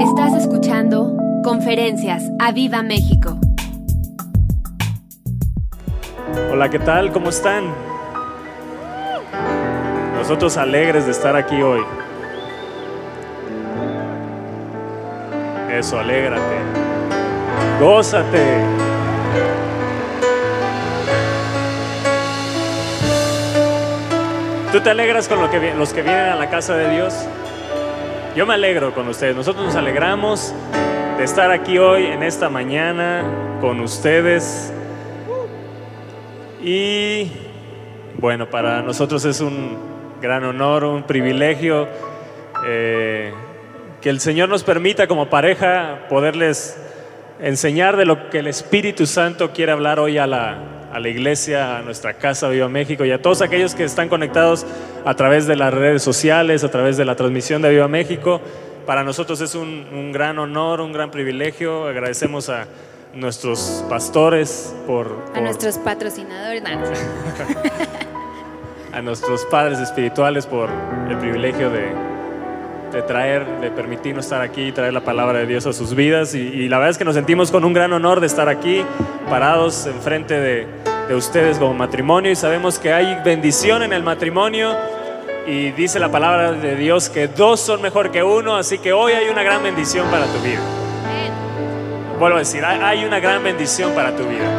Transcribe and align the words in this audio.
Estás 0.00 0.34
escuchando 0.34 1.16
Conferencias 1.42 2.22
a 2.38 2.52
Viva 2.52 2.82
México. 2.82 3.38
Hola, 6.52 6.68
¿qué 6.68 6.78
tal? 6.78 7.12
¿Cómo 7.12 7.30
están? 7.30 7.64
Nosotros 10.14 10.58
alegres 10.58 11.06
de 11.06 11.12
estar 11.12 11.34
aquí 11.34 11.62
hoy. 11.62 11.80
Eso, 15.72 15.98
alégrate. 15.98 16.56
Gózate. 17.80 18.64
¿Tú 24.72 24.80
te 24.80 24.90
alegras 24.90 25.26
con 25.26 25.40
los 25.40 25.48
que 25.92 26.02
vienen 26.02 26.28
a 26.28 26.36
la 26.36 26.50
casa 26.50 26.74
de 26.74 26.90
Dios? 26.90 27.26
Yo 28.36 28.44
me 28.44 28.52
alegro 28.52 28.92
con 28.92 29.08
ustedes. 29.08 29.34
Nosotros 29.34 29.64
nos 29.64 29.76
alegramos 29.76 30.54
de 31.16 31.24
estar 31.24 31.50
aquí 31.50 31.78
hoy, 31.78 32.04
en 32.04 32.22
esta 32.22 32.50
mañana, 32.50 33.24
con 33.62 33.80
ustedes. 33.80 34.70
Y 36.62 37.32
bueno, 38.18 38.50
para 38.50 38.82
nosotros 38.82 39.24
es 39.24 39.40
un 39.40 39.78
gran 40.20 40.44
honor, 40.44 40.84
un 40.84 41.04
privilegio 41.04 41.88
eh, 42.66 43.32
que 44.02 44.10
el 44.10 44.20
Señor 44.20 44.50
nos 44.50 44.64
permita 44.64 45.06
como 45.06 45.30
pareja 45.30 46.00
poderles 46.10 46.78
enseñar 47.40 47.96
de 47.96 48.04
lo 48.04 48.28
que 48.28 48.40
el 48.40 48.48
Espíritu 48.48 49.06
Santo 49.06 49.52
quiere 49.52 49.72
hablar 49.72 49.98
hoy 49.98 50.18
a 50.18 50.26
la, 50.26 50.75
a 50.96 50.98
la 50.98 51.10
iglesia, 51.10 51.76
a 51.76 51.82
nuestra 51.82 52.14
casa 52.14 52.48
Viva 52.48 52.70
México 52.70 53.04
y 53.04 53.10
a 53.10 53.20
todos 53.20 53.42
aquellos 53.42 53.74
que 53.74 53.84
están 53.84 54.08
conectados 54.08 54.64
a 55.04 55.12
través 55.12 55.46
de 55.46 55.54
las 55.54 55.74
redes 55.74 56.02
sociales, 56.02 56.64
a 56.64 56.70
través 56.70 56.96
de 56.96 57.04
la 57.04 57.14
transmisión 57.14 57.60
de 57.60 57.68
Viva 57.68 57.86
México. 57.86 58.40
Para 58.86 59.04
nosotros 59.04 59.42
es 59.42 59.54
un, 59.54 60.10
gran 60.10 60.38
honor, 60.38 60.80
un 60.80 60.94
gran 60.94 61.10
privilegio. 61.10 61.86
Agradecemos 61.86 62.48
a 62.48 62.66
nuestros 63.12 63.84
pastores 63.90 64.74
por... 64.86 65.22
A 65.34 65.40
nuestros 65.42 65.76
patrocinadores. 65.76 66.62
a 68.94 69.02
nuestros 69.02 69.44
padres 69.44 69.78
espirituales 69.78 70.46
por 70.46 70.70
el 71.10 71.18
privilegio 71.18 71.68
de, 71.68 72.05
de 72.92 73.02
traer, 73.02 73.46
de 73.60 73.70
permitirnos 73.70 74.24
estar 74.24 74.40
aquí, 74.40 74.72
traer 74.72 74.92
la 74.92 75.02
palabra 75.02 75.40
de 75.40 75.46
Dios 75.46 75.66
a 75.66 75.72
sus 75.72 75.94
vidas. 75.94 76.34
Y, 76.34 76.68
la 76.68 76.78
verdad 76.78 76.90
es 76.90 76.98
que 76.98 77.04
nos 77.04 77.14
sentimos 77.14 77.50
con 77.50 77.64
un 77.64 77.72
gran 77.72 77.92
honor 77.92 78.20
de 78.20 78.26
estar 78.26 78.48
aquí, 78.48 78.84
parados 79.28 79.86
enfrente 79.86 80.38
de, 80.38 80.66
de 81.08 81.14
ustedes 81.14 81.58
como 81.58 81.74
matrimonio. 81.74 82.30
Y 82.30 82.36
sabemos 82.36 82.78
que 82.78 82.92
hay 82.92 83.20
bendición 83.24 83.82
en 83.82 83.92
el 83.92 84.02
matrimonio. 84.02 84.74
Y 85.46 85.70
dice 85.72 86.00
la 86.00 86.10
palabra 86.10 86.52
de 86.52 86.74
Dios 86.74 87.08
que 87.08 87.28
dos 87.28 87.60
son 87.60 87.80
mejor 87.80 88.10
que 88.10 88.22
uno, 88.22 88.56
así 88.56 88.78
que 88.78 88.92
hoy 88.92 89.12
hay 89.12 89.28
una 89.28 89.44
gran 89.44 89.62
bendición 89.62 90.08
para 90.10 90.26
tu 90.26 90.38
vida. 90.40 90.60
Vuelvo 92.18 92.36
a 92.36 92.40
decir, 92.40 92.64
hay 92.64 93.04
una 93.04 93.20
gran 93.20 93.44
bendición 93.44 93.92
para 93.92 94.16
tu 94.16 94.24
vida. 94.24 94.50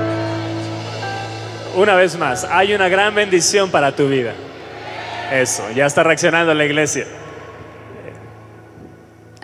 Una 1.75 1.95
vez 1.95 2.17
más, 2.17 2.43
hay 2.45 2.73
una 2.73 2.87
gran 2.87 3.13
bendición 3.13 3.69
para 3.69 3.91
tu 3.91 4.07
vida. 4.07 4.33
Eso, 5.31 5.63
ya 5.75 5.85
está 5.85 6.03
reaccionando 6.03 6.53
la 6.53 6.65
iglesia. 6.65 7.05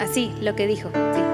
Así, 0.03 0.33
lo 0.41 0.53
que 0.53 0.67
dijo. 0.67 0.89
Sí. 1.13 1.21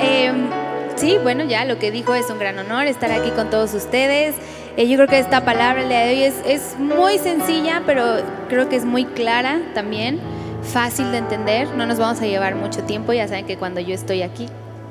Em, 0.00 0.48
sí, 0.94 1.18
bueno, 1.20 1.44
ya 1.44 1.64
lo 1.64 1.80
que 1.80 1.90
dijo 1.90 2.14
es 2.14 2.30
un 2.30 2.38
gran 2.38 2.56
honor 2.60 2.86
estar 2.86 3.10
aquí 3.10 3.30
con 3.30 3.50
todos 3.50 3.74
ustedes. 3.74 4.36
Eh, 4.76 4.86
yo 4.86 4.94
creo 4.94 5.08
que 5.08 5.18
esta 5.18 5.44
palabra 5.44 5.82
el 5.82 5.88
día 5.88 6.00
de 6.02 6.10
hoy 6.10 6.22
es, 6.22 6.78
muy 6.78 7.18
sencilla, 7.18 7.82
pero 7.84 8.04
creo 8.48 8.68
que 8.68 8.76
es 8.76 8.84
muy 8.84 9.04
clara 9.04 9.60
también, 9.74 10.20
fácil 10.62 11.10
de 11.10 11.18
entender. 11.18 11.68
No 11.70 11.86
nos 11.86 11.98
vamos 11.98 12.22
a 12.22 12.26
llevar 12.26 12.54
mucho 12.54 12.84
tiempo, 12.84 13.12
ya 13.12 13.26
saben 13.26 13.46
que 13.46 13.56
cuando 13.56 13.80
yo 13.80 13.92
estoy 13.92 14.22
aquí, 14.22 14.46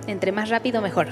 entre 0.08 0.34
más 0.34 0.50
rápido 0.50 0.82
mejor. 0.82 1.08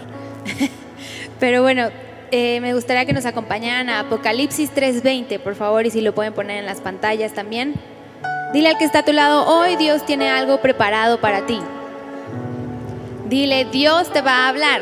pero 1.39 1.61
bueno, 1.61 1.87
eh, 2.31 2.59
me 2.59 2.73
gustaría 2.73 3.05
que 3.05 3.13
nos 3.13 3.25
acompañaran 3.25 3.87
a 3.87 4.01
Apocalipsis 4.01 4.71
3:20, 4.75 5.39
por 5.39 5.55
favor, 5.55 5.85
y 5.85 5.91
si 5.91 6.01
lo 6.01 6.13
pueden 6.13 6.33
poner 6.33 6.57
en 6.57 6.65
las 6.65 6.81
pantallas 6.81 7.31
también. 7.31 7.75
Dile 8.53 8.69
al 8.69 8.77
que 8.77 8.85
está 8.85 8.99
a 8.99 9.05
tu 9.05 9.11
lado, 9.11 9.45
hoy 9.45 9.75
Dios 9.75 10.05
tiene 10.05 10.29
algo 10.29 10.61
preparado 10.61 11.19
para 11.19 11.45
ti. 11.45 11.59
Dile, 13.27 13.65
Dios 13.65 14.11
te 14.13 14.21
va 14.21 14.45
a 14.45 14.49
hablar. 14.49 14.81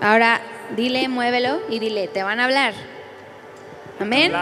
Ahora, 0.00 0.40
dile, 0.76 1.08
muévelo 1.08 1.60
y 1.68 1.78
dile, 1.78 2.08
te 2.08 2.22
van 2.22 2.40
a 2.40 2.44
hablar. 2.44 2.74
Amén. 4.00 4.32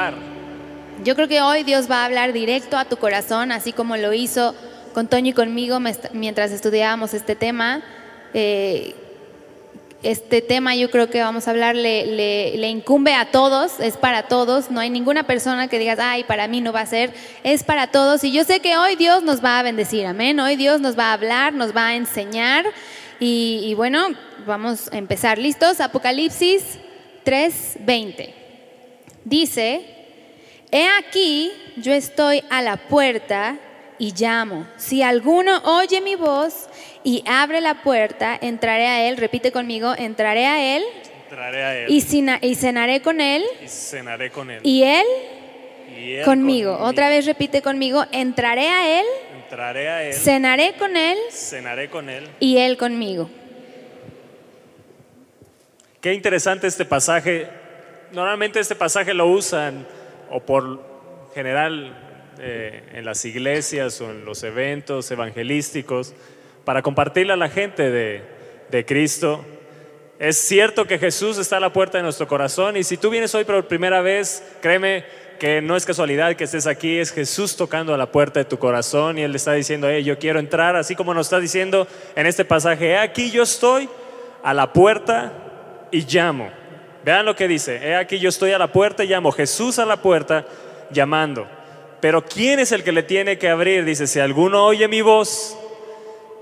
Yo 1.04 1.14
creo 1.14 1.28
que 1.28 1.42
hoy 1.42 1.62
Dios 1.64 1.90
va 1.90 2.02
a 2.02 2.04
hablar 2.06 2.32
directo 2.32 2.76
a 2.78 2.84
tu 2.84 2.96
corazón, 2.96 3.52
así 3.52 3.72
como 3.72 3.96
lo 3.96 4.12
hizo 4.12 4.54
con 4.94 5.06
Toño 5.08 5.30
y 5.30 5.32
conmigo 5.32 5.78
mientras 6.12 6.52
estudiábamos 6.52 7.14
este 7.14 7.36
tema. 7.36 7.82
Eh, 8.34 8.94
este 10.02 10.40
tema 10.40 10.74
yo 10.74 10.90
creo 10.90 11.10
que 11.10 11.20
vamos 11.20 11.46
a 11.46 11.50
hablar 11.50 11.76
le, 11.76 12.68
incumbe 12.68 13.14
a 13.14 13.30
todos, 13.30 13.80
es 13.80 13.96
para 13.96 14.24
todos, 14.24 14.70
no 14.70 14.80
hay 14.80 14.88
ninguna 14.88 15.24
persona 15.24 15.68
que 15.68 15.78
digas, 15.78 15.98
ay, 16.00 16.24
para 16.24 16.48
mí 16.48 16.60
no 16.60 16.72
va 16.72 16.80
a 16.80 16.86
ser, 16.86 17.12
es 17.44 17.64
para 17.64 17.88
todos. 17.88 18.24
Y 18.24 18.32
yo 18.32 18.44
sé 18.44 18.60
que 18.60 18.76
hoy 18.76 18.96
Dios 18.96 19.22
nos 19.22 19.44
va 19.44 19.58
a 19.58 19.62
bendecir, 19.62 20.06
amén, 20.06 20.40
hoy 20.40 20.56
Dios 20.56 20.80
nos 20.80 20.98
va 20.98 21.10
a 21.10 21.12
hablar, 21.12 21.52
nos 21.52 21.76
va 21.76 21.88
a 21.88 21.94
enseñar. 21.96 22.64
Y, 23.18 23.60
y 23.64 23.74
bueno, 23.74 24.08
vamos 24.46 24.90
a 24.92 24.96
empezar, 24.96 25.38
¿listos? 25.38 25.80
Apocalipsis 25.80 26.78
3:20. 27.24 28.32
Dice, 29.24 29.82
he 30.70 30.86
aquí, 30.98 31.52
yo 31.76 31.92
estoy 31.92 32.42
a 32.48 32.62
la 32.62 32.76
puerta 32.76 33.58
y 33.98 34.14
llamo. 34.14 34.66
Si 34.78 35.02
alguno 35.02 35.58
oye 35.64 36.00
mi 36.00 36.14
voz 36.14 36.69
y 37.04 37.22
abre 37.26 37.60
la 37.60 37.82
puerta, 37.82 38.38
entraré 38.40 38.86
a 38.86 39.08
él, 39.08 39.16
repite 39.16 39.52
conmigo, 39.52 39.94
entraré 39.96 40.46
a 40.46 40.76
él, 40.76 40.84
entraré 41.24 41.62
a 41.62 41.76
él. 41.78 41.90
Y, 41.90 41.96
y, 42.42 42.54
cenaré 42.54 43.00
con 43.00 43.20
él, 43.20 43.44
y 43.62 43.68
cenaré 43.68 44.30
con 44.30 44.50
él, 44.50 44.60
y 44.62 44.82
él, 44.82 46.24
conmigo. 46.24 46.76
Otra 46.80 47.08
vez 47.08 47.26
repite 47.26 47.62
conmigo, 47.62 48.04
entraré 48.12 48.68
a 48.68 49.00
él, 49.00 49.06
entraré 49.42 49.88
a 49.88 50.04
él, 50.04 50.14
cenaré 50.14 50.74
con 50.78 50.96
él, 50.96 51.18
cenaré 51.30 51.88
con 51.88 52.08
él, 52.08 52.28
y 52.38 52.58
él 52.58 52.76
conmigo. 52.76 53.30
Qué 56.00 56.14
interesante 56.14 56.66
este 56.66 56.84
pasaje. 56.84 57.46
Normalmente 58.12 58.58
este 58.58 58.74
pasaje 58.74 59.12
lo 59.12 59.26
usan 59.26 59.86
o 60.30 60.40
por 60.40 60.82
general 61.34 61.94
eh, 62.38 62.82
en 62.94 63.04
las 63.04 63.24
iglesias 63.24 64.00
o 64.00 64.10
en 64.10 64.24
los 64.24 64.42
eventos 64.42 65.10
evangelísticos 65.10 66.14
para 66.64 66.82
compartirle 66.82 67.32
a 67.32 67.36
la 67.36 67.48
gente 67.48 67.90
de, 67.90 68.22
de 68.70 68.84
Cristo. 68.84 69.44
Es 70.18 70.36
cierto 70.36 70.86
que 70.86 70.98
Jesús 70.98 71.38
está 71.38 71.56
a 71.56 71.60
la 71.60 71.72
puerta 71.72 71.98
de 71.98 72.04
nuestro 72.04 72.28
corazón 72.28 72.76
y 72.76 72.84
si 72.84 72.96
tú 72.96 73.10
vienes 73.10 73.34
hoy 73.34 73.44
por 73.44 73.66
primera 73.66 74.02
vez, 74.02 74.42
créeme 74.60 75.04
que 75.40 75.62
no 75.62 75.74
es 75.74 75.86
casualidad 75.86 76.36
que 76.36 76.44
estés 76.44 76.66
aquí, 76.66 76.98
es 76.98 77.10
Jesús 77.10 77.56
tocando 77.56 77.94
a 77.94 77.96
la 77.96 78.12
puerta 78.12 78.38
de 78.38 78.44
tu 78.44 78.58
corazón 78.58 79.16
y 79.16 79.22
Él 79.22 79.32
le 79.32 79.38
está 79.38 79.54
diciendo, 79.54 79.88
hey, 79.88 80.04
yo 80.04 80.18
quiero 80.18 80.38
entrar, 80.38 80.76
así 80.76 80.94
como 80.94 81.14
nos 81.14 81.28
está 81.28 81.40
diciendo 81.40 81.88
en 82.14 82.26
este 82.26 82.44
pasaje, 82.44 82.98
aquí 82.98 83.30
yo 83.30 83.42
estoy 83.42 83.88
a 84.42 84.52
la 84.52 84.72
puerta 84.74 85.32
y 85.90 86.02
llamo. 86.02 86.50
Vean 87.02 87.24
lo 87.24 87.34
que 87.34 87.48
dice, 87.48 87.76
he 87.82 87.96
aquí 87.96 88.18
yo 88.18 88.28
estoy 88.28 88.52
a 88.52 88.58
la 88.58 88.70
puerta 88.70 89.02
y 89.02 89.08
llamo, 89.08 89.32
Jesús 89.32 89.78
a 89.78 89.86
la 89.86 89.96
puerta 90.02 90.44
llamando. 90.90 91.48
Pero 92.02 92.22
¿quién 92.22 92.58
es 92.58 92.72
el 92.72 92.84
que 92.84 92.92
le 92.92 93.02
tiene 93.02 93.38
que 93.38 93.48
abrir? 93.48 93.86
Dice, 93.86 94.06
si 94.06 94.20
alguno 94.20 94.64
oye 94.66 94.86
mi 94.88 95.00
voz 95.00 95.56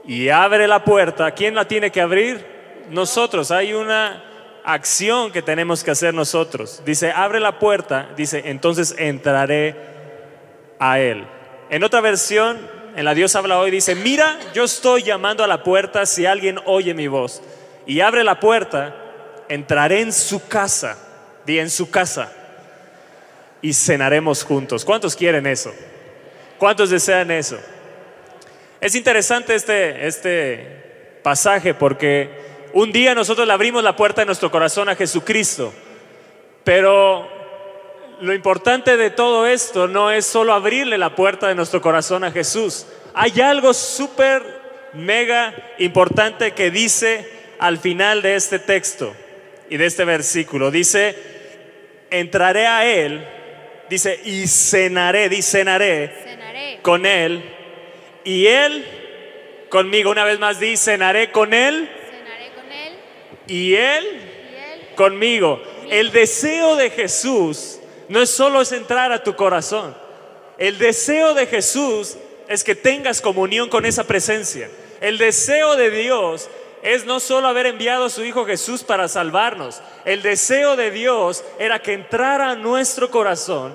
y 0.09 0.31
abre 0.31 0.67
la 0.67 0.85
puerta, 0.85 1.31
¿quién 1.33 1.55
la 1.55 1.69
tiene 1.69 1.93
que 1.93 2.01
abrir? 2.01 2.45
Nosotros. 2.89 3.51
Hay 3.51 3.75
una 3.75 4.25
acción 4.65 5.31
que 5.31 5.43
tenemos 5.43 5.85
que 5.85 5.91
hacer 5.91 6.15
nosotros. 6.15 6.83
Dice, 6.87 7.13
abre 7.13 7.41
la 7.41 7.59
puerta, 7.59 8.09
dice, 8.17 8.45
entonces 8.47 8.95
entraré 8.97 9.77
a 10.79 10.99
él. 10.99 11.27
En 11.69 11.85
otra 11.85 12.01
versión, 12.01 12.59
en 12.97 13.05
la 13.05 13.13
Dios 13.13 13.37
habla 13.37 13.59
hoy, 13.59 13.71
dice, 13.71 13.95
mira, 13.95 14.39
yo 14.55 14.65
estoy 14.65 15.03
llamando 15.03 15.45
a 15.45 15.47
la 15.47 15.63
puerta 15.63 16.07
si 16.07 16.25
alguien 16.25 16.59
oye 16.65 16.95
mi 16.95 17.07
voz 17.07 17.43
y 17.85 18.01
abre 18.01 18.25
la 18.25 18.41
puerta, 18.41 18.97
entraré 19.51 20.01
en 20.01 20.15
su 20.15 20.49
casa, 20.49 20.97
di 21.45 21.59
en 21.59 21.69
su 21.69 21.91
casa 21.91 22.33
y 23.61 23.75
cenaremos 23.75 24.43
juntos. 24.43 24.87
¿Cuántos 24.87 25.15
quieren 25.15 25.47
eso? 25.47 25.71
¿Cuántos 26.57 26.89
desean 26.89 27.31
eso? 27.31 27.59
Es 28.81 28.95
interesante 28.95 29.55
este, 29.55 30.07
este 30.07 31.21
pasaje 31.23 31.75
porque 31.75 32.31
un 32.73 32.93
día 32.93 33.15
nosotros 33.15 33.47
le 33.47 33.53
abrimos 33.53 33.83
la 33.83 33.97
puerta 33.97 34.23
de 34.23 34.27
nuestro 34.27 34.51
corazón 34.51 34.89
a 34.89 34.95
Jesucristo, 34.95 35.73
pero 36.65 37.29
lo 38.21 38.35
importante 38.35 38.97
de 38.97 39.11
todo 39.11 39.47
esto 39.47 39.89
no 39.89 40.11
es 40.11 40.27
solo 40.27 40.53
abrirle 40.53 40.99
la 40.99 41.15
puerta 41.15 41.49
de 41.49 41.55
nuestro 41.55 41.81
corazón 41.81 42.25
a 42.25 42.31
Jesús. 42.31 42.87
Hay 43.15 43.41
algo 43.41 43.75
súper, 43.75 44.59
mega 44.93 45.55
importante 45.79 46.53
que 46.53 46.71
dice 46.71 47.29
al 47.59 47.79
final 47.79 48.23
de 48.23 48.37
este 48.37 48.59
texto 48.59 49.15
y 49.69 49.77
de 49.77 49.87
este 49.87 50.05
versículo. 50.05 50.71
Dice, 50.71 51.17
entraré 52.11 52.67
a 52.67 52.87
Él 52.87 53.27
Dice, 53.89 54.21
y 54.25 54.47
cenaré, 54.47 55.29
di 55.29 55.41
cenaré, 55.41 56.79
con 56.83 57.07
él, 57.07 57.43
y 58.29 58.47
él 58.47 58.85
conmigo. 59.71 60.11
Una 60.11 60.23
vez 60.23 60.39
más 60.39 60.61
dice, 60.61 60.93
cenaré 60.93 61.33
con 61.33 61.55
Él. 61.55 61.89
Cenaré 62.11 62.53
con 62.55 62.71
Él. 62.71 62.93
Y 63.47 63.75
Él, 63.75 64.05
conmigo. 64.97 65.63
El 65.89 66.13
deseo 66.13 66.77
de 66.77 66.91
Jesús 66.91 67.81
no 68.11 68.21
es 68.21 68.29
solo 68.29 68.61
es 68.61 68.73
entrar 68.73 69.13
a 69.13 69.23
tu 69.23 69.35
corazón. 69.35 69.97
El 70.59 70.77
deseo 70.77 71.33
de 71.33 71.47
Jesús 71.47 72.19
es 72.49 72.65
que 72.65 72.75
tengas 72.75 73.23
comunión 73.23 73.71
con 73.71 73.87
esa 73.87 74.05
presencia. 74.05 74.69
El 75.01 75.17
deseo 75.17 75.77
de 75.77 75.91
Dios 75.91 76.51
es 76.83 77.07
no 77.07 77.21
solo 77.21 77.49
haber 77.49 77.65
enviado 77.65 78.05
a 78.05 78.11
su 78.11 78.27
Hijo 78.27 78.45
Jesús 78.45 78.85
para 78.85 79.09
salvarnos. 79.09 79.81
El 80.05 80.21
deseo 80.21 80.77
de 80.77 80.91
Dios 80.91 81.45
era 81.59 81.81
que 81.81 81.95
entrara 81.95 82.51
a 82.51 82.57
nuestro 82.57 83.11
corazón. 83.11 83.75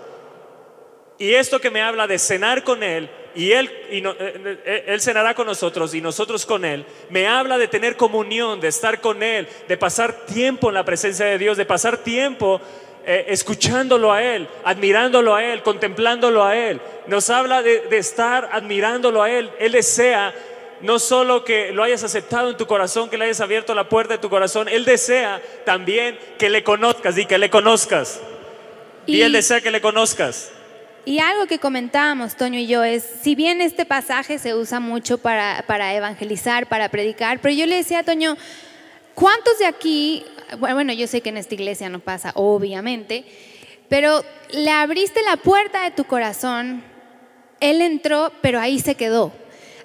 Y 1.18 1.34
esto 1.34 1.60
que 1.60 1.72
me 1.72 1.82
habla 1.82 2.06
de 2.06 2.20
cenar 2.20 2.64
con 2.64 2.84
Él 2.84 3.10
y 3.36 3.52
él, 3.52 3.72
y 3.90 3.98
eh, 4.06 4.60
eh, 4.66 4.84
él 4.88 5.02
cenará 5.02 5.34
con 5.34 5.48
nosotros 5.48 5.94
y 5.94 6.02
nosotros 6.02 6.46
con 6.46 6.66
Él, 6.66 6.86
me 7.10 7.28
habla 7.28 7.58
de 7.58 7.68
tener 7.68 7.98
comunión, 7.98 8.60
de 8.60 8.68
estar 8.68 9.02
con 9.02 9.24
Él, 9.24 9.48
de 9.68 9.78
pasar 9.78 10.26
tiempo 10.26 10.70
en 10.70 10.76
la 10.76 10.86
presencia 10.86 11.26
de 11.26 11.38
Dios, 11.38 11.58
de 11.58 11.66
pasar 11.66 11.98
tiempo 11.98 12.62
eh, 13.06 13.26
escuchándolo 13.30 14.12
a 14.12 14.24
Él, 14.24 14.48
admirándolo 14.64 15.36
a 15.36 15.44
Él, 15.44 15.64
contemplándolo 15.64 16.44
a 16.44 16.56
Él. 16.56 16.80
Nos 17.08 17.30
habla 17.30 17.62
de, 17.62 17.82
de 17.82 17.98
estar 17.98 18.50
admirándolo 18.52 19.24
a 19.24 19.30
Él. 19.32 19.50
Él 19.60 19.72
desea 19.72 20.34
no 20.82 21.00
solo 21.00 21.44
que 21.44 21.72
lo 21.72 21.82
hayas 21.82 22.04
aceptado 22.04 22.50
en 22.50 22.58
tu 22.58 22.68
corazón, 22.68 23.10
que 23.10 23.18
le 23.18 23.26
hayas 23.26 23.40
abierto 23.42 23.74
la 23.74 23.88
puerta 23.90 24.16
de 24.16 24.20
tu 24.20 24.30
corazón, 24.30 24.68
Él 24.68 24.86
desea 24.86 25.42
también 25.66 26.20
que 26.38 26.50
le 26.50 26.64
conozcas 26.64 27.18
y 27.18 27.26
que 27.26 27.38
le 27.38 27.50
conozcas. 27.50 28.20
Y, 29.06 29.22
Él 29.22 29.32
desea 29.32 29.62
que 29.62 29.72
le 29.72 29.82
conozcas. 29.82 30.52
Y 31.06 31.20
algo 31.20 31.48
que 31.48 31.60
comentábamos, 31.60 32.38
Toño 32.38 32.60
y 32.60 32.68
yo, 32.68 32.84
es, 32.84 33.04
si 33.04 33.36
bien 33.36 33.60
este 33.60 33.86
pasaje 33.86 34.40
se 34.40 34.56
usa 34.56 34.80
mucho 34.80 35.18
para, 35.18 35.66
para 35.68 35.94
evangelizar, 35.94 36.68
para 36.68 36.88
predicar, 36.88 37.40
pero 37.42 37.54
yo 37.54 37.66
le 37.66 37.76
decía 37.76 38.00
a 38.00 38.04
Toño, 38.04 38.38
¿cuántos 39.14 39.60
de 39.60 39.66
aquí, 39.66 40.24
bueno, 40.60 40.94
yo 40.94 41.06
sé 41.08 41.20
que 41.20 41.28
en 41.30 41.38
esta 41.38 41.56
iglesia 41.56 41.90
no 41.90 42.00
pasa, 42.00 42.32
obviamente, 42.36 43.26
pero 43.90 44.24
le 44.52 44.72
abriste 44.72 45.22
la 45.24 45.36
puerta 45.36 45.84
de 45.84 45.92
tu 45.92 46.06
corazón, 46.06 46.82
Él 47.60 47.82
entró, 47.82 48.32
pero 48.42 48.62
ahí 48.62 48.80
se 48.80 48.96
quedó. 48.96 49.34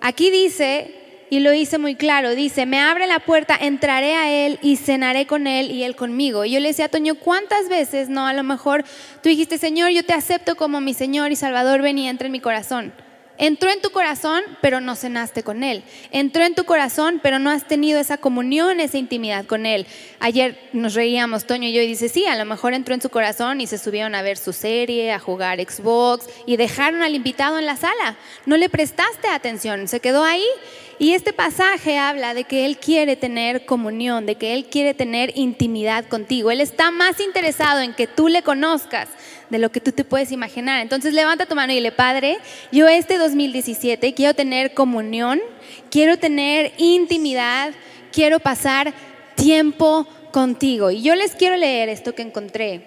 Aquí 0.00 0.30
dice, 0.30 0.97
y 1.30 1.40
lo 1.40 1.52
hice 1.52 1.78
muy 1.78 1.94
claro, 1.94 2.34
dice, 2.34 2.66
me 2.66 2.80
abre 2.80 3.06
la 3.06 3.20
puerta, 3.20 3.56
entraré 3.60 4.14
a 4.14 4.30
Él 4.30 4.58
y 4.62 4.76
cenaré 4.76 5.26
con 5.26 5.46
Él 5.46 5.70
y 5.70 5.82
Él 5.82 5.96
conmigo. 5.96 6.44
Y 6.44 6.52
yo 6.52 6.60
le 6.60 6.68
decía 6.68 6.86
a 6.86 6.88
Toño, 6.88 7.14
¿cuántas 7.16 7.68
veces, 7.68 8.08
no? 8.08 8.26
A 8.26 8.32
lo 8.32 8.42
mejor 8.42 8.84
tú 9.22 9.28
dijiste, 9.28 9.58
Señor, 9.58 9.90
yo 9.90 10.04
te 10.04 10.14
acepto 10.14 10.56
como 10.56 10.80
mi 10.80 10.94
Señor 10.94 11.32
y 11.32 11.36
Salvador, 11.36 11.82
ven 11.82 11.98
y 11.98 12.08
entra 12.08 12.26
en 12.26 12.32
mi 12.32 12.40
corazón. 12.40 12.92
Entró 13.40 13.70
en 13.70 13.80
tu 13.80 13.90
corazón, 13.90 14.42
pero 14.60 14.80
no 14.80 14.96
cenaste 14.96 15.44
con 15.44 15.62
Él. 15.62 15.84
Entró 16.10 16.42
en 16.42 16.56
tu 16.56 16.64
corazón, 16.64 17.20
pero 17.22 17.38
no 17.38 17.50
has 17.50 17.68
tenido 17.68 18.00
esa 18.00 18.18
comunión, 18.18 18.80
esa 18.80 18.98
intimidad 18.98 19.46
con 19.46 19.64
Él. 19.64 19.86
Ayer 20.18 20.58
nos 20.72 20.94
reíamos, 20.94 21.46
Toño 21.46 21.68
y 21.68 21.72
yo, 21.72 21.80
y 21.80 21.86
dice, 21.86 22.08
sí, 22.08 22.26
a 22.26 22.34
lo 22.34 22.44
mejor 22.44 22.74
entró 22.74 22.94
en 22.94 23.00
su 23.00 23.10
corazón 23.10 23.60
y 23.60 23.68
se 23.68 23.78
subieron 23.78 24.16
a 24.16 24.22
ver 24.22 24.38
su 24.38 24.52
serie, 24.52 25.12
a 25.12 25.20
jugar 25.20 25.60
Xbox 25.60 26.26
y 26.46 26.56
dejaron 26.56 27.02
al 27.02 27.14
invitado 27.14 27.60
en 27.60 27.66
la 27.66 27.76
sala. 27.76 28.16
No 28.44 28.56
le 28.56 28.68
prestaste 28.68 29.28
atención, 29.28 29.86
se 29.86 30.00
quedó 30.00 30.24
ahí. 30.24 30.44
Y 31.00 31.12
este 31.12 31.32
pasaje 31.32 31.96
habla 31.96 32.34
de 32.34 32.42
que 32.42 32.66
Él 32.66 32.78
quiere 32.78 33.14
tener 33.14 33.64
comunión, 33.66 34.26
de 34.26 34.34
que 34.34 34.54
Él 34.54 34.66
quiere 34.66 34.94
tener 34.94 35.32
intimidad 35.36 36.04
contigo. 36.06 36.50
Él 36.50 36.60
está 36.60 36.90
más 36.90 37.20
interesado 37.20 37.80
en 37.80 37.94
que 37.94 38.08
tú 38.08 38.26
le 38.26 38.42
conozcas 38.42 39.08
de 39.48 39.58
lo 39.58 39.70
que 39.70 39.80
tú 39.80 39.92
te 39.92 40.04
puedes 40.04 40.32
imaginar. 40.32 40.82
Entonces 40.82 41.14
levanta 41.14 41.46
tu 41.46 41.54
mano 41.54 41.72
y 41.72 41.76
dile, 41.76 41.92
Padre, 41.92 42.38
yo 42.72 42.88
este 42.88 43.16
2017 43.16 44.12
quiero 44.12 44.34
tener 44.34 44.74
comunión, 44.74 45.40
quiero 45.88 46.18
tener 46.18 46.72
intimidad, 46.78 47.72
quiero 48.12 48.40
pasar 48.40 48.92
tiempo 49.36 50.04
contigo. 50.32 50.90
Y 50.90 51.02
yo 51.02 51.14
les 51.14 51.36
quiero 51.36 51.56
leer 51.56 51.88
esto 51.88 52.12
que 52.16 52.22
encontré 52.22 52.82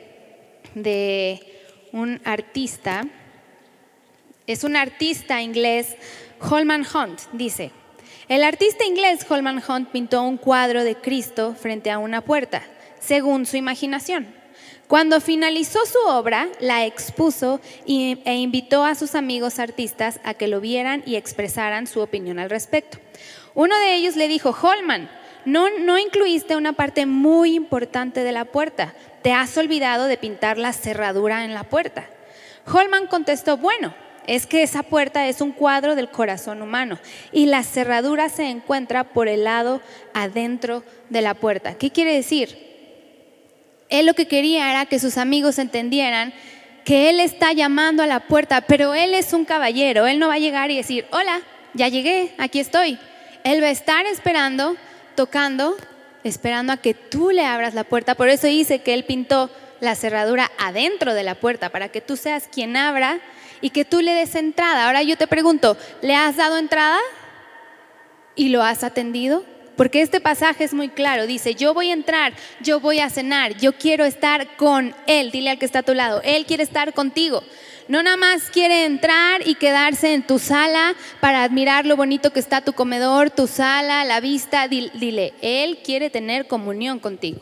de 0.75 1.39
un 1.93 2.19
artista. 2.25 3.07
Es 4.47 4.65
un 4.65 4.75
artista 4.75 5.41
inglés, 5.41 5.95
Holman 6.41 6.85
Hunt, 6.93 7.21
dice. 7.31 7.71
El 8.27 8.43
artista 8.43 8.85
inglés 8.85 9.25
Holman 9.29 9.61
Hunt 9.67 9.89
pintó 9.89 10.23
un 10.23 10.37
cuadro 10.37 10.83
de 10.83 10.95
Cristo 10.95 11.55
frente 11.55 11.91
a 11.91 11.97
una 11.97 12.21
puerta, 12.21 12.63
según 12.99 13.45
su 13.45 13.57
imaginación. 13.57 14.33
Cuando 14.87 15.21
finalizó 15.21 15.79
su 15.85 15.99
obra, 16.07 16.49
la 16.59 16.85
expuso 16.85 17.61
e 17.85 18.35
invitó 18.35 18.83
a 18.83 18.95
sus 18.95 19.15
amigos 19.15 19.57
artistas 19.57 20.19
a 20.23 20.33
que 20.33 20.47
lo 20.47 20.59
vieran 20.59 21.01
y 21.05 21.15
expresaran 21.15 21.87
su 21.87 22.01
opinión 22.01 22.39
al 22.39 22.49
respecto. 22.49 22.99
Uno 23.53 23.77
de 23.79 23.95
ellos 23.95 24.15
le 24.15 24.27
dijo, 24.27 24.55
Holman, 24.61 25.09
no, 25.45 25.67
no 25.79 25.97
incluiste 25.97 26.55
una 26.55 26.73
parte 26.73 27.05
muy 27.05 27.55
importante 27.55 28.23
de 28.23 28.31
la 28.31 28.45
puerta. 28.45 28.93
Te 29.23 29.31
has 29.33 29.57
olvidado 29.57 30.05
de 30.05 30.17
pintar 30.17 30.57
la 30.57 30.73
cerradura 30.73 31.45
en 31.45 31.53
la 31.53 31.63
puerta. 31.63 32.09
Holman 32.71 33.07
contestó, 33.07 33.57
bueno, 33.57 33.93
es 34.27 34.45
que 34.45 34.63
esa 34.63 34.83
puerta 34.83 35.27
es 35.27 35.41
un 35.41 35.51
cuadro 35.51 35.95
del 35.95 36.09
corazón 36.09 36.61
humano 36.61 36.99
y 37.31 37.47
la 37.47 37.63
cerradura 37.63 38.29
se 38.29 38.49
encuentra 38.49 39.03
por 39.03 39.27
el 39.27 39.43
lado 39.43 39.81
adentro 40.13 40.83
de 41.09 41.21
la 41.21 41.33
puerta. 41.33 41.75
¿Qué 41.75 41.91
quiere 41.91 42.13
decir? 42.13 42.57
Él 43.89 44.05
lo 44.05 44.13
que 44.13 44.27
quería 44.27 44.69
era 44.71 44.85
que 44.85 44.99
sus 44.99 45.17
amigos 45.17 45.59
entendieran 45.59 46.33
que 46.85 47.09
Él 47.09 47.19
está 47.19 47.53
llamando 47.53 48.03
a 48.03 48.07
la 48.07 48.21
puerta, 48.21 48.61
pero 48.61 48.93
Él 48.93 49.13
es 49.13 49.33
un 49.33 49.45
caballero, 49.45 50.07
Él 50.07 50.19
no 50.19 50.29
va 50.29 50.35
a 50.35 50.39
llegar 50.39 50.71
y 50.71 50.77
decir, 50.77 51.05
hola, 51.11 51.41
ya 51.73 51.87
llegué, 51.87 52.33
aquí 52.37 52.59
estoy. 52.59 52.97
Él 53.43 53.61
va 53.61 53.67
a 53.67 53.71
estar 53.71 54.05
esperando, 54.05 54.75
tocando, 55.15 55.75
esperando 56.23 56.73
a 56.73 56.77
que 56.77 56.93
tú 56.93 57.31
le 57.31 57.45
abras 57.45 57.73
la 57.73 57.83
puerta. 57.83 58.15
Por 58.15 58.29
eso 58.29 58.47
dice 58.47 58.79
que 58.79 58.93
Él 58.93 59.03
pintó 59.03 59.49
la 59.79 59.95
cerradura 59.95 60.51
adentro 60.59 61.13
de 61.13 61.23
la 61.23 61.35
puerta, 61.35 61.69
para 61.69 61.89
que 61.89 62.01
tú 62.01 62.15
seas 62.15 62.47
quien 62.51 62.77
abra 62.77 63.19
y 63.61 63.69
que 63.69 63.85
tú 63.85 64.01
le 64.01 64.13
des 64.13 64.35
entrada. 64.35 64.87
Ahora 64.87 65.03
yo 65.03 65.15
te 65.17 65.27
pregunto, 65.27 65.77
¿le 66.01 66.15
has 66.15 66.35
dado 66.35 66.57
entrada? 66.57 66.99
¿Y 68.35 68.49
lo 68.49 68.63
has 68.63 68.83
atendido? 68.83 69.45
Porque 69.75 70.01
este 70.01 70.19
pasaje 70.19 70.63
es 70.63 70.73
muy 70.73 70.89
claro, 70.89 71.25
dice, 71.25 71.55
yo 71.55 71.73
voy 71.73 71.89
a 71.89 71.93
entrar, 71.93 72.33
yo 72.59 72.79
voy 72.79 72.99
a 72.99 73.09
cenar, 73.09 73.57
yo 73.57 73.73
quiero 73.73 74.05
estar 74.05 74.55
con 74.57 74.93
Él, 75.07 75.31
dile 75.31 75.49
al 75.49 75.59
que 75.59 75.65
está 75.65 75.79
a 75.79 75.83
tu 75.83 75.93
lado, 75.93 76.21
Él 76.23 76.45
quiere 76.45 76.63
estar 76.63 76.93
contigo. 76.93 77.43
No 77.87 78.03
nada 78.03 78.15
más 78.15 78.49
quiere 78.51 78.85
entrar 78.85 79.45
y 79.45 79.55
quedarse 79.55 80.13
en 80.13 80.21
tu 80.21 80.39
sala 80.39 80.93
para 81.19 81.43
admirar 81.43 81.85
lo 81.85 81.97
bonito 81.97 82.31
que 82.31 82.39
está 82.39 82.61
tu 82.61 82.73
comedor, 82.73 83.31
tu 83.31 83.47
sala, 83.47 84.05
la 84.05 84.19
vista, 84.19 84.67
dile, 84.67 85.33
Él 85.41 85.79
quiere 85.83 86.09
tener 86.09 86.47
comunión 86.47 86.99
contigo. 86.99 87.41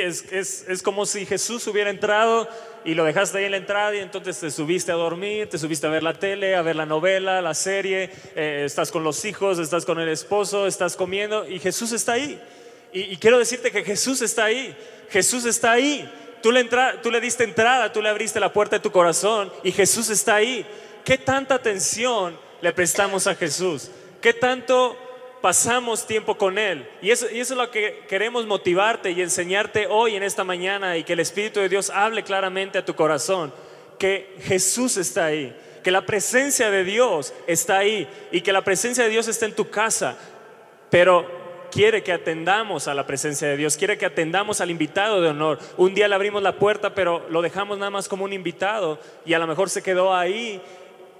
Es, 0.00 0.24
es, 0.32 0.64
es 0.68 0.82
como 0.82 1.04
si 1.04 1.26
Jesús 1.26 1.66
hubiera 1.66 1.90
entrado 1.90 2.48
y 2.84 2.94
lo 2.94 3.04
dejaste 3.04 3.38
ahí 3.38 3.44
en 3.44 3.52
la 3.52 3.56
entrada 3.58 3.94
y 3.94 3.98
entonces 3.98 4.38
te 4.40 4.50
subiste 4.50 4.90
a 4.90 4.94
dormir, 4.94 5.48
te 5.48 5.58
subiste 5.58 5.86
a 5.86 5.90
ver 5.90 6.02
la 6.02 6.14
tele, 6.14 6.56
a 6.56 6.62
ver 6.62 6.76
la 6.76 6.86
novela, 6.86 7.42
la 7.42 7.54
serie, 7.54 8.10
eh, 8.34 8.62
estás 8.64 8.90
con 8.90 9.04
los 9.04 9.24
hijos, 9.24 9.58
estás 9.58 9.84
con 9.84 10.00
el 10.00 10.08
esposo, 10.08 10.66
estás 10.66 10.96
comiendo 10.96 11.48
y 11.48 11.58
Jesús 11.58 11.92
está 11.92 12.12
ahí. 12.12 12.40
Y, 12.94 13.16
quiero 13.16 13.38
decirte 13.38 13.70
que 13.70 13.84
Jesús 13.84 14.20
está 14.20 14.44
ahí, 14.44 14.76
Jesús 15.10 15.46
está 15.46 15.72
ahí. 15.72 16.10
Tú 16.42 16.52
le, 16.52 16.60
entra, 16.60 17.00
tú 17.00 17.10
le 17.10 17.20
diste 17.20 17.44
entrada, 17.44 17.92
tú 17.92 18.02
le 18.02 18.08
abriste 18.08 18.40
la 18.40 18.52
puerta 18.52 18.76
de 18.76 18.80
tu 18.80 18.90
corazón 18.90 19.52
y 19.62 19.72
Jesús 19.72 20.10
está 20.10 20.34
ahí. 20.34 20.66
¿Qué 21.04 21.16
tanta 21.16 21.54
atención 21.54 22.36
le 22.60 22.72
prestamos 22.72 23.26
a 23.26 23.34
Jesús? 23.34 23.90
¿Qué 24.20 24.34
tanto 24.34 24.96
pasamos 25.42 26.06
tiempo 26.06 26.38
con 26.38 26.56
Él. 26.56 26.88
Y 27.02 27.10
eso, 27.10 27.26
y 27.30 27.40
eso 27.40 27.52
es 27.52 27.58
lo 27.58 27.70
que 27.70 28.04
queremos 28.08 28.46
motivarte 28.46 29.10
y 29.10 29.20
enseñarte 29.20 29.86
hoy 29.88 30.16
en 30.16 30.22
esta 30.22 30.44
mañana 30.44 30.96
y 30.96 31.04
que 31.04 31.12
el 31.12 31.20
Espíritu 31.20 31.60
de 31.60 31.68
Dios 31.68 31.90
hable 31.90 32.22
claramente 32.22 32.78
a 32.78 32.84
tu 32.84 32.94
corazón, 32.94 33.52
que 33.98 34.36
Jesús 34.44 34.96
está 34.96 35.26
ahí, 35.26 35.54
que 35.82 35.90
la 35.90 36.06
presencia 36.06 36.70
de 36.70 36.84
Dios 36.84 37.34
está 37.46 37.78
ahí 37.78 38.08
y 38.30 38.40
que 38.40 38.52
la 38.52 38.62
presencia 38.62 39.04
de 39.04 39.10
Dios 39.10 39.28
está 39.28 39.44
en 39.44 39.54
tu 39.54 39.68
casa, 39.68 40.16
pero 40.88 41.42
quiere 41.72 42.02
que 42.02 42.12
atendamos 42.12 42.86
a 42.86 42.94
la 42.94 43.06
presencia 43.06 43.48
de 43.48 43.56
Dios, 43.56 43.76
quiere 43.76 43.98
que 43.98 44.06
atendamos 44.06 44.60
al 44.60 44.70
invitado 44.70 45.20
de 45.20 45.30
honor. 45.30 45.58
Un 45.78 45.94
día 45.94 46.06
le 46.06 46.14
abrimos 46.14 46.42
la 46.42 46.56
puerta, 46.56 46.94
pero 46.94 47.26
lo 47.30 47.42
dejamos 47.42 47.78
nada 47.78 47.90
más 47.90 48.08
como 48.08 48.24
un 48.24 48.32
invitado 48.32 48.98
y 49.24 49.32
a 49.32 49.38
lo 49.38 49.46
mejor 49.46 49.70
se 49.70 49.82
quedó 49.82 50.14
ahí 50.14 50.60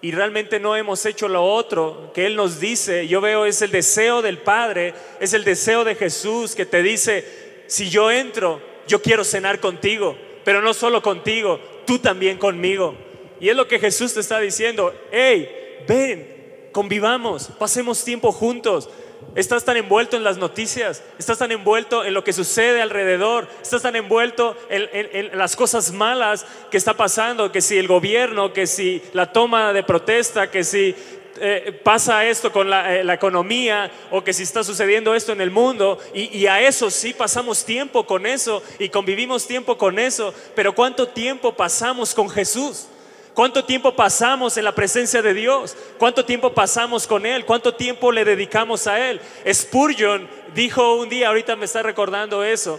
y 0.03 0.11
realmente 0.11 0.59
no 0.59 0.75
hemos 0.75 1.07
hecho 1.07 1.29
lo 1.29 1.45
otro 1.45 2.11
que 2.13 2.27
Él 2.27 2.35
nos 2.35 2.59
dice, 2.59 3.07
yo 3.07 3.21
veo 3.21 3.47
es 3.47 3.63
el 3.63 3.71
deseo 3.71 4.21
del 4.21 4.39
Padre, 4.39 4.95
es 5.21 5.33
el 5.33 5.45
deseo 5.45 5.85
de 5.85 5.95
Jesús 5.95 6.57
que 6.57 6.67
te 6.67 6.83
dice, 6.83 7.25
si 7.69 7.89
yo 7.89 8.11
entro, 8.11 8.61
yo 8.89 9.01
quiero 9.01 9.23
cenar 9.23 9.61
contigo, 9.61 10.19
pero 10.45 10.61
no 10.61 10.75
solo 10.75 11.01
contigo, 11.03 11.61
tú 11.87 12.01
también 12.01 12.37
conmigo. 12.37 12.97
Y 13.41 13.49
es 13.49 13.57
lo 13.57 13.69
que 13.69 13.79
Jesús 13.79 14.13
te 14.13 14.21
está 14.21 14.41
diciendo, 14.41 14.93
hey, 15.13 15.49
ven, 15.87 16.69
convivamos, 16.73 17.51
pasemos 17.57 18.05
tiempo 18.05 18.33
juntos, 18.33 18.91
Estás 19.35 19.65
tan 19.65 19.79
envuelto 19.79 20.17
en 20.17 20.25
las 20.25 20.37
noticias, 20.37 21.03
estás 21.19 21.39
tan 21.39 21.53
envuelto 21.53 22.05
en 22.05 22.13
lo 22.13 22.23
que 22.23 22.35
sucede 22.35 22.83
alrededor, 22.83 23.49
estás 23.63 23.81
tan 23.81 23.97
envuelto 23.97 24.57
en, 24.69 25.37
las 25.39 25.57
cosas 25.57 25.91
malas 25.93 26.45
que 26.71 26.77
está 26.77 26.95
pasando, 26.95 27.51
que 27.51 27.63
si 27.63 27.79
el 27.79 27.89
gobierno, 27.89 28.53
que 28.53 28.67
si 28.67 29.03
la 29.15 29.33
toma 29.33 29.73
de 29.73 29.83
protesta, 29.83 30.51
que 30.51 30.65
si 30.65 30.95
eh, 31.41 31.81
pasa 31.83 32.27
esto 32.27 32.53
con 32.53 32.67
eh, 32.73 33.03
la, 33.03 33.15
economía 33.15 33.91
o 34.11 34.23
que 34.23 34.35
si 34.35 34.43
está 34.43 34.63
sucediendo 34.63 35.15
esto 35.15 35.33
en 35.33 35.41
el 35.41 35.51
mundo 35.51 35.99
y, 36.13 36.47
a 36.47 36.61
eso 36.61 36.91
sí 36.91 37.15
pasamos 37.15 37.65
tiempo 37.65 38.05
con 38.05 38.27
eso 38.27 38.63
y 38.79 38.91
convivimos 38.91 39.47
tiempo 39.47 39.79
con 39.79 39.99
eso, 39.99 40.35
pero 40.55 40.75
¿cuánto 40.75 41.09
tiempo 41.09 41.55
pasamos 41.55 42.15
con 42.15 42.29
Jesús? 42.29 42.87
¿Cuánto 43.35 43.65
tiempo 43.65 43.97
pasamos 43.97 44.57
en 44.59 44.65
la 44.65 44.75
presencia 44.75 45.23
de 45.23 45.33
Dios? 45.33 45.75
¿Cuánto 45.99 46.25
tiempo 46.25 46.53
pasamos 46.53 47.07
con 47.07 47.25
Él? 47.25 47.47
¿Cuánto 47.47 47.75
tiempo 47.75 48.13
le 48.13 48.25
dedicamos 48.25 48.87
a 48.87 49.09
Él? 49.09 49.21
Spurgeon 49.51 50.29
dijo 50.55 50.97
un 50.97 51.09
día, 51.09 51.29
ahorita 51.29 51.57
me 51.57 51.65
está 51.65 51.83
recordando 51.83 52.45
eso, 52.45 52.79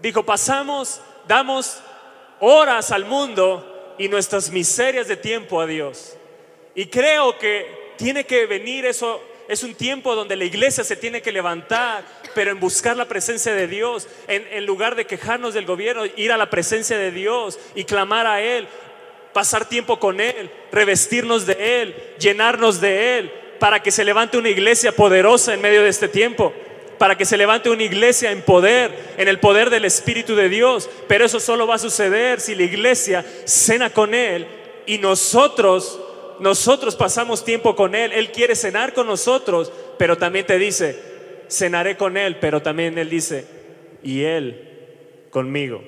dijo, 0.00 0.24
pasamos, 0.24 1.00
damos 1.28 1.78
horas 2.40 2.90
al 2.90 3.04
mundo 3.04 3.94
y 3.98 4.08
nuestras 4.08 4.50
miserias 4.50 5.08
de 5.08 5.16
tiempo 5.16 5.60
a 5.60 5.66
Dios. 5.66 6.16
Y 6.74 6.86
creo 6.86 7.38
que 7.38 7.94
tiene 7.98 8.24
que 8.24 8.46
venir 8.46 8.86
eso, 8.86 9.20
es 9.46 9.62
un 9.62 9.74
tiempo 9.74 10.14
donde 10.14 10.36
la 10.36 10.44
iglesia 10.44 10.84
se 10.84 10.96
tiene 10.96 11.20
que 11.20 11.32
levantar, 11.32 12.02
pero 12.34 12.50
en 12.50 12.60
buscar 12.60 12.96
la 12.96 13.04
presencia 13.04 13.52
de 13.52 13.66
Dios, 13.66 14.08
en, 14.26 14.46
en, 14.52 14.64
lugar 14.64 14.94
de 14.94 15.06
quejarnos 15.06 15.52
del 15.52 15.66
gobierno, 15.66 16.04
ir 16.16 16.32
a 16.32 16.38
la 16.38 16.48
presencia 16.48 16.96
de 16.96 17.10
Dios 17.10 17.58
y 17.74 17.84
clamar 17.84 18.26
a 18.26 18.40
Él, 18.40 18.68
pasar 19.32 19.68
tiempo 19.68 19.98
con 19.98 20.20
Él, 20.20 20.50
revestirnos 20.72 21.46
de 21.46 21.82
Él, 21.82 21.94
llenarnos 22.18 22.80
de 22.80 23.18
Él, 23.18 23.32
para 23.58 23.82
que 23.82 23.90
se 23.90 24.04
levante 24.04 24.38
una 24.38 24.48
iglesia 24.48 24.92
poderosa 24.92 25.54
en 25.54 25.60
medio 25.60 25.82
de 25.82 25.88
este 25.90 26.08
tiempo, 26.08 26.52
para 26.98 27.16
que 27.16 27.24
se 27.24 27.36
levante 27.36 27.70
una 27.70 27.82
iglesia 27.82 28.30
en 28.30 28.42
poder, 28.42 29.14
en 29.16 29.28
el 29.28 29.38
poder 29.38 29.70
del 29.70 29.84
Espíritu 29.84 30.34
de 30.34 30.48
Dios. 30.48 30.88
Pero 31.08 31.24
eso 31.24 31.40
solo 31.40 31.66
va 31.66 31.76
a 31.76 31.78
suceder 31.78 32.40
si 32.40 32.54
la 32.54 32.64
iglesia 32.64 33.24
cena 33.44 33.90
con 33.90 34.14
Él 34.14 34.46
y 34.86 34.98
nosotros 34.98 35.98
nosotros 36.40 36.96
pasamos 36.96 37.44
tiempo 37.44 37.76
con 37.76 37.94
Él, 37.94 38.12
Él 38.12 38.32
quiere 38.32 38.56
cenar 38.56 38.94
con 38.94 39.06
nosotros, 39.06 39.70
pero 39.98 40.16
también 40.16 40.46
te 40.46 40.58
dice, 40.58 40.98
cenaré 41.48 41.96
con 41.96 42.16
Él, 42.16 42.36
pero 42.40 42.62
también 42.62 42.98
Él 42.98 43.10
dice, 43.10 43.46
y 44.02 44.22
Él 44.22 45.26
conmigo. 45.30 45.84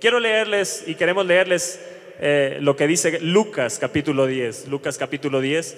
Quiero 0.00 0.18
leerles 0.18 0.84
y 0.86 0.94
queremos 0.94 1.26
leerles 1.26 1.78
eh, 2.22 2.58
lo 2.60 2.76
que 2.76 2.86
dice 2.86 3.18
Lucas 3.20 3.78
capítulo 3.78 4.26
10. 4.26 4.68
Lucas 4.68 4.98
capítulo 4.98 5.40
10. 5.40 5.76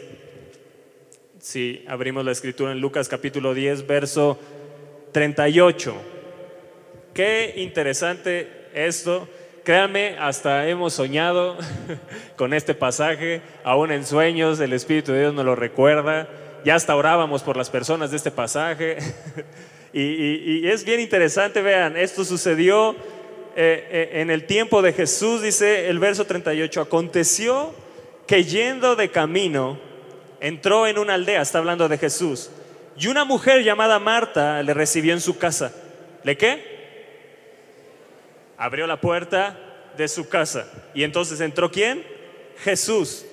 Si 1.39 1.85
abrimos 1.87 2.25
la 2.25 2.33
escritura 2.33 2.73
en 2.73 2.81
Lucas 2.81 3.09
capítulo 3.09 3.55
10, 3.55 3.87
verso 3.87 4.41
38. 5.13 5.95
Qué 7.15 7.55
interesante 7.59 8.49
esto. 8.75 9.29
Créanme, 9.63 10.17
hasta 10.19 10.69
hemos 10.69 10.95
soñado 10.95 11.57
con 12.37 12.55
este 12.55 12.75
pasaje, 12.75 13.41
aún 13.63 13.93
en 13.93 14.05
sueños 14.05 14.59
el 14.59 14.73
Espíritu 14.73 15.13
de 15.13 15.21
Dios 15.21 15.35
nos 15.35 15.45
lo 15.45 15.55
recuerda, 15.55 16.29
ya 16.65 16.75
hasta 16.75 16.97
orábamos 16.97 17.45
por 17.45 17.57
las 17.57 17.71
personas 17.71 18.11
de 18.11 18.17
este 18.17 18.33
pasaje. 18.33 18.97
y, 19.93 20.67
es 20.67 20.85
bien 20.85 20.99
interesante, 20.99 21.63
vean, 21.63 21.97
esto 21.97 22.25
sucedió 22.25 22.97
eh, 23.57 23.89
eh, 23.91 24.21
en 24.21 24.31
el 24.31 24.47
tiempo 24.47 24.83
de 24.83 24.93
Jesús, 24.93 25.43
dice 25.43 25.89
el 25.89 25.99
verso 25.99 26.27
38, 26.27 26.81
aconteció 26.81 27.75
que 28.27 28.45
yendo 28.45 28.97
de 28.97 29.11
camino, 29.11 29.79
entró 30.41 30.87
en 30.87 30.99
una 30.99 31.15
aldea, 31.15 31.43
está 31.43 31.59
hablando 31.59 31.89
de 31.89 31.99
Jesús, 31.99 32.51
y 32.97 33.07
una 33.07 33.25
mujer 33.25 33.63
llamada 33.63 33.99
Marta 33.99 34.63
le 34.63 34.75
recibió 34.75 35.13
en 35.13 35.21
su 35.21 35.39
casa. 35.39 35.73
¿Le 36.25 36.37
qué? 36.37 36.73
abrió 38.63 38.87
la 38.87 39.01
puerta 39.01 39.59
de 39.97 40.07
su 40.07 40.29
casa. 40.29 40.67
Y 40.95 41.03
entonces 41.03 41.41
entró 41.41 41.73
quién? 41.73 42.07
Jesús. 42.59 43.27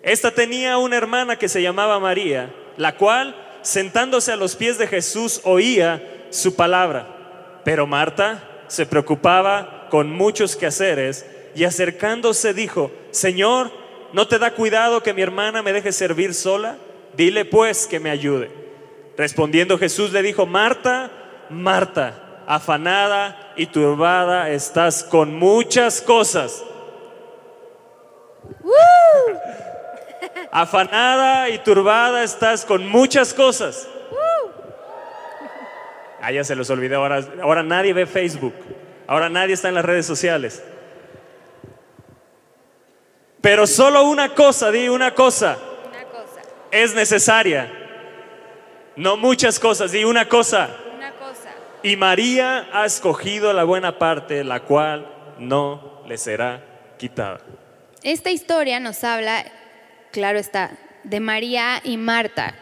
Esta 0.00 0.30
tenía 0.30 0.78
una 0.78 0.96
hermana 0.96 1.36
que 1.36 1.48
se 1.48 1.60
llamaba 1.60 1.98
María, 1.98 2.54
la 2.76 2.96
cual, 2.96 3.34
sentándose 3.62 4.30
a 4.30 4.36
los 4.36 4.54
pies 4.54 4.78
de 4.78 4.86
Jesús, 4.86 5.40
oía 5.42 6.00
su 6.30 6.54
palabra. 6.54 7.60
Pero 7.64 7.88
Marta 7.88 8.49
se 8.70 8.86
preocupaba 8.86 9.88
con 9.90 10.10
muchos 10.10 10.54
quehaceres 10.54 11.26
y 11.56 11.64
acercándose 11.64 12.54
dijo, 12.54 12.92
Señor, 13.10 13.72
¿no 14.12 14.28
te 14.28 14.38
da 14.38 14.52
cuidado 14.54 15.02
que 15.02 15.12
mi 15.12 15.22
hermana 15.22 15.60
me 15.60 15.72
deje 15.72 15.90
servir 15.90 16.34
sola? 16.34 16.76
Dile 17.16 17.44
pues 17.44 17.88
que 17.88 17.98
me 17.98 18.10
ayude. 18.10 18.48
Respondiendo 19.16 19.76
Jesús 19.76 20.12
le 20.12 20.22
dijo, 20.22 20.46
Marta, 20.46 21.10
Marta, 21.50 22.42
afanada 22.46 23.52
y 23.56 23.66
turbada 23.66 24.50
estás 24.50 25.02
con 25.02 25.34
muchas 25.34 26.00
cosas. 26.00 26.62
afanada 30.52 31.48
y 31.48 31.58
turbada 31.58 32.22
estás 32.22 32.64
con 32.64 32.86
muchas 32.86 33.34
cosas. 33.34 33.88
Ah, 36.22 36.32
ya 36.32 36.44
se 36.44 36.54
los 36.54 36.68
olvidé, 36.70 36.94
ahora, 36.94 37.24
ahora 37.42 37.62
nadie 37.62 37.92
ve 37.92 38.06
Facebook, 38.06 38.54
ahora 39.06 39.28
nadie 39.28 39.54
está 39.54 39.68
en 39.68 39.74
las 39.74 39.84
redes 39.84 40.06
sociales. 40.06 40.62
Pero 43.40 43.66
solo 43.66 44.04
una 44.04 44.34
cosa, 44.34 44.70
di 44.70 44.88
una 44.88 45.14
cosa, 45.14 45.56
una 45.88 46.04
cosa. 46.04 46.40
es 46.70 46.94
necesaria. 46.94 47.72
No 48.96 49.16
muchas 49.16 49.58
cosas, 49.58 49.92
di 49.92 50.04
una 50.04 50.28
cosa. 50.28 50.68
Y 51.82 51.96
María 51.96 52.68
ha 52.72 52.84
escogido 52.84 53.52
la 53.54 53.64
buena 53.64 53.98
parte, 53.98 54.44
la 54.44 54.60
cual 54.60 55.06
no 55.38 56.02
le 56.06 56.18
será 56.18 56.62
quitada. 56.98 57.40
Esta 58.02 58.30
historia 58.30 58.80
nos 58.80 59.02
habla, 59.04 59.46
claro 60.12 60.38
está, 60.38 60.72
de 61.04 61.20
María 61.20 61.80
y 61.82 61.96
Marta. 61.96 62.54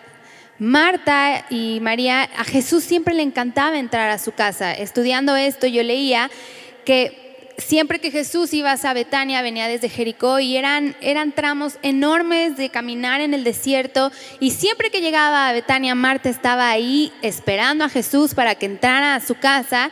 Marta 0.59 1.47
y 1.51 1.79
María, 1.81 2.23
a 2.23 2.45
Jesús 2.45 2.83
siempre 2.83 3.15
le 3.15 3.23
encantaba 3.23 3.79
entrar 3.79 4.11
a 4.11 4.19
su 4.19 4.33
casa. 4.33 4.73
Estudiando 4.73 5.37
esto, 5.37 5.67
yo 5.67 5.83
leía 5.83 6.31
que 6.85 7.29
siempre 7.59 8.01
que 8.01 8.11
Jesús 8.11 8.53
iba 8.55 8.73
a 8.73 8.95
Betania, 8.95 9.43
venía 9.43 9.69
desde 9.69 9.89
Jericó 9.89 10.41
y 10.41 10.57
eran, 10.57 10.97
eran 11.01 11.33
tramos 11.33 11.79
enormes 11.83 12.57
de 12.57 12.71
caminar 12.71 13.21
en 13.21 13.35
el 13.35 13.45
desierto. 13.45 14.11
Y 14.41 14.51
siempre 14.51 14.91
que 14.91 15.01
llegaba 15.01 15.49
a 15.49 15.53
Betania, 15.53 15.95
Marta 15.95 16.29
estaba 16.29 16.71
ahí 16.71 17.13
esperando 17.23 17.85
a 17.85 17.89
Jesús 17.89 18.35
para 18.35 18.55
que 18.57 18.67
entrara 18.67 19.15
a 19.15 19.21
su 19.21 19.37
casa. 19.37 19.91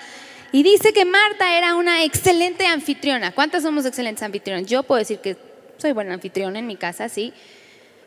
Y 0.52 0.62
dice 0.62 0.92
que 0.92 1.04
Marta 1.04 1.58
era 1.58 1.74
una 1.74 2.02
excelente 2.04 2.66
anfitriona. 2.66 3.32
¿Cuántas 3.32 3.62
somos 3.62 3.84
excelentes 3.84 4.22
anfitrionas? 4.22 4.66
Yo 4.66 4.82
puedo 4.82 4.98
decir 4.98 5.18
que 5.18 5.36
soy 5.76 5.92
buena 5.92 6.14
anfitriona 6.14 6.58
en 6.58 6.66
mi 6.66 6.76
casa, 6.76 7.08
sí. 7.08 7.32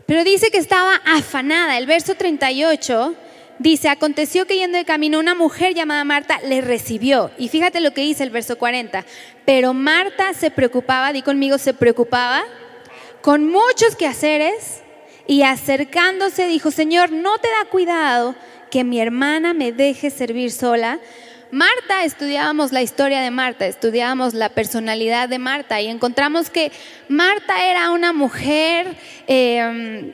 Pero 0.10 0.24
dice 0.24 0.50
que 0.50 0.58
estaba 0.58 0.96
afanada. 1.06 1.78
El 1.78 1.86
verso 1.86 2.16
38 2.16 3.14
dice, 3.60 3.90
aconteció 3.90 4.48
que 4.48 4.58
yendo 4.58 4.80
de 4.80 4.84
camino 4.84 5.20
una 5.20 5.36
mujer 5.36 5.76
llamada 5.76 6.04
Marta 6.04 6.40
le 6.44 6.62
recibió. 6.62 7.30
Y 7.38 7.48
fíjate 7.48 7.80
lo 7.80 7.94
que 7.94 8.02
dice 8.02 8.24
el 8.24 8.32
verso 8.32 8.58
40. 8.58 9.06
Pero 9.46 9.76
Marta 9.76 10.34
se 10.34 10.50
preocupaba, 10.50 11.14
di 11.14 11.22
conmigo, 11.22 11.60
se 11.60 11.76
preocupaba 11.76 12.42
con 13.22 13.46
muchos 13.46 13.96
quehaceres 13.96 14.82
y 15.28 15.44
acercándose 15.44 16.48
dijo, 16.48 16.72
Señor, 16.72 17.12
no 17.12 17.38
te 17.38 17.48
da 17.48 17.70
cuidado 17.70 18.34
que 18.72 18.84
mi 18.84 19.00
hermana 19.00 19.54
me 19.54 19.72
deje 19.72 20.10
servir 20.10 20.52
sola. 20.52 21.00
Marta, 21.52 22.04
estudiábamos 22.04 22.72
la 22.72 22.82
historia 22.82 23.22
de 23.22 23.32
Marta, 23.32 23.66
estudiábamos 23.66 24.34
la 24.34 24.50
personalidad 24.50 25.30
de 25.30 25.40
Marta 25.40 25.82
y 25.82 25.88
encontramos 25.88 26.50
que 26.50 26.72
Marta 27.08 27.66
era 27.66 27.92
una 27.92 28.14
mujer... 28.14 28.96
Eh, 29.28 30.14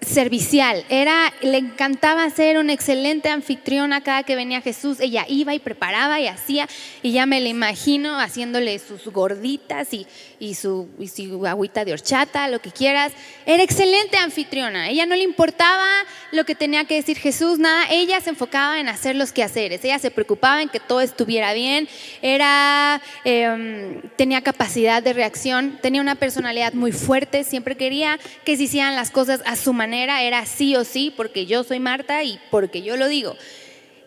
servicial, 0.00 0.84
era, 0.88 1.32
le 1.42 1.58
encantaba 1.58 2.28
ser 2.30 2.58
una 2.58 2.72
excelente 2.72 3.28
anfitriona 3.28 4.00
cada 4.00 4.22
que 4.22 4.34
venía 4.34 4.62
Jesús, 4.62 4.98
ella 4.98 5.26
iba 5.28 5.54
y 5.54 5.58
preparaba 5.58 6.18
y 6.20 6.26
hacía, 6.26 6.68
y 7.02 7.12
ya 7.12 7.26
me 7.26 7.40
la 7.40 7.48
imagino 7.48 8.18
haciéndole 8.18 8.78
sus 8.78 9.04
gorditas 9.12 9.92
y, 9.92 10.06
y, 10.38 10.54
su, 10.54 10.88
y 10.98 11.08
su 11.08 11.46
agüita 11.46 11.84
de 11.84 11.92
horchata, 11.92 12.48
lo 12.48 12.60
que 12.60 12.70
quieras. 12.70 13.12
Era 13.44 13.62
excelente 13.62 14.16
anfitriona, 14.16 14.88
ella 14.88 15.04
no 15.04 15.14
le 15.16 15.22
importaba 15.22 15.86
lo 16.32 16.44
que 16.44 16.54
tenía 16.54 16.84
que 16.84 16.94
decir 16.94 17.18
Jesús, 17.18 17.58
nada, 17.58 17.84
ella 17.90 18.20
se 18.20 18.30
enfocaba 18.30 18.80
en 18.80 18.88
hacer 18.88 19.16
los 19.16 19.32
quehaceres, 19.32 19.84
ella 19.84 19.98
se 19.98 20.10
preocupaba 20.10 20.62
en 20.62 20.70
que 20.70 20.80
todo 20.80 21.02
estuviera 21.02 21.52
bien, 21.52 21.88
era, 22.22 23.02
em, 23.24 24.00
tenía 24.16 24.40
capacidad 24.40 25.02
de 25.02 25.12
reacción, 25.12 25.78
tenía 25.82 26.00
una 26.00 26.14
personalidad 26.14 26.72
muy 26.72 26.92
fuerte, 26.92 27.44
siempre 27.44 27.76
quería 27.76 28.18
que 28.44 28.56
se 28.56 28.62
hicieran 28.62 28.96
las 28.96 29.10
cosas 29.10 29.42
a 29.44 29.56
su 29.56 29.74
manera 29.74 29.90
era 30.04 30.46
sí 30.46 30.76
o 30.76 30.84
sí, 30.84 31.12
porque 31.16 31.46
yo 31.46 31.64
soy 31.64 31.80
Marta 31.80 32.22
y 32.22 32.40
porque 32.50 32.82
yo 32.82 32.96
lo 32.96 33.08
digo. 33.08 33.36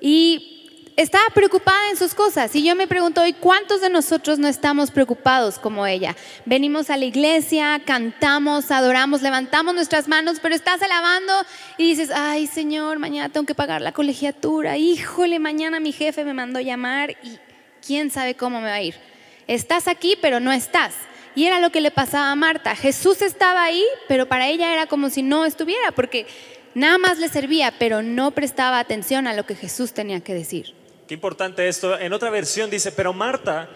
Y 0.01 0.53
estaba 0.95 1.23
preocupada 1.33 1.89
en 1.89 1.97
sus 1.97 2.13
cosas. 2.13 2.55
Y 2.55 2.63
yo 2.63 2.75
me 2.75 2.87
pregunto 2.87 3.21
hoy, 3.21 3.33
¿cuántos 3.33 3.81
de 3.81 3.89
nosotros 3.89 4.39
no 4.39 4.47
estamos 4.47 4.91
preocupados 4.91 5.59
como 5.59 5.85
ella? 5.85 6.15
Venimos 6.45 6.89
a 6.89 6.97
la 6.97 7.05
iglesia, 7.05 7.81
cantamos, 7.85 8.71
adoramos, 8.71 9.21
levantamos 9.21 9.73
nuestras 9.73 10.07
manos, 10.07 10.39
pero 10.41 10.55
estás 10.55 10.81
alabando 10.81 11.33
y 11.77 11.89
dices, 11.89 12.11
ay 12.13 12.47
Señor, 12.47 12.99
mañana 12.99 13.29
tengo 13.29 13.45
que 13.45 13.55
pagar 13.55 13.81
la 13.81 13.91
colegiatura. 13.91 14.77
Híjole, 14.77 15.39
mañana 15.39 15.79
mi 15.79 15.91
jefe 15.91 16.23
me 16.23 16.33
mandó 16.33 16.59
llamar 16.59 17.11
y 17.23 17.39
quién 17.85 18.11
sabe 18.11 18.35
cómo 18.35 18.61
me 18.61 18.67
va 18.67 18.75
a 18.75 18.81
ir. 18.81 18.95
Estás 19.47 19.87
aquí, 19.87 20.17
pero 20.21 20.39
no 20.39 20.51
estás. 20.51 20.93
Y 21.35 21.45
era 21.45 21.59
lo 21.59 21.71
que 21.71 21.81
le 21.81 21.91
pasaba 21.91 22.31
a 22.31 22.35
Marta. 22.35 22.75
Jesús 22.75 23.21
estaba 23.21 23.63
ahí, 23.63 23.83
pero 24.07 24.27
para 24.27 24.47
ella 24.47 24.71
era 24.71 24.87
como 24.87 25.09
si 25.09 25.23
no 25.23 25.45
estuviera, 25.45 25.91
porque 25.91 26.27
nada 26.75 26.97
más 26.97 27.17
le 27.17 27.29
servía, 27.29 27.73
pero 27.79 28.01
no 28.01 28.31
prestaba 28.31 28.79
atención 28.79 29.27
a 29.27 29.33
lo 29.33 29.45
que 29.45 29.55
Jesús 29.55 29.93
tenía 29.93 30.21
que 30.21 30.33
decir. 30.33 30.73
Qué 31.07 31.15
importante 31.15 31.67
esto. 31.67 31.97
En 31.99 32.13
otra 32.13 32.29
versión 32.29 32.69
dice, 32.69 32.91
pero 32.91 33.13
Marta, 33.13 33.69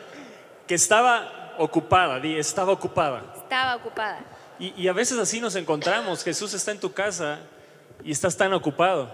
que 0.68 0.76
estaba 0.76 1.56
ocupada, 1.58 2.18
estaba 2.24 2.72
ocupada. 2.72 3.34
Estaba 3.36 3.76
ocupada. 3.76 4.20
Y, 4.60 4.74
y 4.82 4.88
a 4.88 4.94
veces 4.94 5.18
así 5.18 5.40
nos 5.40 5.56
encontramos. 5.56 6.24
Jesús 6.24 6.54
está 6.54 6.72
en 6.72 6.80
tu 6.80 6.94
casa 6.94 7.40
y 8.04 8.12
estás 8.12 8.38
tan 8.38 8.54
ocupado. 8.54 9.12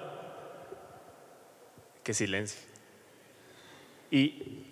Qué 2.04 2.14
silencio. 2.14 2.60
Y 4.12 4.66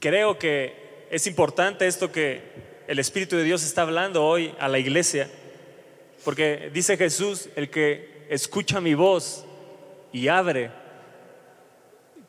creo 0.00 0.38
que 0.38 1.06
es 1.10 1.26
importante 1.26 1.86
esto 1.86 2.12
que 2.12 2.55
el 2.86 2.98
Espíritu 2.98 3.36
de 3.36 3.44
Dios 3.44 3.64
está 3.64 3.82
hablando 3.82 4.24
hoy 4.24 4.54
a 4.58 4.68
la 4.68 4.78
iglesia, 4.78 5.28
porque 6.24 6.70
dice 6.72 6.96
Jesús, 6.96 7.48
el 7.56 7.68
que 7.68 8.26
escucha 8.30 8.80
mi 8.80 8.94
voz 8.94 9.44
y 10.12 10.28
abre, 10.28 10.70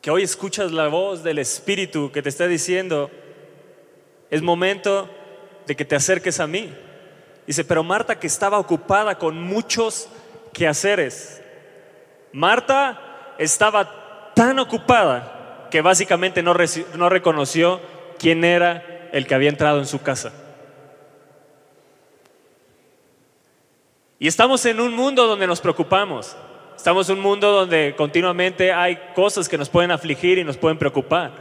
que 0.02 0.12
hoy 0.12 0.24
escuchas 0.24 0.72
la 0.72 0.88
voz 0.88 1.24
del 1.24 1.40
Espíritu 1.40 2.12
que 2.12 2.22
te 2.22 2.30
está 2.30 2.48
diciendo, 2.48 3.12
es 4.30 4.42
momento 4.42 5.10
de 5.66 5.76
que 5.76 5.86
te 5.86 5.96
acerques 5.96 6.40
a 6.40 6.48
mí. 6.48 6.74
Dice, 7.46 7.64
pero 7.64 7.84
Marta 7.84 8.20
que 8.20 8.28
estaba 8.28 8.60
ocupada 8.60 9.18
con 9.18 9.42
muchos 9.42 10.10
quehaceres. 10.54 11.42
Marta 12.34 13.36
estaba 13.38 14.34
tan 14.34 14.60
ocupada 14.60 15.68
que 15.72 15.82
básicamente 15.82 16.44
no, 16.44 16.56
no 16.96 17.10
reconoció 17.10 17.80
quién 18.18 18.44
era 18.44 19.10
el 19.12 19.28
que 19.28 19.36
había 19.36 19.50
entrado 19.50 19.80
en 19.80 19.86
su 19.86 20.02
casa. 20.02 20.34
Y 24.20 24.28
estamos 24.28 24.66
en 24.66 24.80
un 24.80 24.96
mundo 24.96 25.28
donde 25.28 25.46
nos 25.46 25.62
preocupamos. 25.62 26.36
Estamos 26.76 27.08
en 27.10 27.18
un 27.18 27.24
mundo 27.24 27.52
donde 27.52 27.94
continuamente 27.96 28.74
hay 28.74 28.98
cosas 29.14 29.48
que 29.48 29.58
nos 29.58 29.70
pueden 29.70 29.92
afligir 29.92 30.40
y 30.40 30.44
nos 30.44 30.58
pueden 30.58 30.80
preocupar. 30.80 31.32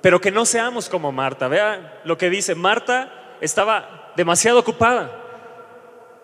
Pero 0.00 0.20
que 0.20 0.30
no 0.30 0.46
seamos 0.46 0.88
como 0.88 1.12
Marta. 1.12 1.48
Vea 1.48 2.00
lo 2.04 2.16
que 2.16 2.30
dice. 2.30 2.54
Marta 2.54 3.12
estaba 3.42 4.12
demasiado 4.16 4.58
ocupada. 4.58 5.18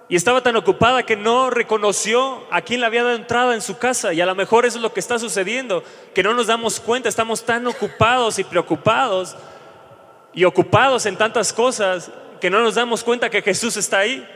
Y 0.09 0.17
estaba 0.17 0.41
tan 0.41 0.57
ocupada 0.57 1.03
que 1.03 1.17
no 1.17 1.51
reconoció 1.51 2.47
a 2.51 2.63
quién 2.63 2.81
le 2.81 2.87
había 2.87 3.03
dado 3.03 3.17
entrada 3.17 3.55
en 3.55 3.61
su 3.61 3.77
casa. 3.77 4.15
Y 4.15 4.23
a 4.23 4.27
lo 4.27 4.35
mejor 4.35 4.65
eso 4.65 4.79
es 4.79 4.83
lo 4.83 4.95
que 4.95 5.01
está 5.01 5.19
sucediendo, 5.19 5.85
que 6.15 6.23
no 6.23 6.33
nos 6.33 6.47
damos 6.47 6.81
cuenta, 6.81 7.11
estamos 7.11 7.45
tan 7.45 7.67
ocupados 7.67 8.39
y 8.39 8.45
preocupados 8.45 9.37
y 10.33 10.45
ocupados 10.45 11.05
en 11.05 11.17
tantas 11.17 11.53
cosas 11.53 12.11
que 12.41 12.49
no 12.49 12.63
nos 12.63 12.77
damos 12.77 13.05
cuenta 13.05 13.29
que 13.29 13.43
Jesús 13.43 13.77
está 13.77 13.99
ahí. 13.99 14.27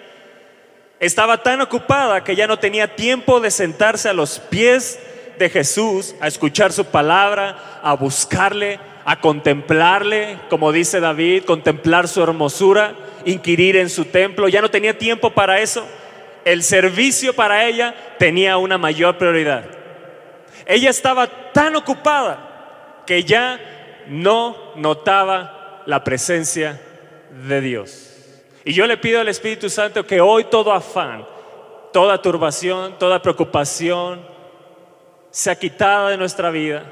Estaba 1.02 1.42
tan 1.42 1.61
ocupada 1.61 2.23
que 2.23 2.37
ya 2.37 2.47
no 2.47 2.59
tenía 2.59 2.94
tiempo 2.94 3.40
de 3.40 3.50
sentarse 3.50 4.09
a 4.09 4.12
los 4.12 4.38
pies 4.38 4.99
de 5.37 5.50
Jesús, 5.50 6.14
a 6.21 6.28
escuchar 6.28 6.73
su 6.73 6.85
palabra, 6.85 7.80
a 7.82 7.94
buscarle, 7.94 8.78
a 9.04 9.21
contemplarle, 9.21 10.38
como 10.49 10.71
dice 10.71 11.00
David, 11.00 11.42
contemplar 11.42 12.06
su 12.06 12.23
hermosura 12.23 12.94
inquirir 13.25 13.76
en 13.76 13.90
su 13.90 14.04
templo, 14.04 14.49
ya 14.49 14.61
no 14.61 14.71
tenía 14.71 14.97
tiempo 14.97 15.30
para 15.30 15.61
eso. 15.61 15.87
El 16.44 16.62
servicio 16.62 17.35
para 17.35 17.66
ella 17.66 17.94
tenía 18.18 18.56
una 18.56 18.78
mayor 18.78 19.18
prioridad. 19.18 19.64
Ella 20.66 20.90
estaba 20.90 21.52
tan 21.52 21.76
ocupada 21.76 23.02
que 23.06 23.25
ya 23.25 23.61
no 24.09 24.56
notaba 24.76 25.82
la 25.87 26.04
presencia 26.04 26.80
de 27.49 27.61
Dios. 27.61 28.12
Y 28.64 28.73
yo 28.73 28.87
le 28.87 28.97
pido 28.97 29.21
al 29.21 29.28
Espíritu 29.28 29.69
Santo 29.69 30.07
que 30.07 30.21
hoy 30.21 30.45
todo 30.45 30.73
afán, 30.73 31.26
toda 31.92 32.23
turbación, 32.23 32.99
toda 32.99 33.23
preocupación 33.23 34.21
sea 35.31 35.57
quitada 35.57 36.11
de 36.11 36.16
nuestra 36.16 36.50
vida. 36.50 36.85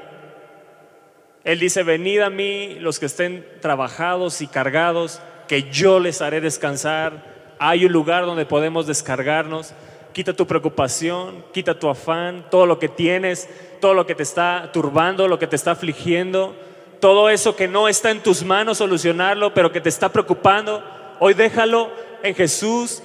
Él 1.43 1.59
dice, 1.59 1.83
venid 1.83 2.19
a 2.19 2.29
mí 2.29 2.75
los 2.79 2.99
que 2.99 3.05
estén 3.05 3.45
trabajados 3.61 4.41
y 4.41 4.47
cargados 4.47 5.21
que 5.47 5.63
yo 5.71 5.99
les 5.99 6.21
haré 6.21 6.41
descansar. 6.41 7.55
Hay 7.57 7.85
un 7.85 7.91
lugar 7.91 8.25
donde 8.25 8.45
podemos 8.45 8.85
descargarnos. 8.85 9.73
Quita 10.13 10.33
tu 10.33 10.45
preocupación, 10.45 11.43
quita 11.53 11.79
tu 11.79 11.89
afán, 11.89 12.45
todo 12.51 12.65
lo 12.65 12.79
que 12.79 12.89
tienes, 12.89 13.49
todo 13.79 13.93
lo 13.93 14.05
que 14.05 14.15
te 14.15 14.23
está 14.23 14.71
turbando, 14.73 15.27
lo 15.27 15.39
que 15.39 15.47
te 15.47 15.55
está 15.55 15.71
afligiendo, 15.71 16.53
todo 16.99 17.29
eso 17.29 17.55
que 17.55 17.67
no 17.67 17.87
está 17.87 18.11
en 18.11 18.21
tus 18.21 18.43
manos 18.43 18.79
solucionarlo, 18.79 19.53
pero 19.53 19.71
que 19.71 19.81
te 19.81 19.89
está 19.89 20.09
preocupando. 20.09 20.83
Hoy 21.23 21.35
déjalo 21.35 21.91
en 22.23 22.33
Jesús 22.33 23.03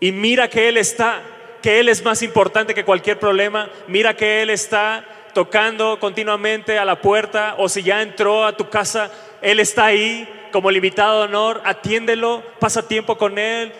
y 0.00 0.10
mira 0.10 0.50
que 0.50 0.68
Él 0.68 0.76
está, 0.76 1.22
que 1.62 1.78
Él 1.78 1.88
es 1.88 2.04
más 2.04 2.22
importante 2.22 2.74
que 2.74 2.84
cualquier 2.84 3.20
problema. 3.20 3.70
Mira 3.86 4.16
que 4.16 4.42
Él 4.42 4.50
está 4.50 5.04
tocando 5.32 6.00
continuamente 6.00 6.76
a 6.76 6.84
la 6.84 7.00
puerta 7.00 7.54
o 7.58 7.68
si 7.68 7.84
ya 7.84 8.02
entró 8.02 8.44
a 8.44 8.56
tu 8.56 8.68
casa, 8.68 9.12
Él 9.42 9.60
está 9.60 9.84
ahí 9.84 10.28
como 10.50 10.72
limitado 10.72 11.20
honor, 11.20 11.62
atiéndelo, 11.64 12.42
pasa 12.58 12.88
tiempo 12.88 13.16
con 13.16 13.38
Él, 13.38 13.72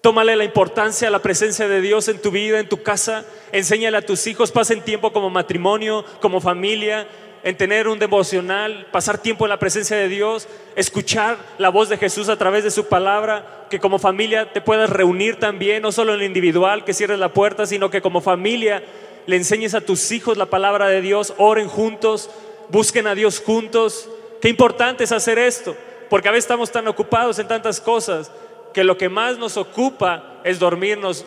tómale 0.00 0.34
la 0.34 0.42
importancia, 0.42 1.08
la 1.08 1.22
presencia 1.22 1.68
de 1.68 1.80
Dios 1.80 2.08
en 2.08 2.20
tu 2.20 2.32
vida, 2.32 2.58
en 2.58 2.68
tu 2.68 2.82
casa, 2.82 3.24
enséñale 3.52 3.96
a 3.96 4.02
tus 4.02 4.26
hijos, 4.26 4.50
pasen 4.50 4.80
tiempo 4.80 5.12
como 5.12 5.30
matrimonio, 5.30 6.04
como 6.20 6.40
familia, 6.40 7.06
en 7.46 7.56
tener 7.56 7.88
un 7.88 7.98
devocional, 7.98 8.88
pasar 8.92 9.16
tiempo 9.16 9.46
en 9.46 9.50
la 9.50 9.58
presencia 9.58 9.96
de 9.96 10.08
Dios, 10.08 10.46
escuchar 10.74 11.38
la 11.56 11.70
voz 11.70 11.88
de 11.88 11.96
Jesús 11.96 12.28
a 12.28 12.36
través 12.36 12.64
de 12.64 12.70
su 12.70 12.88
palabra, 12.88 13.66
que 13.70 13.80
como 13.80 13.98
familia 13.98 14.52
te 14.52 14.60
puedas 14.60 14.90
reunir 14.90 15.38
también, 15.38 15.80
no 15.80 15.92
solo 15.92 16.12
en 16.12 16.18
lo 16.18 16.24
individual, 16.24 16.84
que 16.84 16.92
cierres 16.92 17.18
la 17.18 17.32
puerta, 17.32 17.64
sino 17.64 17.88
que 17.88 18.02
como 18.02 18.20
familia 18.20 18.82
le 19.26 19.36
enseñes 19.36 19.74
a 19.74 19.80
tus 19.80 20.12
hijos 20.12 20.36
la 20.36 20.46
palabra 20.46 20.88
de 20.88 21.00
Dios, 21.00 21.32
oren 21.38 21.68
juntos, 21.68 22.28
busquen 22.68 23.06
a 23.06 23.14
Dios 23.14 23.40
juntos, 23.40 24.08
Qué 24.40 24.48
importante 24.48 25.04
es 25.04 25.12
hacer 25.12 25.38
esto, 25.38 25.76
porque 26.10 26.28
a 26.28 26.32
veces 26.32 26.44
estamos 26.44 26.70
tan 26.70 26.86
ocupados 26.88 27.38
en 27.38 27.48
tantas 27.48 27.80
cosas 27.80 28.30
que 28.72 28.84
lo 28.84 28.98
que 28.98 29.08
más 29.08 29.38
nos 29.38 29.56
ocupa 29.56 30.40
es 30.44 30.58
dormirnos 30.58 31.24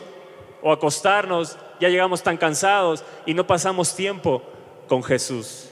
o 0.61 0.71
acostarnos, 0.71 1.57
ya 1.79 1.89
llegamos 1.89 2.21
tan 2.21 2.37
cansados 2.37 3.03
y 3.25 3.33
no 3.33 3.47
pasamos 3.47 3.95
tiempo 3.95 4.43
con 4.87 5.03
Jesús. 5.03 5.68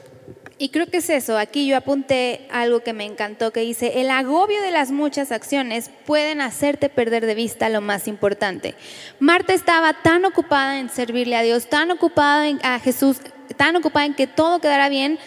Y 0.60 0.70
creo 0.70 0.86
que 0.86 0.96
es 0.96 1.08
eso, 1.08 1.38
aquí 1.38 1.68
yo 1.68 1.76
apunté 1.76 2.48
algo 2.50 2.80
que 2.80 2.92
me 2.92 3.04
encantó, 3.04 3.52
que 3.52 3.60
dice, 3.60 4.00
el 4.00 4.10
agobio 4.10 4.60
de 4.60 4.72
las 4.72 4.90
muchas 4.90 5.30
acciones 5.30 5.88
pueden 6.04 6.40
hacerte 6.40 6.88
perder 6.88 7.26
de 7.26 7.36
vista 7.36 7.68
lo 7.68 7.80
más 7.80 8.08
importante. 8.08 8.74
Marta 9.20 9.54
estaba 9.54 10.02
tan 10.02 10.24
ocupada 10.24 10.80
en 10.80 10.90
servirle 10.90 11.36
a 11.36 11.42
Dios, 11.42 11.68
tan 11.68 11.92
ocupada 11.92 12.48
en, 12.48 12.58
a 12.64 12.80
Jesús, 12.80 13.18
tan 13.56 13.76
ocupada 13.76 14.06
en 14.06 14.14
que 14.14 14.26
todo 14.26 14.60
quedara 14.60 14.88
bien, 14.88 15.20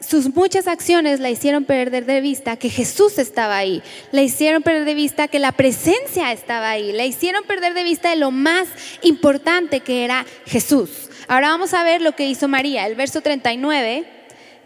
sus 0.00 0.34
muchas 0.34 0.68
acciones 0.68 1.18
la 1.18 1.30
hicieron 1.30 1.64
perder 1.64 2.04
de 2.04 2.20
vista 2.20 2.56
que 2.56 2.68
Jesús 2.68 3.18
estaba 3.18 3.56
ahí, 3.56 3.82
la 4.12 4.20
hicieron 4.20 4.62
perder 4.62 4.84
de 4.84 4.94
vista 4.94 5.28
que 5.28 5.38
la 5.38 5.52
presencia 5.52 6.30
estaba 6.30 6.68
ahí, 6.68 6.92
la 6.92 7.06
hicieron 7.06 7.44
perder 7.44 7.72
de 7.72 7.84
vista 7.84 8.10
de 8.10 8.16
lo 8.16 8.30
más 8.30 8.68
importante 9.00 9.80
que 9.80 10.04
era 10.04 10.26
Jesús. 10.44 11.08
Ahora 11.26 11.48
vamos 11.48 11.72
a 11.72 11.84
ver 11.84 12.02
lo 12.02 12.12
que 12.12 12.26
hizo 12.26 12.48
María. 12.48 12.86
El 12.86 12.96
verso 12.96 13.22
39 13.22 14.17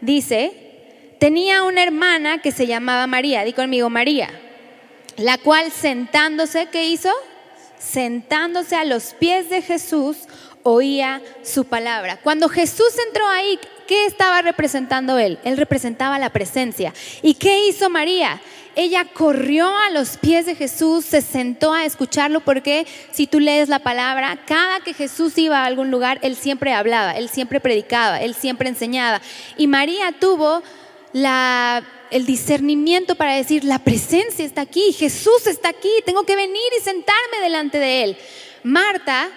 dice, 0.03 1.15
tenía 1.19 1.63
una 1.63 1.83
hermana 1.83 2.41
que 2.41 2.51
se 2.51 2.67
llamaba 2.67 3.07
María, 3.07 3.43
di 3.43 3.53
conmigo 3.53 3.89
María, 3.89 4.29
la 5.17 5.37
cual 5.37 5.71
sentándose, 5.71 6.67
¿qué 6.71 6.85
hizo? 6.85 7.09
Sentándose 7.79 8.75
a 8.75 8.85
los 8.85 9.13
pies 9.13 9.49
de 9.49 9.61
Jesús, 9.61 10.17
oía 10.63 11.21
su 11.43 11.65
palabra. 11.65 12.19
Cuando 12.21 12.49
Jesús 12.49 12.93
entró 13.07 13.27
ahí, 13.27 13.59
¿qué 13.87 14.05
estaba 14.05 14.41
representando 14.41 15.17
él? 15.19 15.39
Él 15.43 15.57
representaba 15.57 16.19
la 16.19 16.31
presencia. 16.31 16.93
¿Y 17.21 17.35
qué 17.35 17.67
hizo 17.67 17.89
María? 17.89 18.41
Ella 18.75 19.05
corrió 19.05 19.75
a 19.77 19.89
los 19.91 20.17
pies 20.17 20.45
de 20.45 20.55
Jesús, 20.55 21.05
se 21.05 21.21
sentó 21.21 21.73
a 21.73 21.85
escucharlo 21.85 22.39
porque 22.39 22.87
si 23.11 23.27
tú 23.27 23.39
lees 23.39 23.69
la 23.69 23.79
palabra, 23.79 24.39
cada 24.47 24.79
que 24.79 24.93
Jesús 24.93 25.37
iba 25.37 25.59
a 25.59 25.65
algún 25.65 25.91
lugar, 25.91 26.19
él 26.23 26.35
siempre 26.35 26.73
hablaba, 26.73 27.11
él 27.11 27.29
siempre 27.29 27.59
predicaba, 27.59 28.19
él 28.21 28.33
siempre 28.33 28.69
enseñaba. 28.69 29.21
Y 29.57 29.67
María 29.67 30.11
tuvo 30.19 30.63
el 31.13 32.25
discernimiento 32.25 33.15
para 33.15 33.35
decir, 33.35 33.63
la 33.63 33.79
presencia 33.79 34.43
está 34.43 34.61
aquí, 34.61 34.91
Jesús 34.93 35.45
está 35.45 35.69
aquí, 35.69 35.91
tengo 36.05 36.23
que 36.23 36.35
venir 36.35 36.61
y 36.79 36.81
sentarme 36.81 37.41
delante 37.41 37.77
de 37.77 38.03
él. 38.03 38.17
Marta 38.63 39.29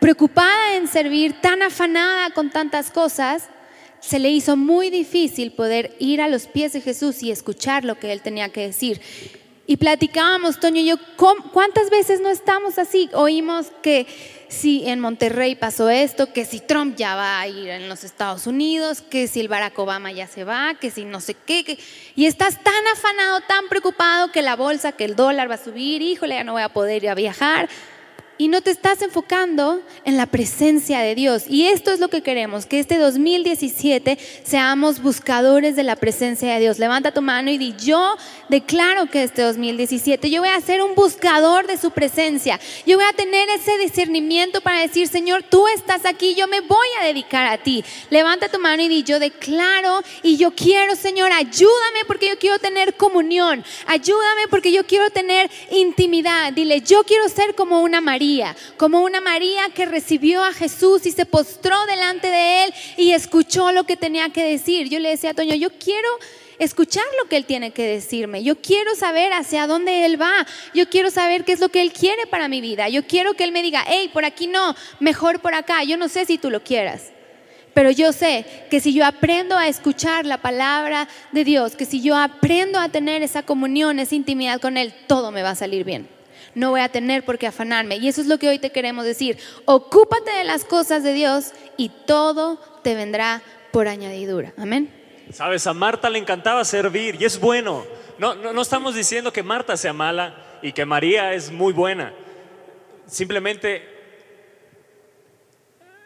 preocupada 0.00 0.74
en 0.74 0.88
servir, 0.88 1.40
tan 1.40 1.62
afanada 1.62 2.30
con 2.30 2.50
tantas 2.50 2.90
cosas, 2.90 3.48
se 4.00 4.18
le 4.18 4.30
hizo 4.30 4.56
muy 4.56 4.90
difícil 4.90 5.52
poder 5.52 5.94
ir 5.98 6.20
a 6.20 6.28
los 6.28 6.46
pies 6.46 6.72
de 6.72 6.80
Jesús 6.80 7.22
y 7.22 7.30
escuchar 7.30 7.84
lo 7.84 7.98
que 7.98 8.12
él 8.12 8.22
tenía 8.22 8.48
que 8.48 8.62
decir. 8.62 9.00
Y 9.66 9.76
platicábamos, 9.76 10.58
Toño 10.58 10.80
y 10.80 10.86
yo, 10.86 10.96
¿cuántas 11.16 11.90
veces 11.90 12.20
no 12.20 12.28
estamos 12.28 12.76
así? 12.76 13.08
Oímos 13.12 13.68
que 13.82 14.08
si 14.48 14.88
en 14.88 14.98
Monterrey 14.98 15.54
pasó 15.54 15.88
esto, 15.88 16.32
que 16.32 16.44
si 16.44 16.58
Trump 16.58 16.96
ya 16.96 17.14
va 17.14 17.38
a 17.38 17.46
ir 17.46 17.68
en 17.68 17.88
los 17.88 18.02
Estados 18.02 18.48
Unidos, 18.48 19.00
que 19.00 19.28
si 19.28 19.38
el 19.38 19.46
Barack 19.46 19.78
Obama 19.78 20.10
ya 20.10 20.26
se 20.26 20.42
va, 20.42 20.74
que 20.74 20.90
si 20.90 21.04
no 21.04 21.20
sé 21.20 21.34
qué. 21.34 21.78
y 22.16 22.26
estás 22.26 22.60
tan 22.64 22.86
afanado, 22.92 23.42
tan 23.42 23.68
preocupado 23.68 24.32
que 24.32 24.42
la 24.42 24.56
bolsa, 24.56 24.90
que 24.90 25.04
el 25.04 25.14
dólar 25.14 25.48
va 25.48 25.54
a 25.54 25.64
subir, 25.64 26.02
híjole, 26.02 26.34
ya 26.34 26.42
no 26.42 26.54
voy 26.54 26.62
a 26.62 26.70
poder 26.70 27.04
ir 27.04 27.10
a 27.10 27.14
viajar 27.14 27.68
y 28.40 28.48
no 28.48 28.62
te 28.62 28.70
estás 28.70 29.02
enfocando 29.02 29.82
en 30.06 30.16
la 30.16 30.24
presencia 30.24 31.00
de 31.00 31.14
Dios. 31.14 31.44
Y 31.46 31.66
esto 31.66 31.92
es 31.92 32.00
lo 32.00 32.08
que 32.08 32.22
queremos, 32.22 32.64
que 32.64 32.78
este 32.78 32.96
2017 32.96 34.16
seamos 34.44 35.02
buscadores 35.02 35.76
de 35.76 35.82
la 35.82 35.94
presencia 35.94 36.54
de 36.54 36.60
Dios. 36.60 36.78
Levanta 36.78 37.12
tu 37.12 37.20
mano 37.20 37.50
y 37.50 37.58
di, 37.58 37.74
yo 37.78 38.16
declaro 38.48 39.10
que 39.10 39.24
este 39.24 39.42
2017 39.42 40.30
yo 40.30 40.40
voy 40.40 40.48
a 40.48 40.60
ser 40.62 40.80
un 40.80 40.94
buscador 40.94 41.66
de 41.66 41.76
su 41.76 41.90
presencia. 41.90 42.58
Yo 42.86 42.96
voy 42.96 43.04
a 43.04 43.12
tener 43.12 43.46
ese 43.50 43.76
discernimiento 43.76 44.62
para 44.62 44.80
decir, 44.80 45.06
Señor, 45.06 45.42
tú 45.42 45.68
estás 45.68 46.06
aquí, 46.06 46.34
yo 46.34 46.48
me 46.48 46.62
voy 46.62 46.88
a 46.98 47.04
dedicar 47.04 47.46
a 47.46 47.58
ti. 47.58 47.84
Levanta 48.08 48.48
tu 48.48 48.58
mano 48.58 48.82
y 48.82 48.88
di, 48.88 49.02
yo 49.02 49.18
declaro 49.18 50.00
y 50.22 50.38
yo 50.38 50.52
quiero, 50.52 50.96
Señor, 50.96 51.30
ayúdame 51.30 52.06
porque 52.06 52.30
yo 52.30 52.38
quiero 52.38 52.58
tener 52.58 52.94
comunión. 52.94 53.62
Ayúdame 53.84 54.48
porque 54.48 54.72
yo 54.72 54.86
quiero 54.86 55.10
tener 55.10 55.50
intimidad. 55.70 56.54
Dile, 56.54 56.80
yo 56.80 57.04
quiero 57.04 57.28
ser 57.28 57.54
como 57.54 57.82
una 57.82 58.00
María 58.00 58.29
como 58.76 59.02
una 59.02 59.20
María 59.20 59.62
que 59.74 59.86
recibió 59.86 60.44
a 60.44 60.52
Jesús 60.52 61.06
y 61.06 61.12
se 61.12 61.26
postró 61.26 61.76
delante 61.86 62.28
de 62.28 62.64
él 62.64 62.74
y 62.96 63.12
escuchó 63.12 63.72
lo 63.72 63.84
que 63.84 63.96
tenía 63.96 64.30
que 64.30 64.44
decir. 64.44 64.88
Yo 64.88 64.98
le 64.98 65.10
decía 65.10 65.30
a 65.30 65.34
Toño, 65.34 65.54
yo 65.54 65.70
quiero 65.70 66.08
escuchar 66.58 67.04
lo 67.20 67.28
que 67.28 67.36
Él 67.36 67.46
tiene 67.46 67.70
que 67.70 67.86
decirme. 67.86 68.42
Yo 68.42 68.56
quiero 68.56 68.94
saber 68.94 69.32
hacia 69.32 69.66
dónde 69.66 70.04
Él 70.04 70.20
va. 70.20 70.46
Yo 70.74 70.88
quiero 70.88 71.10
saber 71.10 71.44
qué 71.44 71.52
es 71.52 71.60
lo 71.60 71.70
que 71.70 71.80
Él 71.80 71.92
quiere 71.92 72.26
para 72.26 72.48
mi 72.48 72.60
vida. 72.60 72.88
Yo 72.88 73.06
quiero 73.06 73.34
que 73.34 73.44
Él 73.44 73.52
me 73.52 73.62
diga, 73.62 73.82
hey, 73.86 74.10
por 74.12 74.24
aquí 74.24 74.46
no, 74.46 74.74
mejor 75.00 75.40
por 75.40 75.54
acá. 75.54 75.82
Yo 75.84 75.96
no 75.96 76.08
sé 76.08 76.26
si 76.26 76.38
tú 76.38 76.50
lo 76.50 76.62
quieras. 76.62 77.12
Pero 77.72 77.90
yo 77.90 78.12
sé 78.12 78.44
que 78.68 78.80
si 78.80 78.92
yo 78.92 79.06
aprendo 79.06 79.56
a 79.56 79.68
escuchar 79.68 80.26
la 80.26 80.38
palabra 80.38 81.08
de 81.32 81.44
Dios, 81.44 81.76
que 81.76 81.86
si 81.86 82.02
yo 82.02 82.16
aprendo 82.16 82.78
a 82.80 82.88
tener 82.88 83.22
esa 83.22 83.42
comunión, 83.42 84.00
esa 84.00 84.16
intimidad 84.16 84.60
con 84.60 84.76
Él, 84.76 84.92
todo 85.06 85.30
me 85.30 85.42
va 85.42 85.50
a 85.50 85.54
salir 85.54 85.84
bien 85.84 86.19
no 86.54 86.70
voy 86.70 86.80
a 86.80 86.88
tener 86.88 87.24
por 87.24 87.38
qué 87.38 87.46
afanarme. 87.46 87.96
Y 87.96 88.08
eso 88.08 88.20
es 88.20 88.26
lo 88.26 88.38
que 88.38 88.48
hoy 88.48 88.58
te 88.58 88.70
queremos 88.70 89.04
decir. 89.04 89.38
Ocúpate 89.64 90.30
de 90.30 90.44
las 90.44 90.64
cosas 90.64 91.02
de 91.02 91.12
Dios 91.12 91.52
y 91.76 91.90
todo 92.06 92.58
te 92.82 92.94
vendrá 92.94 93.42
por 93.72 93.88
añadidura. 93.88 94.52
Amén. 94.56 94.92
Sabes, 95.32 95.66
a 95.66 95.74
Marta 95.74 96.10
le 96.10 96.18
encantaba 96.18 96.64
servir 96.64 97.16
y 97.20 97.24
es 97.24 97.38
bueno. 97.38 97.84
No, 98.18 98.34
no, 98.34 98.52
no 98.52 98.62
estamos 98.62 98.94
diciendo 98.94 99.32
que 99.32 99.42
Marta 99.42 99.76
sea 99.76 99.92
mala 99.92 100.58
y 100.62 100.72
que 100.72 100.84
María 100.84 101.32
es 101.34 101.50
muy 101.50 101.72
buena. 101.72 102.12
Simplemente 103.06 103.82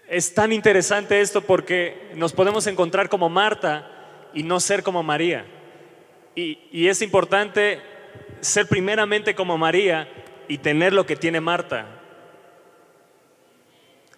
es 0.08 0.34
tan 0.34 0.52
interesante 0.52 1.20
esto 1.20 1.40
porque 1.40 2.10
nos 2.14 2.32
podemos 2.32 2.66
encontrar 2.66 3.08
como 3.08 3.28
Marta 3.28 3.90
y 4.34 4.42
no 4.42 4.60
ser 4.60 4.82
como 4.82 5.02
María. 5.02 5.46
Y, 6.34 6.58
y, 6.72 6.88
es 6.88 7.00
importante 7.00 7.80
ser 8.40 8.66
primeramente 8.66 9.34
como 9.34 9.56
María 9.56 10.08
y 10.48 10.58
tener 10.58 10.92
lo 10.92 11.06
que 11.06 11.16
tiene 11.16 11.40
Marta. 11.40 11.86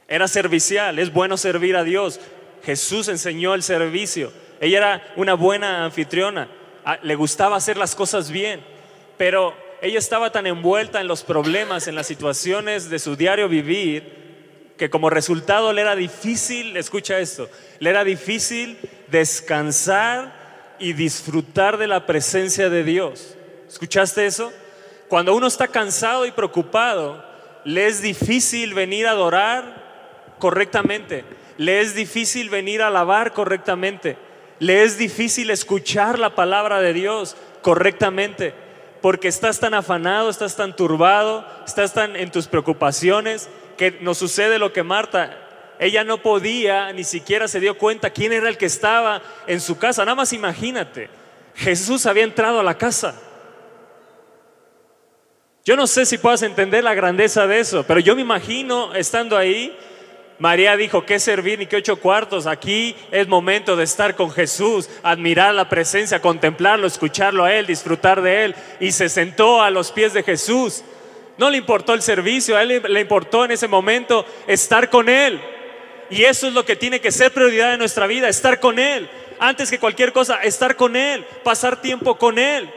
Era 0.08 0.28
servicial, 0.28 0.98
es 0.98 1.12
bueno 1.12 1.36
servir 1.36 1.76
a 1.76 1.84
Dios. 1.84 2.20
Jesús 2.64 3.08
enseñó 3.08 3.54
el 3.54 3.62
servicio. 3.62 4.32
Ella 4.60 4.78
era 4.78 5.12
una 5.16 5.34
buena 5.34 5.84
anfitriona, 5.84 6.48
ah, 6.84 6.98
le 7.02 7.14
gustaba 7.14 7.56
hacer 7.56 7.76
las 7.76 7.94
cosas 7.94 8.30
bien, 8.30 8.60
pero 9.18 9.54
ella 9.82 9.98
estaba 9.98 10.32
tan 10.32 10.46
envuelta 10.46 11.00
en 11.00 11.08
los 11.08 11.22
problemas, 11.22 11.86
en 11.88 11.94
las 11.94 12.06
situaciones 12.06 12.88
de 12.88 12.98
su 12.98 13.16
diario 13.16 13.48
vivir, 13.48 14.74
que 14.78 14.90
como 14.90 15.10
resultado 15.10 15.72
le 15.72 15.82
era 15.82 15.96
difícil, 15.96 16.76
escucha 16.76 17.18
esto, 17.18 17.50
le 17.78 17.90
era 17.90 18.04
difícil 18.04 18.78
descansar 19.08 20.76
y 20.78 20.92
disfrutar 20.92 21.76
de 21.76 21.86
la 21.86 22.06
presencia 22.06 22.68
de 22.70 22.84
Dios. 22.84 23.36
¿Escuchaste 23.68 24.26
eso? 24.26 24.52
Cuando 25.08 25.34
uno 25.34 25.46
está 25.46 25.68
cansado 25.68 26.26
y 26.26 26.32
preocupado, 26.32 27.24
le 27.64 27.86
es 27.86 28.02
difícil 28.02 28.74
venir 28.74 29.06
a 29.06 29.12
adorar 29.12 30.34
correctamente, 30.38 31.24
le 31.58 31.80
es 31.80 31.94
difícil 31.94 32.50
venir 32.50 32.82
a 32.82 32.88
alabar 32.88 33.32
correctamente, 33.32 34.16
le 34.58 34.82
es 34.82 34.98
difícil 34.98 35.50
escuchar 35.50 36.18
la 36.18 36.34
palabra 36.34 36.80
de 36.80 36.92
Dios 36.92 37.36
correctamente, 37.62 38.54
porque 39.00 39.28
estás 39.28 39.60
tan 39.60 39.74
afanado, 39.74 40.28
estás 40.28 40.56
tan 40.56 40.74
turbado, 40.74 41.46
estás 41.66 41.92
tan 41.92 42.16
en 42.16 42.30
tus 42.30 42.48
preocupaciones, 42.48 43.48
que 43.76 43.98
nos 44.00 44.18
sucede 44.18 44.58
lo 44.58 44.72
que 44.72 44.82
Marta, 44.82 45.36
ella 45.78 46.04
no 46.04 46.22
podía, 46.22 46.92
ni 46.92 47.04
siquiera 47.04 47.48
se 47.48 47.60
dio 47.60 47.76
cuenta 47.78 48.10
quién 48.10 48.32
era 48.32 48.48
el 48.48 48.56
que 48.56 48.66
estaba 48.66 49.20
en 49.46 49.60
su 49.60 49.78
casa. 49.78 50.04
Nada 50.04 50.14
más 50.14 50.32
imagínate, 50.32 51.10
Jesús 51.54 52.06
había 52.06 52.24
entrado 52.24 52.60
a 52.60 52.64
la 52.64 52.78
casa. 52.78 53.14
Yo 55.66 55.74
no 55.74 55.88
sé 55.88 56.06
si 56.06 56.16
puedas 56.16 56.42
entender 56.42 56.84
la 56.84 56.94
grandeza 56.94 57.48
de 57.48 57.58
eso, 57.58 57.82
pero 57.82 57.98
yo 57.98 58.14
me 58.14 58.22
imagino 58.22 58.94
estando 58.94 59.36
ahí, 59.36 59.76
María 60.38 60.76
dijo, 60.76 61.04
¿qué 61.04 61.18
servir 61.18 61.58
ni 61.58 61.66
qué 61.66 61.74
ocho 61.74 61.96
cuartos? 61.96 62.46
Aquí 62.46 62.94
es 63.10 63.26
momento 63.26 63.74
de 63.74 63.82
estar 63.82 64.14
con 64.14 64.30
Jesús, 64.30 64.88
admirar 65.02 65.52
la 65.56 65.68
presencia, 65.68 66.22
contemplarlo, 66.22 66.86
escucharlo 66.86 67.42
a 67.42 67.52
Él, 67.52 67.66
disfrutar 67.66 68.22
de 68.22 68.44
Él. 68.44 68.54
Y 68.78 68.92
se 68.92 69.08
sentó 69.08 69.60
a 69.60 69.70
los 69.70 69.90
pies 69.90 70.12
de 70.12 70.22
Jesús. 70.22 70.84
No 71.36 71.50
le 71.50 71.58
importó 71.58 71.94
el 71.94 72.02
servicio, 72.02 72.56
a 72.56 72.62
Él 72.62 72.80
le 72.86 73.00
importó 73.00 73.44
en 73.44 73.50
ese 73.50 73.66
momento 73.66 74.24
estar 74.46 74.88
con 74.88 75.08
Él. 75.08 75.40
Y 76.10 76.22
eso 76.22 76.46
es 76.46 76.52
lo 76.52 76.64
que 76.64 76.76
tiene 76.76 77.00
que 77.00 77.10
ser 77.10 77.32
prioridad 77.32 77.72
en 77.72 77.80
nuestra 77.80 78.06
vida, 78.06 78.28
estar 78.28 78.60
con 78.60 78.78
Él. 78.78 79.10
Antes 79.40 79.68
que 79.68 79.80
cualquier 79.80 80.12
cosa, 80.12 80.36
estar 80.44 80.76
con 80.76 80.94
Él, 80.94 81.26
pasar 81.42 81.82
tiempo 81.82 82.16
con 82.16 82.38
Él. 82.38 82.70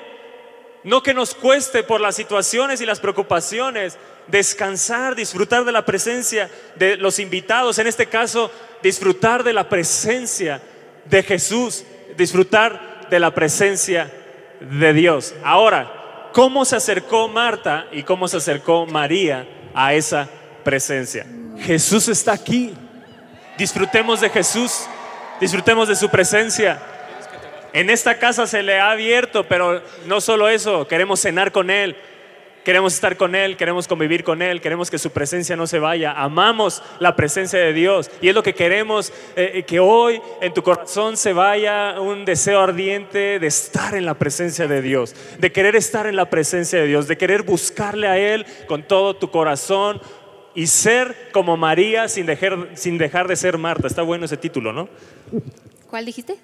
No 0.84 1.04
que 1.04 1.14
nos 1.14 1.36
cueste 1.36 1.84
por 1.84 2.00
las 2.02 2.16
situaciones 2.16 2.82
y 2.82 2.86
las 2.86 3.00
preocupaciones 3.00 3.98
descansar, 4.28 5.16
disfrutar 5.16 5.66
de 5.66 5.72
la 5.72 5.86
presencia 5.86 6.50
de 6.76 6.98
los 6.98 7.20
invitados, 7.20 7.80
en 7.80 7.88
este 7.88 8.08
caso, 8.08 8.52
disfrutar 8.82 9.44
de 9.44 9.54
la 9.54 9.68
presencia 9.68 10.62
de 11.06 11.24
Jesús, 11.24 11.84
disfrutar 12.18 13.08
de 13.10 13.20
la 13.20 13.34
presencia 13.34 14.12
de 14.60 14.94
Dios. 14.94 15.34
Ahora, 15.44 16.30
¿cómo 16.34 16.66
se 16.66 16.76
acercó 16.76 17.28
Marta 17.28 17.88
y 17.92 18.04
cómo 18.04 18.28
se 18.28 18.38
acercó 18.38 18.86
María 18.86 19.48
a 19.74 19.94
esa 19.94 20.30
presencia? 20.64 21.26
Jesús 21.60 22.08
está 22.08 22.34
aquí. 22.34 22.74
Disfrutemos 23.58 24.22
de 24.22 24.30
Jesús, 24.30 24.88
disfrutemos 25.42 25.88
de 25.88 25.96
su 25.96 26.10
presencia. 26.10 26.82
En 27.74 27.90
esta 27.90 28.18
casa 28.18 28.48
se 28.48 28.64
le 28.64 28.80
ha 28.80 28.92
abierto, 28.92 29.46
pero 29.48 29.82
no 30.08 30.22
solo 30.22 30.50
eso, 30.50 30.88
queremos 30.88 31.20
cenar 31.20 31.52
con 31.52 31.70
Él, 31.70 31.96
queremos 32.64 32.94
estar 32.94 33.16
con 33.16 33.36
Él, 33.36 33.58
queremos 33.58 33.88
convivir 33.88 34.24
con 34.24 34.42
Él, 34.42 34.60
queremos 34.60 34.90
que 34.90 34.98
su 34.98 35.12
presencia 35.12 35.56
no 35.56 35.68
se 35.68 35.80
vaya, 35.80 36.12
amamos 36.12 36.82
la 37.00 37.16
presencia 37.16 37.60
de 37.60 37.74
Dios 37.74 38.10
y 38.22 38.30
es 38.30 38.36
lo 38.36 38.44
que 38.44 38.54
queremos, 38.54 39.14
eh, 39.36 39.64
que 39.68 39.80
hoy 39.80 40.22
en 40.42 40.54
tu 40.54 40.64
corazón 40.64 41.16
se 41.16 41.34
vaya 41.34 42.00
un 42.00 42.26
deseo 42.26 42.60
ardiente 42.60 43.40
de 43.40 43.48
estar 43.48 43.94
en 43.94 44.06
la 44.06 44.16
presencia 44.16 44.68
de 44.68 44.82
Dios, 44.82 45.16
de 45.38 45.52
querer 45.52 45.76
estar 45.76 46.08
en 46.08 46.16
la 46.16 46.30
presencia 46.30 46.80
de 46.80 46.88
Dios, 46.88 47.08
de 47.08 47.18
querer 47.18 47.44
buscarle 47.44 48.08
a 48.08 48.18
Él 48.18 48.46
con 48.68 48.84
todo 48.84 49.16
tu 49.16 49.30
corazón 49.30 50.02
y 50.56 50.68
ser 50.68 51.30
como 51.32 51.56
María 51.56 52.08
sin 52.08 52.26
dejar, 52.26 52.70
sin 52.74 52.98
dejar 52.98 53.28
de 53.28 53.36
ser 53.36 53.58
Marta. 53.58 53.88
Está 53.88 54.02
bueno 54.02 54.26
ese 54.26 54.38
título, 54.38 54.74
¿no? 54.74 54.90
¿Cuál 55.90 56.06
dijiste? 56.06 56.38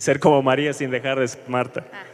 Ser 0.00 0.18
como 0.18 0.42
María 0.42 0.72
sin 0.72 0.90
dejar 0.90 1.20
de 1.20 1.28
ser 1.28 1.42
Marta. 1.46 1.84
Ah. 1.92 2.04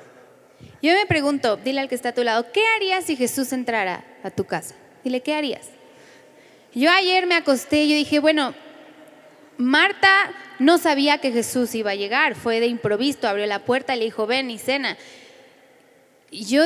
Yo 0.82 0.92
me 0.92 1.06
pregunto, 1.06 1.56
dile 1.56 1.80
al 1.80 1.88
que 1.88 1.94
está 1.94 2.08
a 2.10 2.14
tu 2.14 2.24
lado, 2.24 2.50
¿qué 2.52 2.62
harías 2.74 3.04
si 3.04 3.16
Jesús 3.16 3.52
entrara 3.52 4.04
a 4.24 4.30
tu 4.30 4.44
casa? 4.44 4.74
Dile, 5.04 5.20
¿qué 5.20 5.34
harías? 5.34 5.68
Yo 6.74 6.90
ayer 6.90 7.26
me 7.26 7.36
acosté 7.36 7.84
y 7.84 7.94
dije, 7.94 8.18
bueno, 8.18 8.54
Marta 9.56 10.32
no 10.58 10.78
sabía 10.78 11.18
que 11.18 11.30
Jesús 11.30 11.74
iba 11.74 11.92
a 11.92 11.94
llegar, 11.94 12.34
fue 12.34 12.58
de 12.60 12.66
improviso, 12.66 13.28
abrió 13.28 13.46
la 13.46 13.60
puerta 13.60 13.94
y 13.94 14.00
le 14.00 14.04
dijo, 14.06 14.26
ven 14.26 14.50
y 14.50 14.58
cena. 14.58 14.96
Yo, 16.32 16.62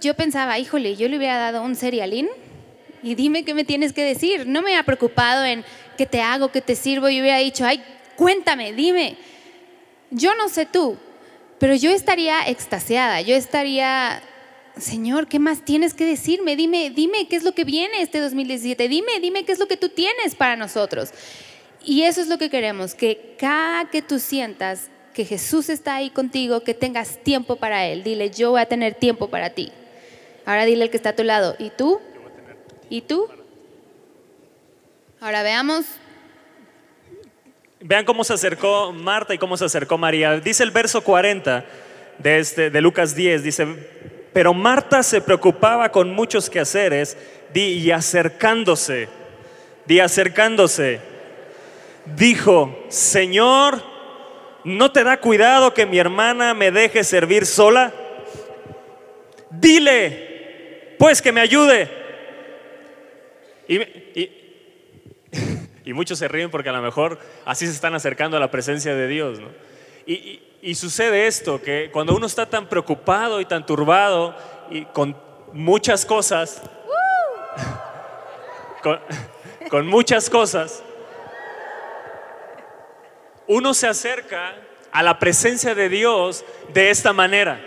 yo 0.00 0.14
pensaba, 0.14 0.58
híjole, 0.58 0.94
yo 0.94 1.08
le 1.08 1.16
hubiera 1.16 1.38
dado 1.38 1.62
un 1.62 1.74
cerealín 1.74 2.28
y 3.02 3.16
dime 3.16 3.44
qué 3.44 3.54
me 3.54 3.64
tienes 3.64 3.92
que 3.92 4.04
decir. 4.04 4.46
No 4.46 4.62
me 4.62 4.70
había 4.70 4.84
preocupado 4.84 5.44
en 5.44 5.64
qué 5.98 6.06
te 6.06 6.22
hago, 6.22 6.52
qué 6.52 6.60
te 6.60 6.76
sirvo, 6.76 7.08
yo 7.08 7.20
hubiera 7.20 7.38
dicho, 7.38 7.66
ay, 7.66 7.82
cuéntame, 8.16 8.72
dime. 8.72 9.16
Yo 10.10 10.34
no 10.34 10.48
sé 10.48 10.66
tú, 10.66 10.96
pero 11.58 11.74
yo 11.74 11.90
estaría 11.90 12.48
extasiada, 12.48 13.20
yo 13.20 13.36
estaría, 13.36 14.22
Señor, 14.76 15.28
¿qué 15.28 15.38
más 15.38 15.64
tienes 15.64 15.94
que 15.94 16.04
decirme? 16.04 16.56
Dime, 16.56 16.90
dime 16.90 17.28
qué 17.28 17.36
es 17.36 17.44
lo 17.44 17.52
que 17.52 17.64
viene 17.64 18.02
este 18.02 18.20
2017, 18.20 18.88
dime, 18.88 19.20
dime 19.20 19.44
qué 19.44 19.52
es 19.52 19.58
lo 19.58 19.68
que 19.68 19.76
tú 19.76 19.88
tienes 19.88 20.34
para 20.34 20.56
nosotros. 20.56 21.10
Y 21.84 22.02
eso 22.02 22.20
es 22.20 22.28
lo 22.28 22.38
que 22.38 22.50
queremos, 22.50 22.94
que 22.94 23.36
cada 23.38 23.88
que 23.88 24.02
tú 24.02 24.18
sientas 24.18 24.90
que 25.14 25.24
Jesús 25.24 25.68
está 25.68 25.96
ahí 25.96 26.10
contigo, 26.10 26.60
que 26.60 26.74
tengas 26.74 27.22
tiempo 27.22 27.56
para 27.56 27.86
Él. 27.86 28.02
Dile, 28.02 28.30
yo 28.30 28.50
voy 28.50 28.60
a 28.60 28.66
tener 28.66 28.94
tiempo 28.94 29.28
para 29.28 29.50
ti. 29.50 29.72
Ahora 30.46 30.64
dile 30.64 30.84
al 30.84 30.90
que 30.90 30.96
está 30.96 31.10
a 31.10 31.16
tu 31.16 31.24
lado, 31.24 31.56
¿y 31.58 31.70
tú? 31.70 32.00
¿Y 32.88 33.02
tú? 33.02 33.28
Ahora 35.20 35.42
veamos. 35.42 35.86
Vean 37.82 38.04
cómo 38.04 38.24
se 38.24 38.34
acercó 38.34 38.92
Marta 38.92 39.32
y 39.32 39.38
cómo 39.38 39.56
se 39.56 39.64
acercó 39.64 39.96
María. 39.96 40.38
Dice 40.38 40.62
el 40.62 40.70
verso 40.70 41.02
40 41.02 41.64
de, 42.18 42.38
este, 42.38 42.68
de 42.68 42.80
Lucas 42.82 43.14
10, 43.14 43.42
dice, 43.42 43.66
pero 44.34 44.52
Marta 44.52 45.02
se 45.02 45.22
preocupaba 45.22 45.90
con 45.90 46.14
muchos 46.14 46.50
quehaceres 46.50 47.16
y 47.54 47.90
acercándose, 47.90 49.08
di 49.86 49.98
acercándose, 49.98 51.00
dijo, 52.16 52.84
Señor, 52.88 53.82
¿no 54.64 54.92
te 54.92 55.02
da 55.02 55.18
cuidado 55.18 55.72
que 55.72 55.86
mi 55.86 55.98
hermana 55.98 56.52
me 56.52 56.70
deje 56.70 57.02
servir 57.02 57.46
sola? 57.46 57.94
Dile, 59.48 60.96
pues 60.98 61.22
que 61.22 61.32
me 61.32 61.40
ayude. 61.40 61.88
Y, 63.66 63.80
muchos 65.86 66.18
se 66.18 66.28
ríen 66.28 66.50
porque 66.50 66.68
a 66.68 66.72
lo 66.72 66.82
mejor 66.82 67.18
así 67.44 67.66
se 67.66 67.72
están 67.72 67.94
acercando 67.94 68.36
a 68.36 68.40
la 68.40 68.50
presencia 68.50 68.94
de 68.94 69.08
Dios. 69.08 69.38
Y, 70.06 70.42
y 70.62 70.74
sucede 70.74 71.26
esto, 71.26 71.62
que 71.62 71.90
cuando 71.90 72.14
uno 72.14 72.26
está 72.26 72.46
tan 72.46 72.68
preocupado 72.68 73.40
y 73.40 73.46
tan 73.46 73.64
turbado 73.64 74.36
y 74.70 74.84
con 74.86 75.16
muchas 75.52 76.04
cosas, 76.04 76.62
con, 79.70 79.86
muchas 79.86 80.28
cosas, 80.28 80.82
uno 83.46 83.74
se 83.74 83.88
acerca 83.88 84.54
a 84.92 85.02
la 85.02 85.18
presencia 85.18 85.74
de 85.74 85.88
Dios 85.88 86.44
de 86.72 86.90
esta 86.90 87.12
manera. 87.12 87.60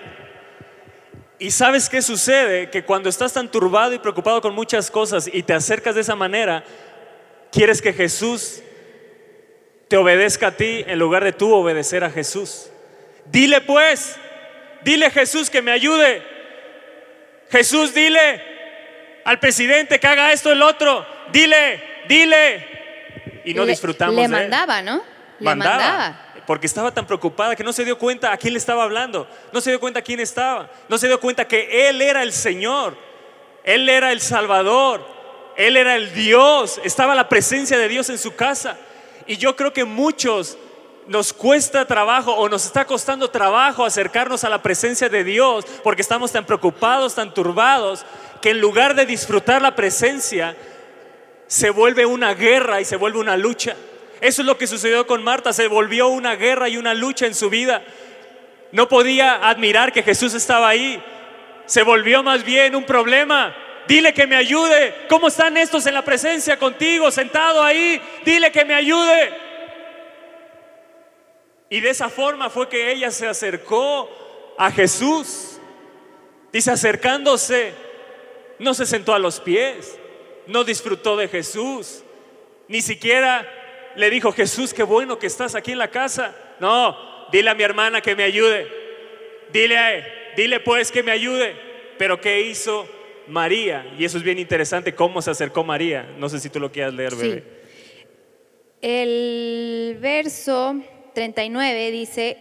Y 1.39 1.51
sabes 1.51 1.89
qué 1.89 2.01
sucede? 2.01 2.69
Que 2.69 2.85
cuando 2.85 3.09
estás 3.09 3.33
tan 3.33 3.49
turbado 3.49 3.93
y 3.93 3.99
preocupado 3.99 4.39
con 4.39 4.53
muchas 4.53 4.89
cosas 4.89 5.29
y 5.31 5.43
te 5.43 5.53
acercas 5.53 5.95
de 5.95 6.01
esa 6.01 6.15
manera, 6.15 6.63
quieres 7.53 7.81
que 7.81 7.93
Jesús 7.93 8.61
te 9.87 9.95
obedezca 9.95 10.47
a 10.47 10.51
ti 10.51 10.83
en 10.87 10.97
lugar 10.97 11.23
de 11.23 11.31
tú 11.31 11.53
obedecer 11.53 12.03
a 12.03 12.09
Jesús. 12.09 12.69
Dile 13.25 13.61
pues, 13.61 14.17
dile 14.81 15.09
Jesús 15.11 15.49
que 15.49 15.61
me 15.61 15.71
ayude. 15.71 16.23
Jesús, 17.51 17.93
dile 17.93 18.41
al 19.23 19.39
presidente 19.39 19.99
que 19.99 20.07
haga 20.07 20.33
esto 20.33 20.51
el 20.51 20.63
otro. 20.63 21.05
Dile, 21.31 21.81
dile. 22.07 23.41
Y 23.45 23.53
no 23.53 23.65
disfrutamos 23.65 24.15
le 24.15 24.27
mandaba, 24.27 24.81
¿no? 24.81 25.03
Le 25.39 25.45
mandaba. 25.55 26.19
Porque 26.47 26.65
estaba 26.65 26.91
tan 26.93 27.05
preocupada 27.05 27.55
que 27.55 27.63
no 27.63 27.71
se 27.71 27.85
dio 27.85 27.97
cuenta 27.97 28.33
a 28.33 28.37
quién 28.37 28.53
le 28.53 28.59
estaba 28.59 28.83
hablando. 28.83 29.27
No 29.53 29.61
se 29.61 29.69
dio 29.69 29.79
cuenta 29.79 29.99
a 29.99 30.03
quién 30.03 30.19
estaba. 30.19 30.69
No 30.89 30.97
se 30.97 31.07
dio 31.07 31.19
cuenta 31.19 31.47
que 31.47 31.87
Él 31.87 32.01
era 32.01 32.23
el 32.23 32.33
Señor. 32.33 32.97
Él 33.63 33.87
era 33.87 34.11
el 34.11 34.19
Salvador. 34.19 35.22
Él 35.57 35.77
era 35.77 35.95
el 35.95 36.13
Dios. 36.13 36.79
Estaba 36.83 37.15
la 37.15 37.29
presencia 37.29 37.77
de 37.77 37.87
Dios 37.87 38.09
en 38.09 38.17
su 38.17 38.35
casa. 38.35 38.77
Y 39.27 39.37
yo 39.37 39.55
creo 39.55 39.73
que 39.73 39.85
muchos 39.85 40.57
nos 41.07 41.33
cuesta 41.33 41.85
trabajo 41.85 42.33
o 42.33 42.47
nos 42.49 42.65
está 42.65 42.85
costando 42.85 43.29
trabajo 43.29 43.85
acercarnos 43.85 44.43
a 44.43 44.49
la 44.49 44.61
presencia 44.61 45.09
de 45.09 45.23
Dios 45.23 45.65
porque 45.83 46.01
estamos 46.01 46.31
tan 46.31 46.45
preocupados, 46.45 47.15
tan 47.15 47.33
turbados, 47.33 48.05
que 48.41 48.51
en 48.51 48.61
lugar 48.61 48.95
de 48.95 49.05
disfrutar 49.05 49.61
la 49.61 49.75
presencia, 49.75 50.55
se 51.47 51.69
vuelve 51.69 52.05
una 52.05 52.33
guerra 52.33 52.81
y 52.81 52.85
se 52.85 52.95
vuelve 52.95 53.19
una 53.19 53.37
lucha. 53.37 53.75
Eso 54.21 54.41
es 54.41 54.45
lo 54.45 54.57
que 54.57 54.67
sucedió 54.67 55.05
con 55.05 55.23
Marta, 55.23 55.53
se 55.53 55.67
volvió 55.67 56.07
una 56.07 56.35
guerra 56.35 56.69
y 56.69 56.77
una 56.77 56.93
lucha 56.93 57.25
en 57.25 57.35
su 57.35 57.49
vida. 57.49 57.83
No 58.71 58.87
podía 58.87 59.47
admirar 59.47 59.91
que 59.91 60.03
Jesús 60.03 60.33
estaba 60.33 60.67
ahí, 60.67 61.01
se 61.65 61.83
volvió 61.83 62.23
más 62.23 62.43
bien 62.43 62.75
un 62.75 62.85
problema. 62.85 63.55
Dile 63.87 64.13
que 64.13 64.27
me 64.27 64.35
ayude. 64.35 64.93
¿Cómo 65.09 65.27
están 65.27 65.57
estos 65.57 65.85
en 65.85 65.93
la 65.93 66.03
presencia 66.03 66.57
contigo, 66.57 67.11
sentado 67.11 67.61
ahí? 67.61 68.01
Dile 68.23 68.51
que 68.51 68.65
me 68.65 68.73
ayude. 68.73 69.33
Y 71.69 71.79
de 71.79 71.89
esa 71.89 72.09
forma 72.09 72.49
fue 72.49 72.69
que 72.69 72.91
ella 72.91 73.11
se 73.11 73.27
acercó 73.27 74.09
a 74.57 74.71
Jesús. 74.71 75.59
Dice, 76.51 76.71
acercándose, 76.71 77.73
no 78.59 78.73
se 78.73 78.85
sentó 78.85 79.13
a 79.13 79.19
los 79.19 79.39
pies, 79.39 79.97
no 80.45 80.63
disfrutó 80.63 81.17
de 81.17 81.27
Jesús, 81.27 82.03
ni 82.67 82.81
siquiera 82.81 83.47
le 83.95 84.09
dijo, 84.09 84.31
Jesús, 84.31 84.73
qué 84.73 84.83
bueno 84.83 85.19
que 85.19 85.27
estás 85.27 85.55
aquí 85.55 85.71
en 85.71 85.77
la 85.79 85.89
casa. 85.89 86.35
No, 86.59 87.27
dile 87.31 87.49
a 87.49 87.55
mi 87.55 87.63
hermana 87.63 88.01
que 88.01 88.15
me 88.15 88.23
ayude. 88.23 88.67
Dile 89.51 89.77
a 89.77 89.93
él, 89.93 90.05
dile 90.35 90.59
pues 90.59 90.91
que 90.91 91.03
me 91.03 91.11
ayude. 91.11 91.55
Pero 91.97 92.19
¿qué 92.19 92.41
hizo 92.41 92.87
María? 93.27 93.85
Y 93.97 94.05
eso 94.05 94.17
es 94.17 94.23
bien 94.23 94.39
interesante, 94.39 94.95
cómo 94.95 95.21
se 95.21 95.31
acercó 95.31 95.63
María. 95.63 96.03
No 96.17 96.29
sé 96.29 96.39
si 96.39 96.49
tú 96.49 96.59
lo 96.59 96.71
quieras 96.71 96.93
leer, 96.93 97.15
bebé. 97.15 97.43
El 98.81 99.97
verso 100.01 100.75
39 101.13 101.91
dice 101.91 102.37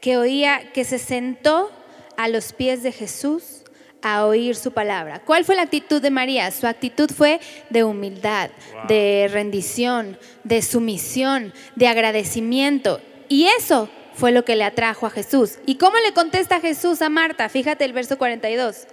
que 0.00 0.18
oía, 0.18 0.72
que 0.72 0.84
se 0.84 0.98
sentó 0.98 1.70
a 2.16 2.28
los 2.28 2.52
pies 2.52 2.82
de 2.82 2.92
Jesús 2.92 3.64
a 4.02 4.26
oír 4.26 4.56
su 4.56 4.72
palabra. 4.72 5.22
¿Cuál 5.24 5.44
fue 5.44 5.56
la 5.56 5.62
actitud 5.62 6.00
de 6.00 6.10
María? 6.10 6.50
Su 6.50 6.66
actitud 6.66 7.10
fue 7.10 7.40
de 7.70 7.82
humildad, 7.82 8.50
de 8.88 9.28
rendición, 9.32 10.18
de 10.44 10.62
sumisión, 10.62 11.52
de 11.74 11.88
agradecimiento. 11.88 13.00
Y 13.28 13.46
eso 13.58 13.88
fue 14.14 14.32
lo 14.32 14.44
que 14.44 14.56
le 14.56 14.64
atrajo 14.64 15.06
a 15.06 15.10
Jesús. 15.10 15.58
¿Y 15.66 15.76
cómo 15.76 15.96
le 16.06 16.12
contesta 16.12 16.60
Jesús 16.60 17.02
a 17.02 17.08
Marta? 17.08 17.48
Fíjate 17.48 17.84
el 17.84 17.92
verso 17.92 18.16
42. 18.18 18.86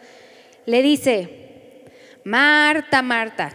Le 0.66 0.82
dice, 0.82 1.86
Marta, 2.24 3.02
Marta, 3.02 3.52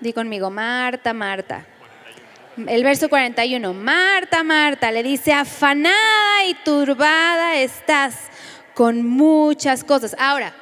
di 0.00 0.12
conmigo, 0.12 0.50
Marta, 0.50 1.12
Marta 1.12 1.66
el 2.56 2.84
verso 2.84 3.08
41, 3.08 3.72
Marta, 3.72 4.42
Marta, 4.42 4.90
le 4.90 5.02
dice, 5.02 5.32
afanada 5.32 6.44
y 6.46 6.54
turbada 6.64 7.56
estás 7.56 8.14
con 8.74 9.06
muchas 9.06 9.84
cosas. 9.84 10.14
Ahora, 10.18 10.54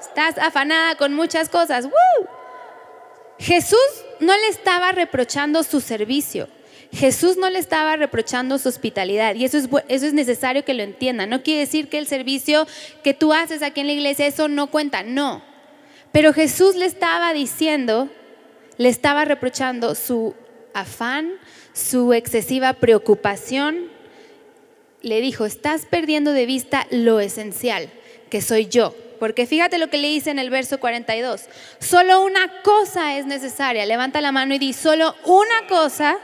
estás 0.00 0.38
afanada 0.38 0.96
con 0.96 1.14
muchas 1.14 1.48
cosas. 1.48 1.88
Jesús 3.38 3.78
no 4.20 4.32
le 4.36 4.48
estaba 4.48 4.92
reprochando 4.92 5.62
su 5.62 5.80
servicio. 5.80 6.48
Jesús 6.94 7.36
no 7.36 7.50
le 7.50 7.58
estaba 7.58 7.96
reprochando 7.96 8.58
su 8.58 8.68
hospitalidad 8.68 9.34
y 9.34 9.44
eso 9.44 9.58
es, 9.58 9.68
eso 9.88 10.06
es 10.06 10.12
necesario 10.12 10.64
que 10.64 10.74
lo 10.74 10.82
entiendan. 10.82 11.30
No 11.30 11.42
quiere 11.42 11.60
decir 11.60 11.88
que 11.88 11.98
el 11.98 12.06
servicio 12.06 12.66
que 13.02 13.14
tú 13.14 13.32
haces 13.32 13.62
aquí 13.62 13.80
en 13.80 13.88
la 13.88 13.92
iglesia, 13.92 14.26
eso 14.26 14.48
no 14.48 14.70
cuenta, 14.70 15.02
no. 15.02 15.42
Pero 16.12 16.32
Jesús 16.32 16.76
le 16.76 16.86
estaba 16.86 17.32
diciendo 17.32 18.08
le 18.76 18.88
estaba 18.88 19.24
reprochando 19.24 19.94
su 19.94 20.34
afán, 20.72 21.32
su 21.72 22.12
excesiva 22.12 22.74
preocupación. 22.74 23.88
Le 25.02 25.20
dijo, 25.20 25.44
estás 25.44 25.86
perdiendo 25.86 26.32
de 26.32 26.46
vista 26.46 26.86
lo 26.90 27.20
esencial, 27.20 27.90
que 28.30 28.40
soy 28.40 28.66
yo. 28.66 28.94
Porque 29.20 29.46
fíjate 29.46 29.78
lo 29.78 29.90
que 29.90 29.98
le 29.98 30.08
dice 30.08 30.30
en 30.30 30.38
el 30.38 30.50
verso 30.50 30.80
42. 30.80 31.42
Solo 31.78 32.22
una 32.22 32.62
cosa 32.62 33.16
es 33.16 33.26
necesaria. 33.26 33.86
Levanta 33.86 34.20
la 34.20 34.32
mano 34.32 34.54
y 34.54 34.58
dice, 34.58 34.82
solo 34.82 35.14
una 35.24 35.66
cosa 35.68 36.18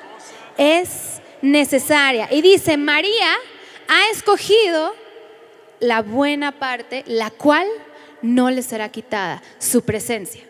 es 0.61 1.23
necesaria. 1.41 2.29
Y 2.31 2.43
dice, 2.43 2.77
María 2.77 3.35
ha 3.89 4.11
escogido 4.13 4.95
la 5.81 6.03
buena 6.03 6.53
parte, 6.53 7.03
la 7.07 7.31
cual 7.31 7.67
no 8.21 8.51
le 8.51 8.63
será 8.63 8.91
quitada, 8.91 9.43
su 9.59 9.83
presencia. 9.83 10.43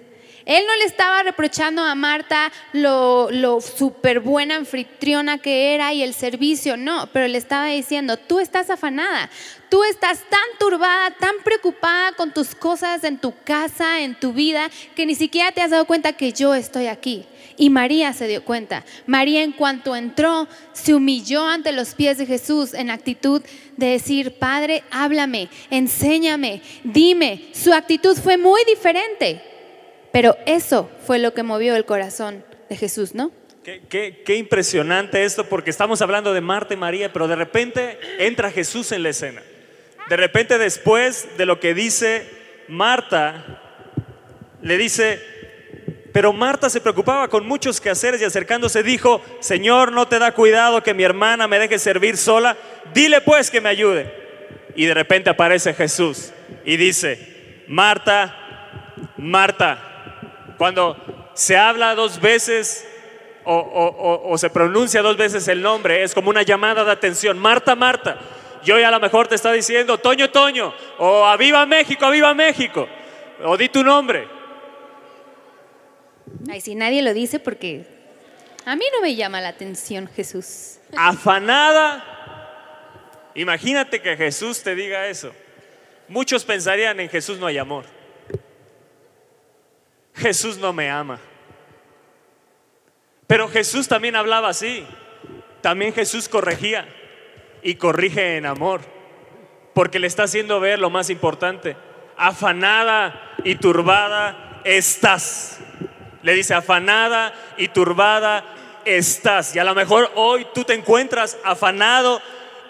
Él 0.46 0.64
no 0.66 0.75
le 0.79 0.85
estaba 0.85 1.23
reprochando 1.23 1.85
a 1.85 1.94
Marta 1.94 2.51
lo, 2.73 3.31
lo 3.31 3.61
súper 3.61 4.18
buena 4.18 4.57
anfitriona 4.57 5.38
que 5.38 5.75
era 5.77 5.92
y 5.92 6.03
el 6.03 6.12
servicio, 6.12 6.77
no, 6.77 7.09
pero 7.12 7.29
le 7.29 7.38
estaba 7.38 7.66
diciendo, 7.66 8.16
tú 8.16 8.40
estás 8.40 8.68
afanada, 8.68 9.31
tú 9.68 9.85
estás 9.85 10.25
tan 10.29 10.59
turbada, 10.59 11.12
tan 11.12 11.37
preocupada 11.44 12.12
con 12.12 12.33
tus 12.33 12.57
cosas 12.57 13.05
en 13.05 13.18
tu 13.18 13.33
casa, 13.44 14.01
en 14.01 14.18
tu 14.18 14.33
vida, 14.33 14.70
que 14.96 15.07
ni 15.07 15.14
siquiera 15.14 15.53
te 15.53 15.62
has 15.62 15.70
dado 15.70 15.85
cuenta 15.85 16.14
que 16.14 16.33
yo 16.33 16.53
estoy 16.55 16.88
aquí. 16.88 17.27
Y 17.61 17.68
María 17.68 18.14
se 18.14 18.27
dio 18.27 18.42
cuenta. 18.42 18.87
María 19.07 19.42
en 19.42 19.53
cuanto 19.53 19.94
entró, 19.94 20.49
se 20.73 20.94
humilló 20.94 21.46
ante 21.46 21.73
los 21.73 21.94
pies 21.94 22.16
de 22.16 22.25
Jesús 22.25 22.73
en 22.73 22.88
actitud 22.88 23.42
de 23.77 23.87
decir, 23.88 24.38
Padre, 24.38 24.83
háblame, 24.90 25.51
enséñame, 25.68 26.62
dime. 26.85 27.51
Su 27.53 27.75
actitud 27.75 28.16
fue 28.16 28.38
muy 28.38 28.62
diferente. 28.64 29.42
Pero 30.11 30.38
eso 30.46 30.90
fue 31.07 31.18
lo 31.18 31.35
que 31.35 31.42
movió 31.42 31.77
el 31.77 31.85
corazón 31.85 32.42
de 32.70 32.77
Jesús, 32.79 33.14
¿no? 33.14 33.31
Qué, 33.62 34.37
impresionante 34.38 35.23
esto, 35.23 35.44
porque 35.44 35.68
estamos 35.68 36.01
hablando 36.01 36.33
de 36.33 36.40
Marta 36.40 36.73
y 36.73 36.79
María, 36.79 37.12
pero 37.12 37.29
de 37.29 37.37
repente 37.37 37.99
entra 38.18 38.51
Jesús 38.51 38.90
en 38.90 39.03
la 39.03 39.11
escena. 39.11 39.42
De 40.09 40.16
repente 40.16 40.57
después 40.57 41.29
de 41.37 41.44
lo 41.44 41.61
que 41.61 41.75
dice 41.75 42.27
Marta, 42.68 43.61
le 44.62 44.79
dice, 44.79 45.39
pero 46.12 46.33
Marta 46.33 46.68
se 46.68 46.81
preocupaba 46.81 47.29
con 47.29 47.46
muchos 47.46 47.81
quehaceres 47.81 48.20
y 48.20 48.25
acercándose 48.25 48.83
dijo, 48.83 49.23
Señor, 49.40 49.92
no 49.92 50.09
te 50.09 50.18
da 50.18 50.33
cuidado 50.33 50.83
que 50.83 50.94
mi 50.94 51.05
hermana 51.05 51.46
me 51.46 51.59
deje 51.59 51.79
servir 51.79 52.16
sola, 52.16 52.57
dile 52.92 53.20
pues 53.20 53.51
que 53.51 53.61
me 53.61 53.68
ayude. 53.68 54.12
Y 54.75 54.87
de 54.87 54.94
repente 54.94 55.31
aparece 55.31 55.75
Jesús 55.75 56.33
y 56.64 56.77
dice, 56.77 57.64
Marta, 57.68 58.37
Marta, 59.16 60.55
cuando 60.59 60.96
se 61.35 61.57
habla 61.57 61.94
dos 61.94 62.20
veces 62.20 62.87
o, 63.44 64.35
se 64.37 64.51
pronuncia 64.51 65.03
dos 65.03 65.16
veces 65.16 65.49
el 65.49 65.62
nombre, 65.62 66.03
es 66.03 66.14
como 66.14 66.31
una 66.31 66.42
llamada 66.42 66.85
de 66.85 66.92
atención. 66.92 67.38
Marta, 67.38 67.75
Marta. 67.75 68.18
Y 68.64 68.70
hoy 68.70 68.83
a 68.83 68.90
lo 68.90 69.01
mejor 69.01 69.27
te 69.27 69.35
está 69.35 69.53
diciendo, 69.53 69.99
Toño, 69.99 70.31
Toño, 70.31 70.75
o 70.99 71.25
Aviva 71.25 71.64
México, 71.66 72.05
Aviva 72.05 72.35
México, 72.35 72.87
o 73.42 73.57
di 73.57 73.68
tu 73.68 73.83
nombre. 73.83 74.39
Ay, 76.49 76.61
si 76.61 76.75
nadie 76.75 77.03
lo 77.03 77.14
dice 77.14 77.38
porque 77.38 77.87
a 78.64 78.77
mí 78.77 78.85
no 78.93 79.01
me 79.01 79.14
llama 79.14 79.40
la 79.40 79.49
atención 79.49 80.09
Jesús. 80.09 80.79
Afanada. 80.97 82.05
Imagínate 83.35 84.03
que 84.03 84.16
Jesús 84.16 84.62
te 84.62 84.75
diga 84.75 85.07
eso. 85.07 85.33
Muchos 86.09 86.45
pensarían 86.45 86.99
en 87.01 87.09
Jesús 87.09 87.38
no 87.38 87.47
hay 87.47 87.59
amor. 87.59 87.85
Jesús 90.14 90.59
no 90.59 90.73
me 90.73 90.90
ama. 90.90 91.19
Pero 93.27 93.49
Jesús 93.49 93.88
también 93.88 94.16
hablaba 94.16 94.49
así. 94.49 94.85
También 95.61 95.95
Jesús 95.95 96.29
corregía 96.29 96.88
y 97.62 97.77
corrige 97.77 98.37
en 98.37 98.47
amor. 98.47 98.81
Porque 99.73 99.99
le 99.99 100.09
está 100.09 100.25
haciendo 100.25 100.59
ver 100.61 100.79
lo 100.81 100.90
más 100.90 101.11
importante. 101.11 101.77
Afanada 102.16 103.35
y 103.45 103.55
turbada 103.55 104.61
estás. 104.64 105.61
Le 106.22 106.35
dice, 106.35 106.54
afanada 106.54 107.33
y 107.56 107.68
turbada 107.68 108.44
estás. 108.85 109.54
Y 109.54 109.59
a 109.59 109.64
lo 109.64 109.74
mejor 109.74 110.11
hoy 110.14 110.46
tú 110.54 110.64
te 110.64 110.74
encuentras 110.74 111.38
afanado 111.44 112.20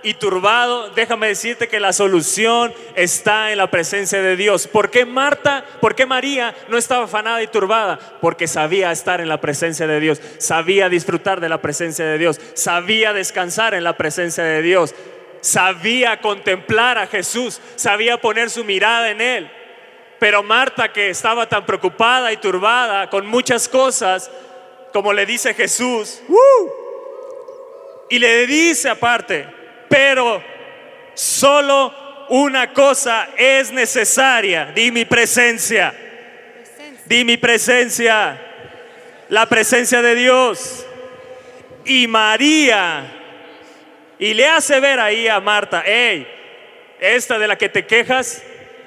y 0.02 0.14
turbado, 0.14 0.90
déjame 0.90 1.28
decirte 1.28 1.68
que 1.68 1.80
la 1.80 1.92
solución 1.92 2.72
está 2.94 3.52
en 3.52 3.58
la 3.58 3.70
presencia 3.70 4.22
de 4.22 4.36
Dios. 4.36 4.66
¿Por 4.66 4.90
qué 4.90 5.04
Marta, 5.04 5.64
por 5.80 5.94
qué 5.94 6.06
María 6.06 6.54
no 6.68 6.78
estaba 6.78 7.04
afanada 7.04 7.42
y 7.42 7.46
turbada? 7.46 7.98
Porque 8.20 8.48
sabía 8.48 8.92
estar 8.92 9.20
en 9.20 9.28
la 9.28 9.40
presencia 9.40 9.86
de 9.86 10.00
Dios, 10.00 10.20
sabía 10.38 10.88
disfrutar 10.88 11.40
de 11.40 11.48
la 11.48 11.60
presencia 11.60 12.04
de 12.04 12.18
Dios, 12.18 12.40
sabía 12.54 13.12
descansar 13.12 13.74
en 13.74 13.84
la 13.84 13.96
presencia 13.96 14.44
de 14.44 14.62
Dios, 14.62 14.94
sabía 15.40 16.20
contemplar 16.20 16.98
a 16.98 17.06
Jesús, 17.06 17.60
sabía 17.76 18.20
poner 18.20 18.50
su 18.50 18.64
mirada 18.64 19.10
en 19.10 19.20
Él. 19.20 19.50
Pero 20.20 20.42
Marta, 20.42 20.92
que 20.92 21.09
estaba 21.09 21.48
tan 21.48 21.64
preocupada 21.64 22.30
y 22.30 22.37
turbada 22.37 23.09
con 23.09 23.26
muchas 23.26 23.66
cosas, 23.68 24.30
como 24.92 25.12
le 25.12 25.24
dice 25.24 25.54
Jesús, 25.54 26.20
y 28.11 28.18
le 28.18 28.46
dice 28.46 28.90
aparte, 28.90 29.48
pero 29.88 30.42
solo 31.14 32.26
una 32.28 32.72
cosa 32.72 33.30
es 33.37 33.72
necesaria. 33.72 34.66
Di 34.66 34.90
mi 34.90 35.06
presencia. 35.06 35.94
Di 37.06 37.24
mi 37.24 37.38
presencia. 37.38 38.38
La 39.30 39.46
presencia 39.46 40.02
de 40.02 40.14
Dios. 40.14 40.87
Y 41.87 42.06
María. 42.06 43.16
Y 44.18 44.35
le 44.35 44.46
hace 44.46 44.80
ver 44.80 45.00
ahí 45.00 45.28
a 45.28 45.40
Marta, 45.40 45.83
hey, 45.87 46.26
esta 47.00 47.38
de 47.38 47.48
la 47.48 47.56
que 47.56 47.70
te 47.70 47.87
quejas, 47.87 48.42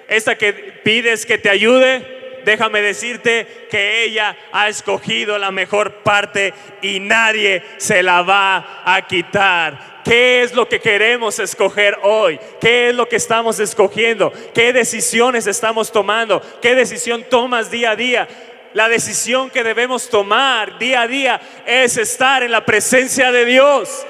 esta 0.07 0.37
que 0.37 0.53
pides 0.83 1.25
que 1.25 1.37
te 1.37 1.49
ayude, 1.49 2.41
déjame 2.45 2.81
decirte 2.81 3.67
que 3.69 4.03
ella 4.03 4.35
ha 4.51 4.67
escogido 4.67 5.37
la 5.37 5.51
mejor 5.51 5.95
parte 6.03 6.53
y 6.81 6.99
nadie 6.99 7.63
se 7.77 8.03
la 8.03 8.21
va 8.21 8.83
a 8.85 9.07
quitar. 9.07 10.01
¿Qué 10.03 10.43
es 10.43 10.53
lo 10.53 10.67
que 10.67 10.79
queremos 10.79 11.39
escoger 11.39 11.97
hoy? 12.03 12.39
¿Qué 12.59 12.89
es 12.89 12.95
lo 12.95 13.07
que 13.07 13.15
estamos 13.15 13.59
escogiendo? 13.59 14.33
¿Qué 14.53 14.73
decisiones 14.73 15.47
estamos 15.47 15.91
tomando? 15.91 16.41
¿Qué 16.61 16.75
decisión 16.75 17.23
tomas 17.29 17.71
día 17.71 17.91
a 17.91 17.95
día? 17.95 18.27
La 18.73 18.89
decisión 18.89 19.49
que 19.49 19.63
debemos 19.63 20.09
tomar 20.09 20.77
día 20.77 21.03
a 21.03 21.07
día 21.07 21.39
es 21.65 21.97
estar 21.97 22.43
en 22.43 22.51
la 22.51 22.65
presencia 22.65 23.31
de 23.31 23.45
Dios. 23.45 24.05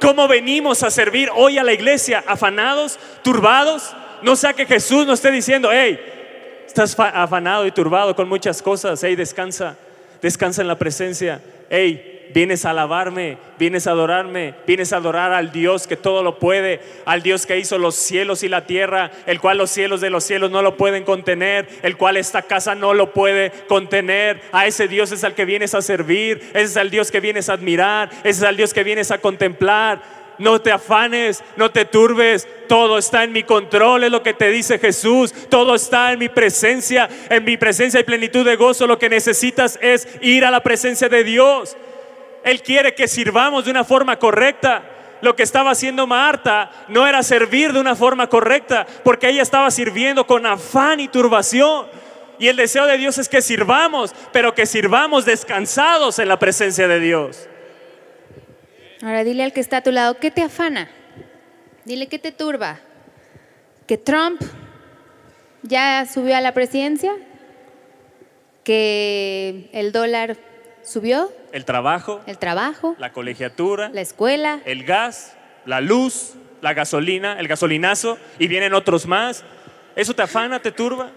¿Cómo 0.00 0.28
venimos 0.28 0.82
a 0.82 0.90
servir 0.90 1.30
hoy 1.34 1.58
a 1.58 1.64
la 1.64 1.72
iglesia? 1.72 2.24
¿Afanados? 2.26 2.98
¿Turbados? 3.22 3.94
No 4.22 4.36
sea 4.36 4.52
que 4.52 4.66
Jesús 4.66 5.06
nos 5.06 5.18
esté 5.18 5.30
diciendo, 5.30 5.70
hey, 5.72 5.98
estás 6.66 6.98
afanado 6.98 7.66
y 7.66 7.72
turbado 7.72 8.14
con 8.14 8.28
muchas 8.28 8.62
cosas, 8.62 9.02
hey, 9.02 9.16
descansa, 9.16 9.76
descansa 10.20 10.62
en 10.62 10.68
la 10.68 10.78
presencia, 10.78 11.40
hey, 11.70 12.18
vienes 12.34 12.64
a 12.64 12.70
alabarme, 12.70 13.38
vienes 13.58 13.86
a 13.86 13.92
adorarme, 13.92 14.54
vienes 14.66 14.92
a 14.92 14.96
adorar 14.96 15.32
al 15.32 15.52
Dios 15.52 15.86
que 15.86 15.96
todo 15.96 16.22
lo 16.22 16.38
puede, 16.38 16.80
al 17.04 17.22
Dios 17.22 17.46
que 17.46 17.58
hizo 17.58 17.78
los 17.78 17.94
cielos 17.94 18.42
y 18.42 18.48
la 18.48 18.66
tierra, 18.66 19.10
el 19.26 19.40
cual 19.40 19.58
los 19.58 19.70
cielos 19.70 20.00
de 20.00 20.10
los 20.10 20.24
cielos 20.24 20.50
no 20.50 20.62
lo 20.62 20.76
pueden 20.76 21.04
contener, 21.04 21.68
el 21.82 21.96
cual 21.96 22.16
esta 22.16 22.42
casa 22.42 22.74
no 22.74 22.94
lo 22.94 23.12
puede 23.12 23.50
contener. 23.66 24.40
A 24.52 24.66
ese 24.66 24.88
Dios 24.88 25.12
es 25.12 25.24
al 25.24 25.34
que 25.34 25.44
vienes 25.44 25.74
a 25.74 25.82
servir, 25.82 26.40
ese 26.50 26.64
es 26.64 26.76
el 26.76 26.90
Dios 26.90 27.10
que 27.10 27.20
vienes 27.20 27.48
a 27.48 27.54
admirar, 27.54 28.10
ese 28.20 28.44
es 28.44 28.48
el 28.48 28.56
Dios 28.56 28.74
que 28.74 28.84
vienes 28.84 29.10
a 29.10 29.18
contemplar. 29.18 30.17
No 30.38 30.60
te 30.60 30.70
afanes, 30.70 31.42
no 31.56 31.70
te 31.70 31.84
turbes, 31.84 32.46
todo 32.68 32.98
está 32.98 33.24
en 33.24 33.32
mi 33.32 33.42
control, 33.42 34.04
es 34.04 34.10
lo 34.10 34.22
que 34.22 34.34
te 34.34 34.50
dice 34.50 34.78
Jesús, 34.78 35.32
todo 35.48 35.74
está 35.74 36.12
en 36.12 36.18
mi 36.20 36.28
presencia, 36.28 37.08
en 37.28 37.44
mi 37.44 37.56
presencia 37.56 38.00
y 38.00 38.04
plenitud 38.04 38.44
de 38.44 38.56
gozo, 38.56 38.86
lo 38.86 38.98
que 38.98 39.08
necesitas 39.08 39.78
es 39.82 40.06
ir 40.20 40.44
a 40.44 40.50
la 40.50 40.62
presencia 40.62 41.08
de 41.08 41.24
Dios. 41.24 41.76
Él 42.44 42.62
quiere 42.62 42.94
que 42.94 43.08
sirvamos 43.08 43.64
de 43.64 43.70
una 43.70 43.84
forma 43.84 44.18
correcta. 44.18 44.82
Lo 45.20 45.34
que 45.34 45.42
estaba 45.42 45.72
haciendo 45.72 46.06
Marta 46.06 46.70
no 46.86 47.06
era 47.06 47.24
servir 47.24 47.72
de 47.72 47.80
una 47.80 47.96
forma 47.96 48.28
correcta, 48.28 48.86
porque 49.02 49.28
ella 49.28 49.42
estaba 49.42 49.70
sirviendo 49.70 50.26
con 50.26 50.46
afán 50.46 51.00
y 51.00 51.08
turbación. 51.08 51.86
Y 52.38 52.46
el 52.46 52.56
deseo 52.56 52.86
de 52.86 52.96
Dios 52.98 53.18
es 53.18 53.28
que 53.28 53.42
sirvamos, 53.42 54.14
pero 54.32 54.54
que 54.54 54.64
sirvamos 54.64 55.24
descansados 55.24 56.20
en 56.20 56.28
la 56.28 56.38
presencia 56.38 56.86
de 56.86 57.00
Dios. 57.00 57.48
Ahora 59.02 59.24
dile 59.24 59.44
al 59.44 59.52
que 59.52 59.60
está 59.60 59.78
a 59.78 59.82
tu 59.82 59.92
lado, 59.92 60.18
¿qué 60.18 60.30
te 60.30 60.42
afana? 60.42 60.90
Dile 61.84 62.08
que 62.08 62.18
te 62.18 62.32
turba. 62.32 62.80
Que 63.86 63.96
Trump 63.96 64.42
ya 65.62 66.06
subió 66.06 66.36
a 66.36 66.40
la 66.40 66.52
presidencia, 66.52 67.12
que 68.64 69.70
el 69.72 69.92
dólar 69.92 70.36
subió, 70.82 71.30
el 71.52 71.64
trabajo. 71.64 72.20
El 72.26 72.38
trabajo. 72.38 72.94
La 72.98 73.12
colegiatura. 73.12 73.90
La 73.92 74.00
escuela. 74.00 74.60
El 74.64 74.84
gas, 74.84 75.34
la 75.64 75.80
luz, 75.80 76.34
la 76.60 76.74
gasolina, 76.74 77.38
el 77.38 77.48
gasolinazo 77.48 78.18
y 78.38 78.48
vienen 78.48 78.74
otros 78.74 79.06
más. 79.06 79.44
¿Eso 79.96 80.14
te 80.14 80.22
afana, 80.22 80.60
te 80.60 80.72
turba? 80.72 81.10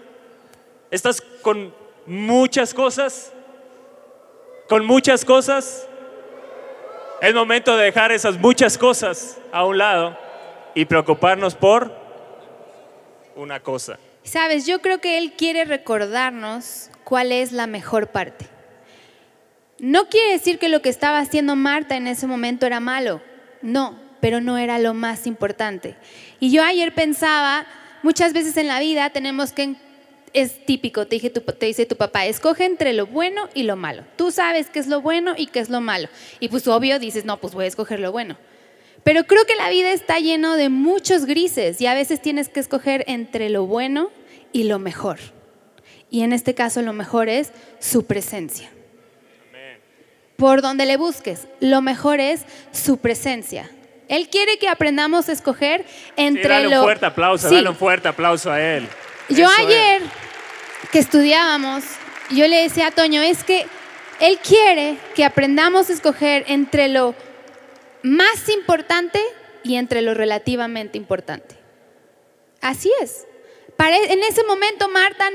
¿Estás 0.90 1.20
con 1.20 1.74
muchas 2.06 2.72
cosas? 2.72 3.32
¿Con 4.68 4.86
muchas 4.86 5.24
cosas? 5.24 5.86
Es 7.22 7.32
momento 7.34 7.76
de 7.76 7.84
dejar 7.84 8.10
esas 8.10 8.36
muchas 8.36 8.76
cosas 8.76 9.38
a 9.52 9.64
un 9.64 9.78
lado 9.78 10.18
y 10.74 10.86
preocuparnos 10.86 11.54
por 11.54 11.96
una 13.36 13.60
cosa. 13.60 13.96
Sabes, 14.24 14.66
yo 14.66 14.80
creo 14.80 15.00
que 15.00 15.18
Él 15.18 15.34
quiere 15.38 15.64
recordarnos 15.64 16.90
cuál 17.04 17.30
es 17.30 17.52
la 17.52 17.68
mejor 17.68 18.08
parte. 18.08 18.46
No 19.78 20.08
quiere 20.08 20.32
decir 20.32 20.58
que 20.58 20.68
lo 20.68 20.82
que 20.82 20.88
estaba 20.88 21.20
haciendo 21.20 21.54
Marta 21.54 21.94
en 21.94 22.08
ese 22.08 22.26
momento 22.26 22.66
era 22.66 22.80
malo, 22.80 23.22
no, 23.62 24.00
pero 24.20 24.40
no 24.40 24.58
era 24.58 24.80
lo 24.80 24.92
más 24.92 25.28
importante. 25.28 25.94
Y 26.40 26.50
yo 26.50 26.64
ayer 26.64 26.92
pensaba, 26.92 27.66
muchas 28.02 28.32
veces 28.32 28.56
en 28.56 28.66
la 28.66 28.80
vida 28.80 29.10
tenemos 29.10 29.52
que, 29.52 29.76
es 30.32 30.64
típico, 30.64 31.06
te, 31.06 31.18
te 31.18 31.66
dice 31.66 31.86
tu 31.86 31.96
papá, 31.96 32.26
escoge 32.26 32.64
entre 32.64 32.92
lo 32.92 33.06
bueno 33.06 33.48
y 33.54 33.64
lo 33.64 33.76
malo. 33.76 34.04
Tú 34.16 34.30
sabes 34.30 34.68
qué 34.70 34.78
es 34.78 34.86
lo 34.86 35.00
bueno 35.00 35.34
y 35.36 35.46
qué 35.46 35.60
es 35.60 35.68
lo 35.68 35.80
malo. 35.80 36.08
Y 36.40 36.48
pues 36.48 36.66
obvio 36.68 36.98
dices, 36.98 37.24
no, 37.24 37.38
pues 37.38 37.54
voy 37.54 37.66
a 37.66 37.68
escoger 37.68 38.00
lo 38.00 38.12
bueno. 38.12 38.36
Pero 39.04 39.24
creo 39.24 39.44
que 39.46 39.56
la 39.56 39.68
vida 39.68 39.92
está 39.92 40.18
lleno 40.20 40.56
de 40.56 40.68
muchos 40.68 41.24
grises 41.26 41.80
y 41.80 41.86
a 41.86 41.94
veces 41.94 42.22
tienes 42.22 42.48
que 42.48 42.60
escoger 42.60 43.04
entre 43.08 43.50
lo 43.50 43.66
bueno 43.66 44.10
y 44.52 44.64
lo 44.64 44.78
mejor. 44.78 45.18
Y 46.10 46.22
en 46.22 46.32
este 46.32 46.54
caso 46.54 46.82
lo 46.82 46.92
mejor 46.92 47.28
es 47.28 47.52
su 47.80 48.06
presencia 48.06 48.70
por 50.42 50.60
donde 50.60 50.86
le 50.86 50.96
busques. 50.96 51.46
Lo 51.60 51.82
mejor 51.82 52.18
es 52.18 52.44
su 52.72 52.98
presencia. 52.98 53.70
Él 54.08 54.28
quiere 54.28 54.58
que 54.58 54.68
aprendamos 54.68 55.28
a 55.28 55.32
escoger 55.32 55.86
entre 56.16 56.48
dale 56.48 56.68
lo... 56.68 56.78
un 56.78 56.82
fuerte 56.82 57.06
aplauso, 57.06 57.48
dale 57.48 57.68
un 57.68 57.76
fuerte 57.76 58.08
aplauso 58.08 58.50
a 58.50 58.60
él. 58.60 58.88
Yo 59.28 59.48
ayer 59.56 60.02
que 60.92 60.98
estudiábamos, 60.98 61.84
yo 62.30 62.46
le 62.46 62.62
decía 62.62 62.88
a 62.88 62.90
Toño, 62.90 63.22
es 63.22 63.42
que 63.44 63.66
él 64.20 64.38
quiere 64.46 64.98
que 65.14 65.24
aprendamos 65.24 65.88
a 65.88 65.94
escoger 65.94 66.44
entre 66.48 66.88
lo 66.88 67.14
más 68.02 68.48
importante 68.50 69.18
y 69.64 69.76
entre 69.76 70.02
lo 70.02 70.12
relativamente 70.12 70.98
importante. 70.98 71.56
Así 72.60 72.92
es. 73.00 73.26
en 73.78 74.22
ese 74.22 74.44
momento 74.44 74.88
Marta 74.88 75.28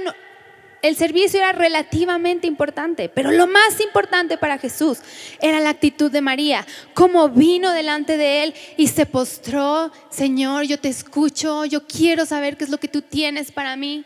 el 0.84 0.96
servicio 0.96 1.40
era 1.40 1.54
relativamente 1.54 2.46
importante, 2.46 3.10
pero 3.10 3.32
lo 3.32 3.48
más 3.48 3.82
importante 3.82 4.38
para 4.38 4.60
Jesús 4.60 5.00
era 5.42 5.60
la 5.60 5.72
actitud 5.72 6.12
de 6.12 6.22
María, 6.22 6.68
cómo 6.94 7.30
vino 7.30 7.72
delante 7.72 8.16
de 8.16 8.44
él 8.44 8.54
y 8.78 8.88
se 8.88 9.08
postró, 9.08 9.92
Señor, 10.12 10.66
yo 10.66 10.80
te 10.80 10.90
escucho, 10.90 11.66
yo 11.66 11.88
quiero 11.88 12.28
saber 12.28 12.58
qué 12.58 12.64
es 12.64 12.70
lo 12.70 12.80
que 12.80 12.88
tú 12.88 13.02
tienes 13.02 13.52
para 13.52 13.76
mí. 13.76 14.06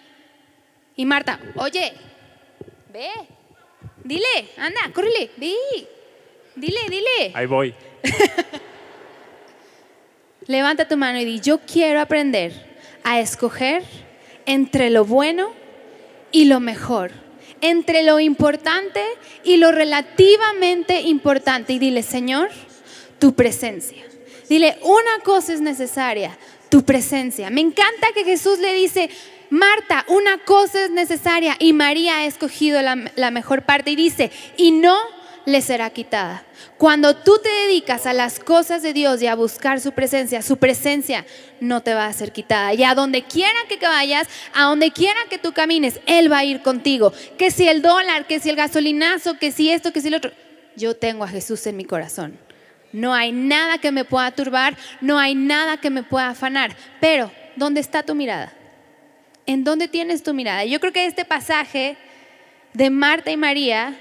Y 1.02 1.06
Marta, 1.06 1.40
oye, 1.56 1.94
ve, 2.94 3.10
Dile, 4.04 4.50
anda, 4.56 4.82
córrele, 4.94 5.32
di. 5.36 5.56
Dile, 6.56 6.80
dile. 6.90 7.32
Ahí 7.34 7.48
voy. 7.48 7.74
Levanta 10.46 10.88
tu 10.88 10.98
mano 10.98 11.20
y 11.20 11.26
di, 11.26 11.40
yo 11.40 11.60
quiero 11.62 12.02
aprender 12.02 12.52
a 13.04 13.20
escoger 13.20 13.82
entre 14.46 14.92
lo 14.92 15.04
bueno 15.04 15.54
y 16.32 16.46
lo 16.46 16.60
mejor, 16.60 17.10
entre 17.62 18.04
lo 18.04 18.20
importante 18.20 19.04
y 19.44 19.58
lo 19.58 19.72
relativamente 19.72 21.02
importante. 21.02 21.74
Y 21.74 21.80
dile, 21.80 22.04
Señor, 22.04 22.52
tu 23.18 23.34
presencia. 23.34 24.06
Dile, 24.52 24.78
una 24.82 25.24
cosa 25.24 25.54
es 25.54 25.62
necesaria, 25.62 26.38
tu 26.68 26.84
presencia. 26.84 27.50
Me 27.50 27.62
encanta 27.62 28.08
que 28.14 28.26
Jesús 28.26 28.60
le 28.60 28.74
dice, 28.74 29.10
Marta, 29.50 30.04
una 30.10 30.40
cosa 30.40 30.84
es 30.84 30.92
necesaria 30.92 31.56
y 31.58 31.72
María 31.72 32.18
ha 32.18 32.26
escogido 32.26 32.82
la, 32.82 33.32
mejor 33.32 33.62
parte 33.62 33.92
y 33.92 33.96
dice, 33.96 34.30
y 34.58 34.72
no 34.72 34.98
le 35.46 35.62
será 35.62 35.90
quitada. 35.92 36.44
Cuando 36.78 37.16
tú 37.16 37.40
te 37.42 37.48
dedicas 37.48 38.06
a 38.06 38.12
las 38.12 38.42
cosas 38.42 38.82
de 38.82 38.92
Dios 38.92 39.22
y 39.22 39.28
a 39.28 39.36
buscar 39.36 39.80
su 39.80 39.94
presencia, 39.94 40.42
su 40.42 40.58
presencia 40.58 41.26
no 41.62 41.82
te 41.82 41.94
va 41.94 42.08
a 42.08 42.12
ser 42.12 42.34
quitada. 42.34 42.74
Y 42.74 42.84
a 42.84 42.94
donde 42.94 43.24
quiera 43.24 43.58
que 43.70 43.78
vayas, 43.78 44.28
a 44.54 44.64
donde 44.64 44.92
quiera 44.92 45.22
que 45.30 45.38
tú 45.38 45.54
camines, 45.54 46.02
Él 46.08 46.30
va 46.30 46.40
a 46.40 46.44
ir 46.44 46.62
contigo. 46.62 47.14
Que 47.38 47.52
si 47.52 47.70
el 47.70 47.82
dólar, 47.82 48.28
que 48.28 48.42
si 48.42 48.50
el 48.50 48.58
gasolinazo, 48.58 49.40
que 49.40 49.54
si 49.54 49.72
esto, 49.72 49.94
que 49.94 50.02
si 50.02 50.10
lo 50.10 50.18
otro. 50.18 50.34
Yo 50.76 50.98
tengo 50.98 51.24
a 51.24 51.30
Jesús 51.30 51.66
en 51.68 51.78
mi 51.78 51.86
corazón. 51.86 52.51
No 52.94 53.14
hay 53.14 53.32
nada 53.32 53.78
que 53.78 53.92
me 53.92 54.06
pueda 54.06 54.32
turbar, 54.32 54.76
no 55.00 55.18
hay 55.18 55.36
nada 55.36 55.78
que 55.78 55.90
me 55.90 56.04
pueda 56.04 56.30
afanar. 56.30 56.76
Pero, 57.00 57.32
¿dónde 57.56 57.80
está 57.80 58.04
tu 58.04 58.16
mirada? 58.16 58.54
¿En 59.46 59.64
dónde 59.64 59.88
tienes 59.88 60.24
tu 60.24 60.34
mirada? 60.34 60.66
Yo 60.66 60.80
creo 60.80 60.94
que 60.94 61.06
este 61.06 61.26
pasaje 61.26 61.98
de 62.74 62.90
Marta 62.90 63.32
y 63.32 63.38
María 63.38 63.98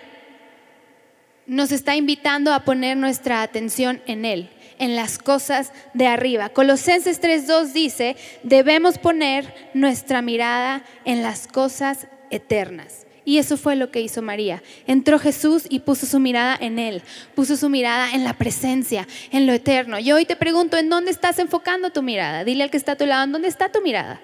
nos 1.47 1.73
está 1.73 1.97
invitando 1.97 2.53
a 2.53 2.65
poner 2.65 2.97
nuestra 2.97 3.43
atención 3.43 4.03
en 4.07 4.25
Él, 4.25 4.51
en 4.79 4.95
las 4.95 5.19
cosas 5.19 5.73
de 5.95 6.07
arriba. 6.07 6.51
Colosenses 6.51 7.21
3.2 7.21 7.73
dice, 7.73 8.17
debemos 8.45 8.99
poner 8.99 9.53
nuestra 9.75 10.23
mirada 10.23 10.85
en 11.05 11.23
las 11.23 11.49
cosas 11.49 12.07
eternas. 12.31 13.07
Y 13.25 13.39
eso 13.39 13.57
fue 13.57 13.77
lo 13.77 13.91
que 13.91 14.01
hizo 14.01 14.23
María. 14.23 14.63
Entró 14.87 15.19
Jesús 15.19 15.65
y 15.69 15.81
puso 15.81 16.07
su 16.07 16.19
mirada 16.19 16.57
en 16.61 16.79
Él, 16.79 17.03
puso 17.35 17.57
su 17.57 17.69
mirada 17.69 18.13
en 18.13 18.25
la 18.25 18.35
presencia, 18.35 19.07
en 19.31 19.47
lo 19.47 19.53
eterno. 19.53 19.99
Yo 19.99 20.17
hoy 20.17 20.25
te 20.25 20.37
pregunto, 20.37 20.77
¿en 20.77 20.89
dónde 20.89 21.11
estás 21.11 21.39
enfocando 21.39 21.91
tu 21.91 22.03
mirada? 22.03 22.45
Dile 22.45 22.65
al 22.65 22.71
que 22.71 22.77
está 22.77 22.93
a 22.93 22.97
tu 22.97 23.07
lado, 23.07 23.25
¿en 23.25 23.33
dónde 23.33 23.49
está 23.49 23.71
tu 23.71 23.83
mirada? 23.83 24.21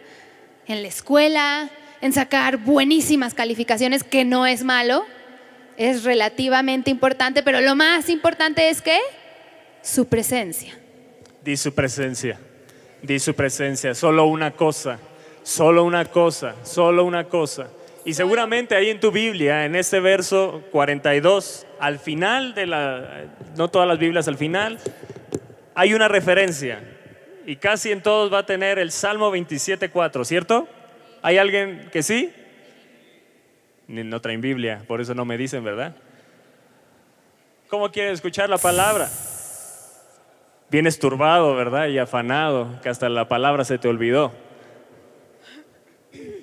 ¿En 0.66 0.82
la 0.82 0.88
escuela? 0.88 1.70
¿En 2.01 2.12
sacar 2.12 2.57
buenísimas 2.57 3.34
calificaciones, 3.34 4.03
que 4.03 4.24
no 4.24 4.47
es 4.47 4.64
malo? 4.64 5.05
es 5.76 6.05
relativamente 6.05 6.90
importante, 6.90 7.42
pero 7.42 7.61
lo 7.61 7.74
más 7.74 8.09
importante 8.09 8.68
es 8.70 8.82
que 8.82 8.99
su 9.82 10.07
presencia. 10.07 10.78
Di 11.44 11.57
su 11.57 11.72
presencia, 11.74 12.40
di 13.03 13.18
su 13.18 13.34
presencia, 13.34 13.94
solo 13.94 14.26
una 14.26 14.53
cosa, 14.53 14.99
solo 15.42 15.84
una 15.84 16.05
cosa, 16.07 16.57
solo 16.64 17.05
una 17.05 17.24
cosa. 17.24 17.68
Y 18.07 18.14
seguramente 18.14 18.76
ahí 18.76 18.88
en 18.88 19.00
tu 19.00 19.11
Biblia, 19.11 19.64
en 19.64 19.74
este 19.74 19.98
verso 19.98 20.62
42, 20.70 21.66
al 21.80 21.98
final 21.98 22.54
de 22.54 22.66
la, 22.66 23.24
no 23.57 23.66
todas 23.66 23.88
las 23.88 23.98
Biblias 23.98 24.28
al 24.28 24.36
final, 24.36 24.78
hay 25.74 25.92
una 25.92 26.07
referencia. 26.07 26.78
Y 27.46 27.57
casi 27.57 27.90
en 27.90 28.02
todos 28.02 28.32
va 28.32 28.38
a 28.38 28.46
tener 28.46 28.78
el 28.78 28.92
Salmo 28.92 29.34
27.4, 29.34 30.24
¿cierto? 30.24 30.68
¿Hay 31.20 31.38
alguien 31.38 31.88
que 31.92 32.04
sí? 32.04 32.32
no 33.88 34.20
traen 34.20 34.40
Biblia, 34.40 34.84
por 34.86 35.00
eso 35.00 35.12
no 35.12 35.24
me 35.24 35.36
dicen, 35.36 35.64
¿verdad? 35.64 35.96
¿Cómo 37.66 37.90
quieren 37.90 38.12
escuchar 38.12 38.48
la 38.48 38.59
palabra? 38.59 39.09
Vienes 40.70 41.00
turbado, 41.00 41.57
¿verdad? 41.57 41.88
Y 41.88 41.98
afanado, 41.98 42.80
que 42.84 42.88
hasta 42.88 43.09
la 43.09 43.26
palabra 43.26 43.64
se 43.64 43.78
te 43.78 43.88
olvidó. 43.88 44.45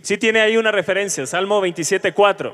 Sí 0.03 0.17
tiene 0.17 0.41
ahí 0.41 0.57
una 0.57 0.73
referencia, 0.73 1.25
Salmo 1.25 1.61
27.4. 1.61 2.53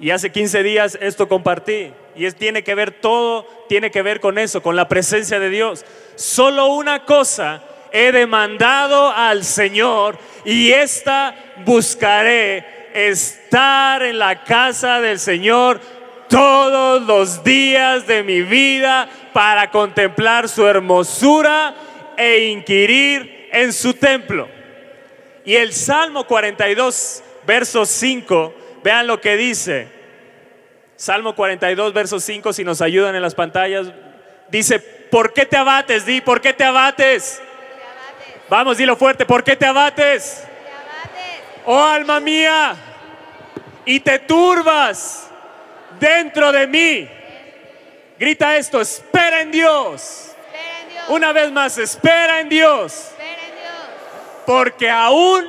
Y 0.00 0.10
hace 0.10 0.30
15 0.30 0.62
días 0.62 0.98
esto 1.00 1.26
compartí. 1.26 1.94
Y 2.14 2.26
es, 2.26 2.36
tiene 2.36 2.62
que 2.62 2.74
ver 2.74 2.90
todo, 2.90 3.46
tiene 3.70 3.90
que 3.90 4.02
ver 4.02 4.20
con 4.20 4.36
eso, 4.36 4.62
con 4.62 4.76
la 4.76 4.86
presencia 4.86 5.40
de 5.40 5.48
Dios. 5.48 5.86
Solo 6.14 6.66
una 6.66 7.06
cosa 7.06 7.62
he 7.90 8.12
demandado 8.12 9.08
al 9.08 9.44
Señor 9.44 10.18
y 10.44 10.72
esta 10.72 11.34
buscaré 11.64 12.90
estar 12.92 14.02
en 14.02 14.18
la 14.18 14.44
casa 14.44 15.00
del 15.00 15.18
Señor 15.18 15.80
todos 16.28 17.00
los 17.00 17.42
días 17.44 18.06
de 18.06 18.22
mi 18.22 18.42
vida 18.42 19.08
para 19.32 19.70
contemplar 19.70 20.50
su 20.50 20.66
hermosura 20.66 21.74
e 22.18 22.48
inquirir 22.48 23.48
en 23.52 23.72
su 23.72 23.94
templo. 23.94 24.57
Y 25.48 25.56
el 25.56 25.72
Salmo 25.72 26.26
42, 26.26 27.22
verso 27.46 27.86
5, 27.86 28.54
vean 28.84 29.06
lo 29.06 29.18
que 29.18 29.34
dice. 29.38 29.88
Salmo 30.94 31.34
42, 31.34 31.94
verso 31.94 32.20
5, 32.20 32.52
si 32.52 32.64
nos 32.64 32.82
ayudan 32.82 33.16
en 33.16 33.22
las 33.22 33.34
pantallas, 33.34 33.86
dice, 34.50 34.78
¿por 34.78 35.32
qué 35.32 35.46
te 35.46 35.56
abates? 35.56 36.04
Di, 36.04 36.20
¿por 36.20 36.42
qué 36.42 36.52
te 36.52 36.64
abates? 36.64 37.40
Vamos, 38.50 38.76
dilo 38.76 38.94
fuerte, 38.94 39.24
¿por 39.24 39.42
qué 39.42 39.56
te 39.56 39.64
abates? 39.64 40.44
Oh 41.64 41.82
alma 41.82 42.20
mía, 42.20 42.76
y 43.86 44.00
te 44.00 44.18
turbas 44.18 45.30
dentro 45.98 46.52
de 46.52 46.66
mí. 46.66 47.08
Grita 48.18 48.54
esto, 48.54 48.82
espera 48.82 49.40
en 49.40 49.50
Dios. 49.50 50.32
Una 51.08 51.32
vez 51.32 51.50
más, 51.50 51.78
espera 51.78 52.40
en 52.40 52.50
Dios. 52.50 53.12
Porque 54.48 54.88
aún, 54.88 55.44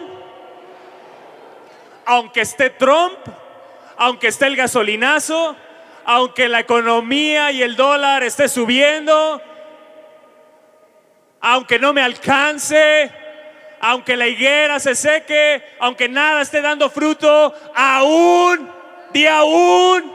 aunque 2.05 2.41
esté 2.41 2.69
Trump, 2.69 3.17
aunque 3.95 4.27
esté 4.27 4.47
el 4.47 4.57
gasolinazo, 4.57 5.55
aunque 6.03 6.49
la 6.49 6.59
economía 6.59 7.49
y 7.51 7.63
el 7.63 7.77
dólar 7.77 8.23
esté 8.23 8.49
subiendo, 8.49 9.41
aunque 11.39 11.79
no 11.79 11.93
me 11.93 12.01
alcance, 12.01 13.09
aunque 13.79 14.17
la 14.17 14.27
higuera 14.27 14.81
se 14.81 14.95
seque, 14.95 15.63
aunque 15.79 16.09
nada 16.09 16.41
esté 16.41 16.59
dando 16.59 16.89
fruto, 16.89 17.53
aún, 17.73 18.69
de 19.13 19.29
aún, 19.29 20.11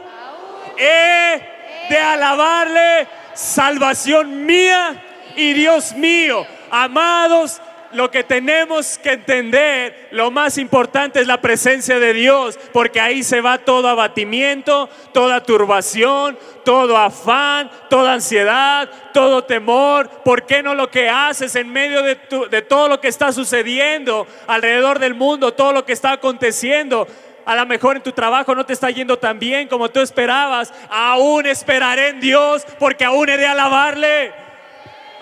he 0.77 1.41
de 1.89 1.97
alabarle, 1.97 3.07
salvación 3.33 4.45
mía 4.45 5.03
y 5.35 5.53
Dios 5.53 5.93
mío. 5.93 6.45
Amados, 6.69 7.59
lo 7.95 8.11
que 8.11 8.23
tenemos 8.23 8.97
que 8.97 9.13
entender, 9.13 10.09
lo 10.11 10.29
más 10.29 10.57
importante 10.57 11.19
es 11.19 11.27
la 11.27 11.41
presencia 11.41 11.99
de 11.99 12.13
Dios, 12.13 12.59
porque 12.73 12.99
ahí 12.99 13.23
se 13.23 13.41
va 13.41 13.57
todo 13.57 13.87
abatimiento, 13.87 14.89
toda 15.13 15.43
turbación, 15.43 16.37
todo 16.63 16.97
afán, 16.97 17.71
toda 17.89 18.13
ansiedad, 18.13 18.89
todo 19.13 19.43
temor. 19.43 20.09
¿Por 20.23 20.45
qué 20.45 20.61
no 20.61 20.75
lo 20.75 20.91
que 20.91 21.09
haces 21.09 21.55
en 21.55 21.71
medio 21.71 22.03
de, 22.03 22.17
de 22.49 22.61
todo 22.61 22.89
lo 22.89 22.99
que 22.99 23.07
está 23.07 23.31
sucediendo 23.31 24.27
alrededor 24.47 24.99
del 24.99 25.15
mundo, 25.15 25.53
todo 25.53 25.71
lo 25.71 25.85
que 25.85 25.93
está 25.93 26.11
aconteciendo? 26.11 27.07
A 27.45 27.55
lo 27.55 27.65
mejor 27.65 27.95
en 27.95 28.03
tu 28.03 28.11
trabajo 28.11 28.55
no 28.55 28.65
te 28.65 28.73
está 28.73 28.89
yendo 28.89 29.17
tan 29.17 29.39
bien 29.39 29.67
como 29.67 29.89
tú 29.89 29.99
esperabas. 29.99 30.73
Aún 30.89 31.45
esperaré 31.45 32.09
en 32.09 32.19
Dios 32.19 32.65
porque 32.79 33.05
aún 33.05 33.29
he 33.29 33.37
de 33.37 33.45
alabarle 33.45 34.44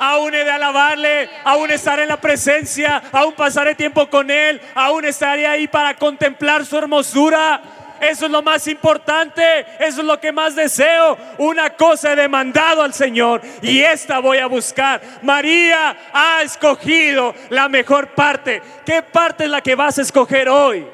aún 0.03 0.31
de 0.31 0.51
alabarle, 0.51 1.29
aún 1.43 1.71
estaré 1.71 2.03
en 2.03 2.09
la 2.09 2.17
presencia, 2.17 3.01
aún 3.11 3.33
pasaré 3.33 3.73
tiempo 3.73 4.09
con 4.09 4.29
Él, 4.29 4.61
aún 4.75 5.05
estaré 5.05 5.47
ahí 5.47 5.67
para 5.67 5.95
contemplar 5.95 6.65
su 6.65 6.77
hermosura. 6.77 7.61
Eso 8.01 8.25
es 8.25 8.31
lo 8.31 8.41
más 8.41 8.67
importante, 8.67 9.61
eso 9.79 10.01
es 10.01 10.05
lo 10.05 10.19
que 10.19 10.33
más 10.33 10.55
deseo. 10.55 11.17
Una 11.37 11.69
cosa 11.69 12.11
he 12.11 12.15
demandado 12.17 12.81
al 12.81 12.93
Señor 12.93 13.41
y 13.61 13.79
esta 13.79 14.19
voy 14.19 14.39
a 14.39 14.47
buscar. 14.47 15.01
María 15.21 15.95
ha 16.11 16.41
escogido 16.43 17.33
la 17.49 17.69
mejor 17.69 18.09
parte. 18.09 18.61
¿Qué 18.85 19.01
parte 19.03 19.45
es 19.45 19.49
la 19.49 19.61
que 19.61 19.75
vas 19.75 19.99
a 19.99 20.01
escoger 20.01 20.49
hoy? 20.49 20.85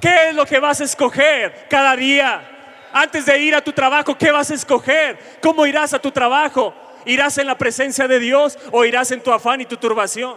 ¿Qué 0.00 0.28
es 0.28 0.34
lo 0.36 0.46
que 0.46 0.60
vas 0.60 0.80
a 0.80 0.84
escoger 0.84 1.66
cada 1.68 1.96
día? 1.96 2.40
Antes 2.92 3.26
de 3.26 3.36
ir 3.40 3.56
a 3.56 3.60
tu 3.60 3.72
trabajo, 3.72 4.16
¿qué 4.16 4.30
vas 4.30 4.52
a 4.52 4.54
escoger? 4.54 5.18
¿Cómo 5.42 5.66
irás 5.66 5.92
a 5.92 5.98
tu 5.98 6.12
trabajo? 6.12 6.72
¿Irás 7.08 7.38
en 7.38 7.46
la 7.46 7.56
presencia 7.56 8.06
de 8.06 8.18
Dios 8.18 8.58
o 8.70 8.84
irás 8.84 9.10
en 9.12 9.22
tu 9.22 9.32
afán 9.32 9.62
y 9.62 9.64
tu 9.64 9.78
turbación? 9.78 10.36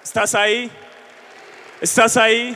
¿Estás 0.00 0.32
ahí? 0.36 0.70
¿Estás 1.80 2.16
ahí? 2.16 2.54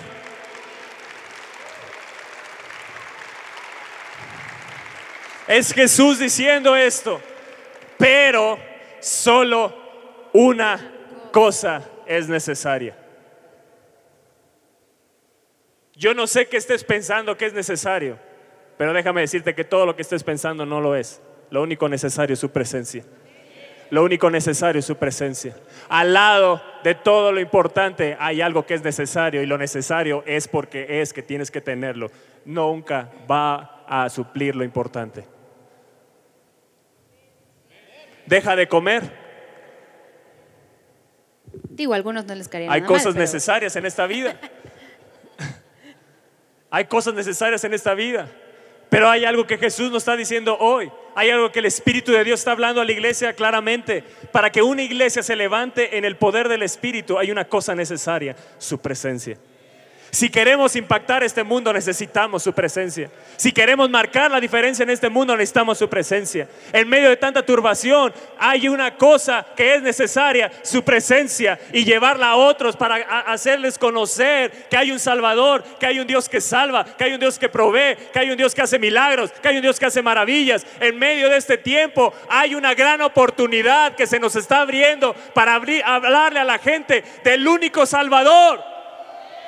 Es 5.49 5.75
Jesús 5.75 6.21
diciendo 6.21 6.77
esto, 6.77 7.21
pero 7.99 8.61
solo 9.01 9.75
una 10.33 10.93
cosa 11.33 11.83
es 12.07 12.29
necesaria. 12.29 13.04
Yo 15.97 16.15
no 16.15 16.27
sé 16.27 16.47
qué 16.47 16.57
estés 16.57 16.85
pensando 16.85 17.37
que 17.37 17.47
es 17.47 17.53
necesario, 17.53 18.19
pero 18.77 18.93
déjame 18.93 19.21
decirte 19.21 19.55
que 19.55 19.65
todo 19.65 19.87
lo 19.87 19.95
que 19.97 20.03
estés 20.03 20.25
pensando 20.25 20.67
no 20.67 20.81
lo 20.81 20.97
es. 20.97 21.21
Lo 21.51 21.63
único 21.63 21.89
necesario 21.89 22.35
es 22.35 22.41
su 22.41 22.51
presencia. 22.51 23.05
Lo 23.91 24.03
único 24.03 24.29
necesario 24.31 24.81
es 24.81 24.87
su 24.87 24.97
presencia. 24.97 25.55
Al 25.89 26.15
lado 26.15 26.61
de 26.83 26.95
todo 26.97 27.31
lo 27.31 27.39
importante 27.41 28.17
hay 28.19 28.41
algo 28.41 28.67
que 28.67 28.75
es 28.75 28.83
necesario 28.83 29.43
y 29.43 29.47
lo 29.47 29.57
necesario 29.57 30.25
es 30.27 30.49
porque 30.49 31.01
es 31.01 31.13
que 31.13 31.23
tienes 31.23 31.51
que 31.51 31.61
tenerlo. 31.61 32.11
Nunca 32.45 33.11
va 33.31 33.85
a 33.87 34.09
suplir 34.11 34.57
lo 34.57 34.65
importante. 34.65 35.25
Deja 38.27 38.57
de 38.57 38.67
comer. 38.67 39.03
Digo, 41.69 41.95
algunos 41.95 42.25
no 42.25 42.35
les 42.35 42.49
caería 42.49 42.73
Hay 42.73 42.81
nada 42.81 42.89
cosas 42.89 43.07
mal, 43.07 43.15
pero- 43.15 43.23
necesarias 43.25 43.77
en 43.77 43.87
esta 43.87 44.07
vida. 44.07 44.41
Hay 46.75 46.87
cosas 46.87 47.15
necesarias 47.15 47.63
en 47.63 47.73
esta 47.73 47.95
vida. 47.95 48.29
Pero 48.89 49.09
hay 49.09 49.25
algo 49.25 49.47
que 49.47 49.59
Jesús 49.59 49.93
nos 49.93 50.03
está 50.03 50.17
diciendo 50.17 50.57
hoy. 50.59 50.91
Hay 51.15 51.31
algo 51.31 51.53
que 51.53 51.61
el 51.61 51.67
Espíritu 51.67 52.11
de 52.11 52.25
Dios 52.25 52.41
está 52.41 52.51
hablando 52.51 52.81
a 52.81 52.85
la 52.85 52.91
iglesia 52.91 53.33
claramente. 53.33 54.03
Para 54.33 54.51
que 54.51 54.61
una 54.61 54.83
iglesia 54.83 55.23
se 55.23 55.37
levante 55.37 55.97
en 55.97 56.05
el 56.05 56.17
poder 56.17 56.49
del 56.49 56.65
Espíritu, 56.65 57.17
hay 57.17 57.31
una 57.31 57.45
cosa 57.45 57.77
necesaria, 57.77 58.35
su 58.59 58.81
presencia. 58.81 59.39
Si 60.15 60.31
queremos 60.31 60.77
impactar 60.77 61.25
este 61.25 61.43
mundo, 61.43 61.73
necesitamos 61.73 62.45
su 62.45 62.53
presencia. 62.53 63.11
Si 63.37 63.51
queremos 63.51 63.91
marcar 63.91 64.31
la 64.31 64.41
diferencia 64.41 64.85
en 64.85 64.91
este 64.91 65.09
mundo, 65.09 65.37
necesitamos 65.37 65.77
su 65.77 65.89
presencia. 65.89 66.47
En 66.73 66.89
medio 66.89 67.09
de 67.09 67.17
tanta 67.17 67.45
turbación, 67.45 68.15
hay 68.39 68.69
una 68.69 68.95
cosa 68.97 69.45
que 69.57 69.75
es 69.75 69.83
necesaria, 69.83 70.53
su 70.63 70.85
presencia, 70.85 71.59
y 71.73 71.85
llevarla 71.85 72.29
a 72.29 72.37
otros 72.37 72.77
para 72.77 72.95
hacerles 73.27 73.77
conocer 73.77 74.69
que 74.71 74.77
hay 74.77 74.93
un 74.93 75.01
Salvador, 75.01 75.65
que 75.81 75.87
hay 75.87 75.99
un 75.99 76.07
Dios 76.07 76.29
que 76.29 76.41
salva, 76.41 76.85
que 76.85 77.03
hay 77.03 77.15
un 77.15 77.19
Dios 77.19 77.37
que 77.37 77.49
provee, 77.49 77.97
que 78.13 78.21
hay 78.21 78.31
un 78.31 78.37
Dios 78.37 78.55
que 78.55 78.63
hace 78.63 78.79
milagros, 78.79 79.33
que 79.33 79.49
hay 79.49 79.57
un 79.57 79.63
Dios 79.63 79.81
que 79.81 79.87
hace 79.87 80.01
maravillas. 80.01 80.65
En 80.79 80.97
medio 80.97 81.29
de 81.29 81.39
este 81.39 81.59
tiempo 81.59 82.15
hay 82.29 82.55
una 82.55 82.73
gran 82.75 83.03
oportunidad 83.03 83.97
que 83.97 84.07
se 84.07 84.21
nos 84.21 84.37
está 84.37 84.61
abriendo 84.61 85.13
para 85.35 85.57
hablarle 85.57 86.39
a 86.39 86.45
la 86.45 86.61
gente 86.61 87.03
del 87.25 87.49
único 87.49 87.85
Salvador. 87.85 88.74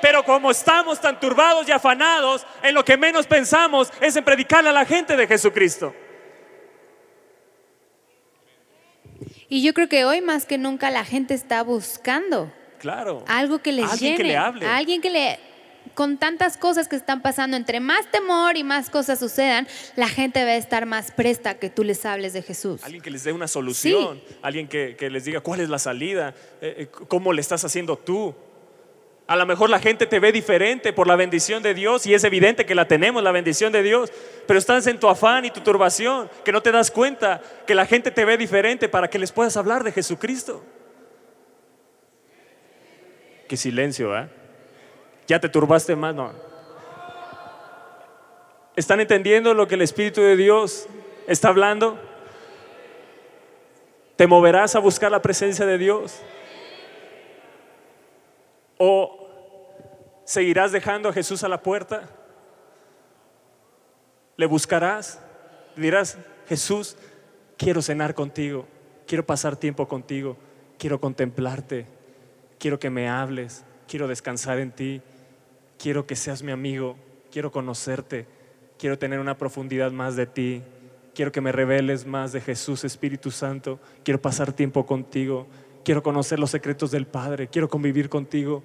Pero 0.01 0.23
como 0.23 0.51
estamos 0.51 0.99
tan 1.01 1.19
turbados 1.19 1.67
y 1.67 1.71
afanados, 1.71 2.45
en 2.63 2.73
lo 2.75 2.85
que 2.85 2.97
menos 2.97 3.25
pensamos 3.25 3.91
es 4.01 4.15
en 4.15 4.23
predicarle 4.23 4.69
a 4.69 4.73
la 4.73 4.85
gente 4.85 5.15
de 5.17 5.27
Jesucristo. 5.27 5.93
Y 9.49 9.63
yo 9.63 9.73
creo 9.73 9.87
que 9.87 10.05
hoy 10.05 10.21
más 10.21 10.45
que 10.45 10.57
nunca 10.57 10.91
la 10.91 11.05
gente 11.05 11.33
está 11.33 11.63
buscando 11.63 12.51
Claro. 12.79 13.23
algo 13.27 13.59
que 13.59 13.71
les 13.71 13.89
Alguien 13.91 14.11
llene, 14.13 14.17
que 14.17 14.23
le 14.23 14.37
hable. 14.37 14.65
alguien 14.67 15.01
que 15.01 15.09
le 15.09 15.39
con 15.95 16.19
tantas 16.19 16.57
cosas 16.57 16.87
que 16.87 16.95
están 16.95 17.23
pasando, 17.23 17.57
entre 17.57 17.79
más 17.79 18.05
temor 18.11 18.55
y 18.55 18.63
más 18.63 18.91
cosas 18.91 19.17
sucedan, 19.17 19.67
la 19.95 20.07
gente 20.07 20.43
va 20.43 20.51
a 20.51 20.55
estar 20.55 20.85
más 20.85 21.11
presta 21.11 21.57
que 21.57 21.71
tú 21.71 21.83
les 21.83 22.05
hables 22.05 22.33
de 22.33 22.43
Jesús. 22.43 22.83
Alguien 22.83 23.01
que 23.01 23.09
les 23.09 23.23
dé 23.23 23.31
una 23.31 23.47
solución, 23.47 24.21
alguien 24.43 24.67
que, 24.67 24.95
que 24.95 25.09
les 25.09 25.25
diga 25.25 25.39
cuál 25.41 25.59
es 25.61 25.69
la 25.69 25.79
salida, 25.79 26.35
eh, 26.61 26.75
eh, 26.81 26.87
cómo 27.07 27.33
le 27.33 27.41
estás 27.41 27.63
haciendo 27.65 27.97
tú. 27.97 28.35
A 29.27 29.35
lo 29.35 29.45
mejor 29.45 29.69
la 29.69 29.79
gente 29.79 30.07
te 30.07 30.19
ve 30.19 30.31
diferente 30.31 30.93
por 30.93 31.05
la 31.05 31.17
bendición 31.17 31.61
de 31.61 31.73
Dios 31.73 32.05
y 32.05 32.13
es 32.13 32.23
evidente 32.23 32.65
que 32.65 32.75
la 32.75 32.87
tenemos, 32.87 33.21
la 33.21 33.33
bendición 33.33 33.73
de 33.73 33.83
Dios, 33.83 34.09
pero 34.47 34.57
estás 34.57 34.87
en 34.87 35.01
tu 35.01 35.09
afán 35.09 35.43
y 35.43 35.51
tu 35.51 35.59
turbación, 35.59 36.29
que 36.45 36.53
no 36.53 36.61
te 36.61 36.71
das 36.71 36.91
cuenta 36.91 37.41
que 37.65 37.75
la 37.75 37.85
gente 37.85 38.09
te 38.09 38.23
ve 38.23 38.37
diferente 38.37 38.87
para 38.87 39.09
que 39.09 39.19
les 39.19 39.33
puedas 39.33 39.57
hablar 39.57 39.83
de 39.83 39.91
Jesucristo. 39.91 40.63
Qué 43.49 43.57
silencio, 43.57 44.17
¿eh? 44.17 44.29
Ya 45.27 45.39
te 45.39 45.49
turbaste 45.49 45.93
más, 45.97 46.15
no. 46.15 46.31
¿Están 48.77 49.01
entendiendo 49.01 49.53
lo 49.53 49.67
que 49.67 49.75
el 49.75 49.81
Espíritu 49.81 50.21
de 50.21 50.37
Dios 50.37 50.87
está 51.27 51.49
hablando? 51.49 51.99
¿Te 54.15 54.25
moverás 54.25 54.75
a 54.75 54.79
buscar 54.79 55.11
la 55.11 55.21
presencia 55.21 55.65
de 55.65 55.77
Dios? 55.77 56.21
¿O 58.77 59.16
seguirás 60.27 60.73
dejando 60.73 61.07
a 61.07 61.13
Jesús 61.13 61.43
a 61.43 61.47
la 61.47 61.63
puerta? 61.63 62.09
¿Le 64.35 64.45
buscarás? 64.45 65.21
Dirás, 65.77 66.17
Jesús, 66.49 66.97
quiero 67.57 67.81
cenar 67.81 68.13
contigo, 68.13 68.67
quiero 69.07 69.25
pasar 69.25 69.55
tiempo 69.55 69.87
contigo, 69.87 70.35
quiero 70.77 70.99
contemplarte, 70.99 71.85
quiero 72.59 72.77
que 72.77 72.89
me 72.89 73.07
hables, 73.07 73.63
quiero 73.87 74.07
descansar 74.07 74.59
en 74.59 74.71
ti, 74.71 75.01
quiero 75.79 76.05
que 76.05 76.17
seas 76.17 76.43
mi 76.43 76.51
amigo, 76.51 76.97
quiero 77.31 77.51
conocerte, 77.51 78.27
quiero 78.77 78.99
tener 78.99 79.19
una 79.19 79.37
profundidad 79.37 79.91
más 79.93 80.17
de 80.17 80.25
ti, 80.27 80.61
quiero 81.15 81.31
que 81.31 81.41
me 81.41 81.53
reveles 81.53 82.05
más 82.05 82.33
de 82.33 82.41
Jesús, 82.41 82.83
Espíritu 82.83 83.31
Santo, 83.31 83.79
quiero 84.03 84.21
pasar 84.21 84.51
tiempo 84.51 84.85
contigo, 84.85 85.47
quiero 85.85 86.03
conocer 86.03 86.37
los 86.37 86.51
secretos 86.51 86.91
del 86.91 87.07
Padre, 87.07 87.47
quiero 87.47 87.69
convivir 87.69 88.09
contigo, 88.09 88.61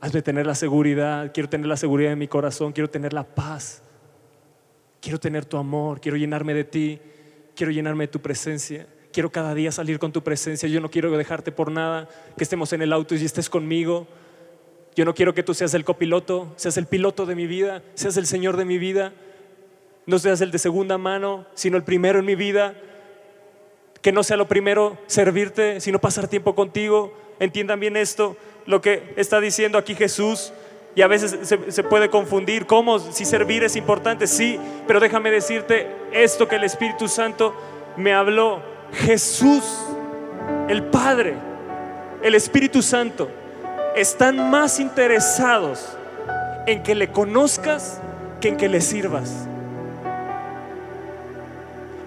hazme 0.00 0.22
tener 0.22 0.46
la 0.46 0.54
seguridad, 0.54 1.30
quiero 1.32 1.48
tener 1.48 1.66
la 1.66 1.76
seguridad 1.76 2.12
en 2.12 2.18
mi 2.18 2.28
corazón, 2.28 2.72
quiero 2.72 2.88
tener 2.88 3.12
la 3.12 3.24
paz, 3.24 3.82
quiero 5.00 5.20
tener 5.20 5.44
tu 5.44 5.56
amor, 5.56 6.00
quiero 6.00 6.16
llenarme 6.16 6.54
de 6.54 6.64
ti, 6.64 7.00
quiero 7.54 7.72
llenarme 7.72 8.04
de 8.04 8.08
tu 8.08 8.20
presencia. 8.20 8.86
Quiero 9.12 9.30
cada 9.30 9.54
día 9.54 9.72
salir 9.72 9.98
con 9.98 10.12
tu 10.12 10.22
presencia. 10.22 10.68
Yo 10.68 10.80
no 10.80 10.88
quiero 10.88 11.10
dejarte 11.16 11.50
por 11.50 11.70
nada, 11.70 12.08
que 12.36 12.44
estemos 12.44 12.72
en 12.72 12.82
el 12.82 12.92
auto 12.92 13.14
y 13.14 13.24
estés 13.24 13.50
conmigo. 13.50 14.06
Yo 14.94 15.04
no 15.04 15.14
quiero 15.14 15.34
que 15.34 15.42
tú 15.42 15.52
seas 15.52 15.74
el 15.74 15.84
copiloto, 15.84 16.52
seas 16.56 16.76
el 16.76 16.86
piloto 16.86 17.26
de 17.26 17.34
mi 17.34 17.46
vida, 17.46 17.82
seas 17.94 18.16
el 18.16 18.26
Señor 18.26 18.56
de 18.56 18.64
mi 18.64 18.78
vida. 18.78 19.12
No 20.06 20.18
seas 20.18 20.40
el 20.40 20.50
de 20.50 20.58
segunda 20.58 20.96
mano, 20.96 21.46
sino 21.54 21.76
el 21.76 21.82
primero 21.82 22.20
en 22.20 22.24
mi 22.24 22.34
vida. 22.34 22.74
Que 24.00 24.12
no 24.12 24.22
sea 24.22 24.36
lo 24.36 24.48
primero 24.48 24.96
servirte, 25.06 25.80
sino 25.80 26.00
pasar 26.00 26.28
tiempo 26.28 26.54
contigo. 26.54 27.12
Entiendan 27.40 27.80
bien 27.80 27.96
esto, 27.96 28.36
lo 28.66 28.82
que 28.82 29.14
está 29.16 29.40
diciendo 29.40 29.78
aquí 29.78 29.94
Jesús. 29.94 30.52
Y 30.94 31.02
a 31.02 31.06
veces 31.06 31.48
se, 31.48 31.72
se 31.72 31.82
puede 31.82 32.10
confundir 32.10 32.66
cómo, 32.66 32.98
si 32.98 33.24
servir 33.24 33.64
es 33.64 33.76
importante, 33.76 34.26
sí, 34.26 34.58
pero 34.86 35.00
déjame 35.00 35.30
decirte 35.30 35.86
esto 36.12 36.46
que 36.48 36.56
el 36.56 36.64
Espíritu 36.64 37.08
Santo 37.08 37.54
me 37.96 38.12
habló. 38.12 38.60
Jesús, 38.92 39.64
el 40.68 40.82
Padre, 40.84 41.34
el 42.22 42.34
Espíritu 42.34 42.82
Santo, 42.82 43.30
están 43.96 44.50
más 44.50 44.80
interesados 44.80 45.96
en 46.66 46.82
que 46.82 46.94
le 46.94 47.10
conozcas 47.10 48.00
que 48.40 48.48
en 48.48 48.56
que 48.56 48.68
le 48.68 48.80
sirvas. 48.80 49.46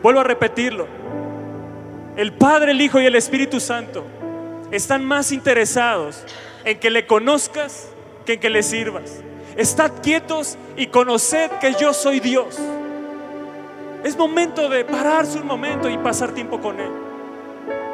Vuelvo 0.01 0.19
a 0.19 0.23
repetirlo. 0.23 0.87
El 2.17 2.33
Padre, 2.33 2.71
el 2.71 2.81
Hijo 2.81 2.99
y 2.99 3.05
el 3.05 3.15
Espíritu 3.15 3.59
Santo 3.59 4.03
están 4.75 5.05
más 5.05 5.31
interesados 5.31 6.23
en 6.65 6.79
que 6.79 6.89
le 6.89 7.05
conozcas 7.05 7.87
que 8.25 8.33
en 8.33 8.39
que 8.39 8.49
le 8.49 8.63
sirvas. 8.63 9.19
Estad 9.55 9.91
quietos 10.01 10.57
y 10.75 10.87
conoced 10.87 11.51
que 11.61 11.75
yo 11.79 11.93
soy 11.93 12.19
Dios. 12.19 12.57
Es 14.03 14.17
momento 14.17 14.69
de 14.69 14.83
pararse 14.83 15.39
un 15.39 15.45
momento 15.45 15.89
y 15.89 15.97
pasar 15.97 16.31
tiempo 16.31 16.59
con 16.59 16.79
Él. 16.79 16.91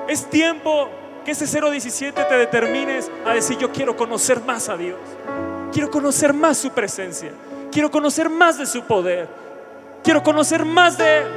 Es 0.07 0.29
tiempo 0.29 0.89
que 1.25 1.31
ese 1.31 1.45
017 1.45 2.23
te 2.23 2.35
determines 2.35 3.11
a 3.25 3.33
decir 3.33 3.57
yo 3.57 3.71
quiero 3.71 3.97
conocer 3.97 4.41
más 4.41 4.69
a 4.69 4.77
Dios. 4.77 4.99
Quiero 5.73 5.91
conocer 5.91 6.33
más 6.33 6.57
su 6.57 6.71
presencia. 6.71 7.31
Quiero 7.71 7.91
conocer 7.91 8.29
más 8.29 8.57
de 8.57 8.65
su 8.65 8.83
poder. 8.83 9.27
Quiero 10.01 10.23
conocer 10.23 10.63
más 10.63 10.97
de 10.97 11.17
Él. 11.17 11.27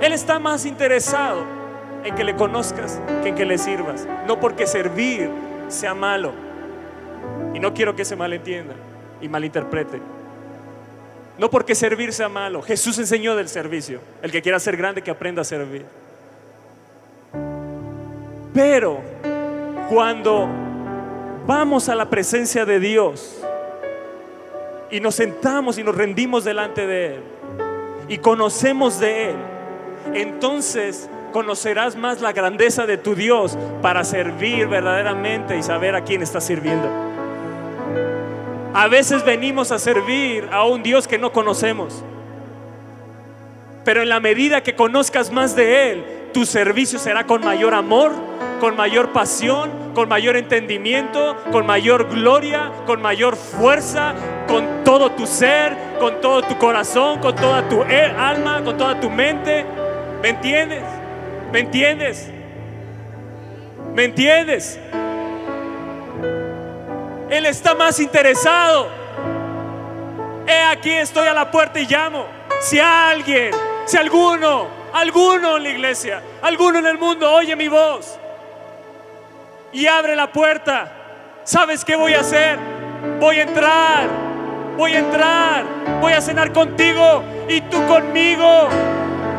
Él 0.00 0.12
está 0.14 0.38
más 0.38 0.64
interesado 0.64 1.61
en 2.04 2.14
que 2.14 2.24
le 2.24 2.34
conozcas 2.34 3.00
que 3.22 3.30
en 3.30 3.34
que 3.34 3.44
le 3.44 3.58
sirvas. 3.58 4.06
No 4.26 4.40
porque 4.40 4.66
servir 4.66 5.30
sea 5.68 5.94
malo. 5.94 6.32
Y 7.54 7.60
no 7.60 7.74
quiero 7.74 7.94
que 7.94 8.04
se 8.04 8.16
malentienda 8.16 8.74
y 9.20 9.28
malinterprete. 9.28 10.00
No 11.38 11.50
porque 11.50 11.74
servir 11.74 12.12
sea 12.12 12.28
malo. 12.28 12.62
Jesús 12.62 12.98
enseñó 12.98 13.36
del 13.36 13.48
servicio. 13.48 14.00
El 14.22 14.30
que 14.30 14.42
quiera 14.42 14.58
ser 14.58 14.76
grande, 14.76 15.02
que 15.02 15.10
aprenda 15.10 15.42
a 15.42 15.44
servir. 15.44 15.84
Pero 18.52 19.00
cuando 19.88 20.48
vamos 21.46 21.88
a 21.88 21.94
la 21.94 22.10
presencia 22.10 22.64
de 22.64 22.78
Dios 22.78 23.42
y 24.90 25.00
nos 25.00 25.14
sentamos 25.14 25.78
y 25.78 25.84
nos 25.84 25.96
rendimos 25.96 26.44
delante 26.44 26.86
de 26.86 27.14
Él 27.14 27.22
y 28.08 28.18
conocemos 28.18 29.00
de 29.00 29.30
Él, 29.30 29.36
entonces 30.12 31.08
conocerás 31.32 31.96
más 31.96 32.20
la 32.20 32.32
grandeza 32.32 32.86
de 32.86 32.98
tu 32.98 33.14
Dios 33.14 33.58
para 33.80 34.04
servir 34.04 34.68
verdaderamente 34.68 35.56
y 35.58 35.62
saber 35.62 35.94
a 35.94 36.04
quién 36.04 36.22
estás 36.22 36.44
sirviendo. 36.44 36.88
A 38.74 38.88
veces 38.88 39.24
venimos 39.24 39.70
a 39.72 39.78
servir 39.78 40.48
a 40.52 40.64
un 40.64 40.82
Dios 40.82 41.08
que 41.08 41.18
no 41.18 41.32
conocemos. 41.32 42.02
Pero 43.84 44.02
en 44.02 44.08
la 44.08 44.20
medida 44.20 44.62
que 44.62 44.76
conozcas 44.76 45.30
más 45.32 45.56
de 45.56 45.90
Él, 45.90 46.04
tu 46.32 46.46
servicio 46.46 46.98
será 46.98 47.24
con 47.24 47.44
mayor 47.44 47.74
amor, 47.74 48.12
con 48.60 48.76
mayor 48.76 49.10
pasión, 49.12 49.70
con 49.94 50.08
mayor 50.08 50.36
entendimiento, 50.36 51.36
con 51.50 51.66
mayor 51.66 52.08
gloria, 52.08 52.72
con 52.86 53.02
mayor 53.02 53.36
fuerza, 53.36 54.14
con 54.48 54.84
todo 54.84 55.10
tu 55.10 55.26
ser, 55.26 55.76
con 55.98 56.20
todo 56.20 56.42
tu 56.42 56.56
corazón, 56.56 57.18
con 57.18 57.34
toda 57.34 57.68
tu 57.68 57.82
e, 57.82 58.04
alma, 58.04 58.62
con 58.62 58.76
toda 58.78 58.98
tu 59.00 59.10
mente. 59.10 59.66
¿Me 60.22 60.30
entiendes? 60.30 61.01
¿Me 61.52 61.60
entiendes? 61.60 62.30
¿Me 63.94 64.04
entiendes? 64.04 64.80
Él 67.28 67.44
está 67.44 67.74
más 67.74 68.00
interesado. 68.00 68.88
He 70.46 70.62
aquí 70.62 70.90
estoy 70.92 71.28
a 71.28 71.34
la 71.34 71.50
puerta 71.50 71.78
y 71.78 71.86
llamo. 71.86 72.24
Si 72.62 72.78
alguien, 72.78 73.50
si 73.84 73.98
alguno, 73.98 74.66
alguno 74.94 75.58
en 75.58 75.62
la 75.64 75.68
iglesia, 75.68 76.22
alguno 76.40 76.78
en 76.78 76.86
el 76.86 76.96
mundo 76.96 77.30
oye 77.30 77.54
mi 77.54 77.68
voz 77.68 78.18
y 79.72 79.86
abre 79.86 80.16
la 80.16 80.32
puerta, 80.32 80.90
¿sabes 81.44 81.84
qué 81.84 81.96
voy 81.96 82.14
a 82.14 82.20
hacer? 82.20 82.58
Voy 83.20 83.36
a 83.36 83.42
entrar, 83.42 84.08
voy 84.78 84.94
a 84.94 85.00
entrar, 85.00 85.64
voy 86.00 86.14
a 86.14 86.20
cenar 86.22 86.50
contigo 86.50 87.22
y 87.46 87.60
tú 87.60 87.86
conmigo. 87.86 88.68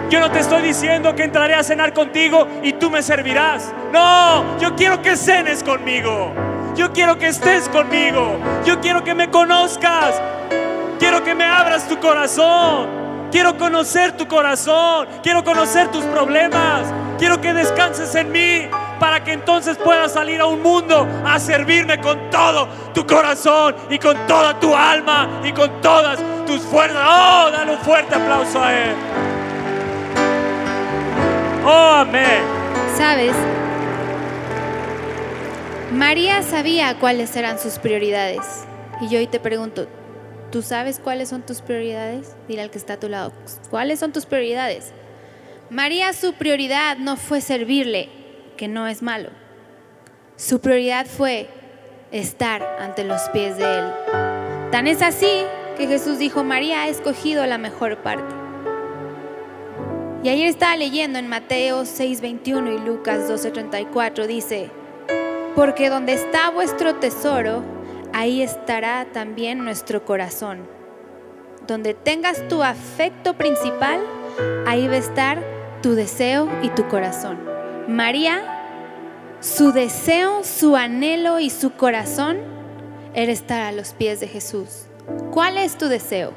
Yo 0.09 0.19
no 0.19 0.31
te 0.31 0.39
estoy 0.39 0.61
diciendo 0.61 1.15
que 1.15 1.23
entraré 1.23 1.55
a 1.55 1.63
cenar 1.63 1.93
contigo 1.93 2.47
y 2.61 2.73
tú 2.73 2.89
me 2.89 3.01
servirás. 3.01 3.73
No, 3.91 4.57
yo 4.59 4.75
quiero 4.75 5.01
que 5.01 5.15
cenes 5.15 5.63
conmigo. 5.63 6.33
Yo 6.75 6.91
quiero 6.91 7.17
que 7.17 7.27
estés 7.27 7.69
conmigo. 7.69 8.37
Yo 8.65 8.79
quiero 8.79 9.03
que 9.03 9.13
me 9.13 9.29
conozcas. 9.29 10.21
Quiero 10.99 11.23
que 11.23 11.35
me 11.35 11.45
abras 11.45 11.87
tu 11.87 11.99
corazón. 11.99 13.29
Quiero 13.31 13.57
conocer 13.57 14.15
tu 14.17 14.27
corazón. 14.27 15.07
Quiero 15.21 15.43
conocer 15.43 15.89
tus 15.89 16.03
problemas. 16.05 16.93
Quiero 17.17 17.41
que 17.41 17.53
descanses 17.53 18.13
en 18.15 18.31
mí 18.31 18.67
para 18.99 19.23
que 19.23 19.33
entonces 19.33 19.77
puedas 19.77 20.13
salir 20.13 20.41
a 20.41 20.45
un 20.45 20.61
mundo 20.61 21.07
a 21.25 21.39
servirme 21.39 21.99
con 21.99 22.29
todo 22.29 22.67
tu 22.93 23.05
corazón 23.05 23.75
y 23.89 23.99
con 23.99 24.15
toda 24.27 24.59
tu 24.59 24.75
alma 24.75 25.41
y 25.43 25.51
con 25.51 25.81
todas 25.81 26.19
tus 26.45 26.61
fuerzas. 26.61 27.03
Oh, 27.05 27.49
dale 27.51 27.71
un 27.73 27.79
fuerte 27.79 28.15
aplauso 28.15 28.61
a 28.61 28.73
Él. 28.73 28.95
Amén. 31.65 32.43
¿Sabes? 32.97 33.33
María 35.93 36.43
sabía 36.43 36.99
cuáles 36.99 37.35
eran 37.37 37.57
sus 37.57 37.79
prioridades. 37.79 38.65
Y 38.99 39.07
yo 39.07 39.19
hoy 39.19 39.27
te 39.27 39.39
pregunto, 39.39 39.87
¿tú 40.51 40.61
sabes 40.61 40.99
cuáles 40.99 41.29
son 41.29 41.41
tus 41.43 41.61
prioridades? 41.61 42.35
Dile 42.47 42.63
al 42.63 42.69
que 42.69 42.77
está 42.77 42.93
a 42.93 42.99
tu 42.99 43.07
lado, 43.07 43.31
¿cuáles 43.69 43.99
son 43.99 44.11
tus 44.11 44.25
prioridades? 44.25 44.91
María 45.69 46.11
su 46.13 46.33
prioridad 46.33 46.97
no 46.97 47.15
fue 47.15 47.39
servirle, 47.39 48.09
que 48.57 48.67
no 48.67 48.87
es 48.87 49.01
malo. 49.01 49.29
Su 50.35 50.59
prioridad 50.59 51.05
fue 51.05 51.47
estar 52.11 52.61
ante 52.79 53.03
los 53.03 53.21
pies 53.29 53.57
de 53.57 53.63
Él. 53.63 53.85
Tan 54.71 54.87
es 54.87 55.01
así 55.01 55.43
que 55.77 55.87
Jesús 55.87 56.19
dijo, 56.19 56.43
María 56.43 56.83
ha 56.83 56.87
escogido 56.89 57.45
la 57.45 57.57
mejor 57.57 57.97
parte. 57.99 58.42
Y 60.23 60.29
ayer 60.29 60.47
estaba 60.47 60.77
leyendo 60.77 61.19
en 61.19 61.27
Mateo 61.27 61.83
6:21 61.83 62.71
y 62.71 62.79
Lucas 62.79 63.27
12:34, 63.27 64.25
dice, 64.25 64.71
porque 65.53 65.89
donde 65.89 66.13
está 66.13 66.49
vuestro 66.49 66.95
tesoro, 66.95 67.61
ahí 68.13 68.41
estará 68.41 69.05
también 69.11 69.65
nuestro 69.65 70.05
corazón. 70.05 70.65
Donde 71.67 71.93
tengas 71.93 72.47
tu 72.47 72.63
afecto 72.63 73.33
principal, 73.33 73.99
ahí 74.65 74.87
va 74.87 74.93
a 74.93 74.99
estar 74.99 75.43
tu 75.81 75.93
deseo 75.93 76.47
y 76.61 76.69
tu 76.69 76.87
corazón. 76.87 77.37
María, 77.89 78.43
su 79.41 79.73
deseo, 79.73 80.45
su 80.45 80.77
anhelo 80.77 81.41
y 81.41 81.49
su 81.49 81.71
corazón 81.71 82.37
era 83.13 83.33
estar 83.33 83.59
a 83.59 83.73
los 83.73 83.91
pies 83.91 84.21
de 84.21 84.29
Jesús. 84.29 84.85
¿Cuál 85.31 85.57
es 85.57 85.77
tu 85.77 85.89
deseo? 85.89 86.31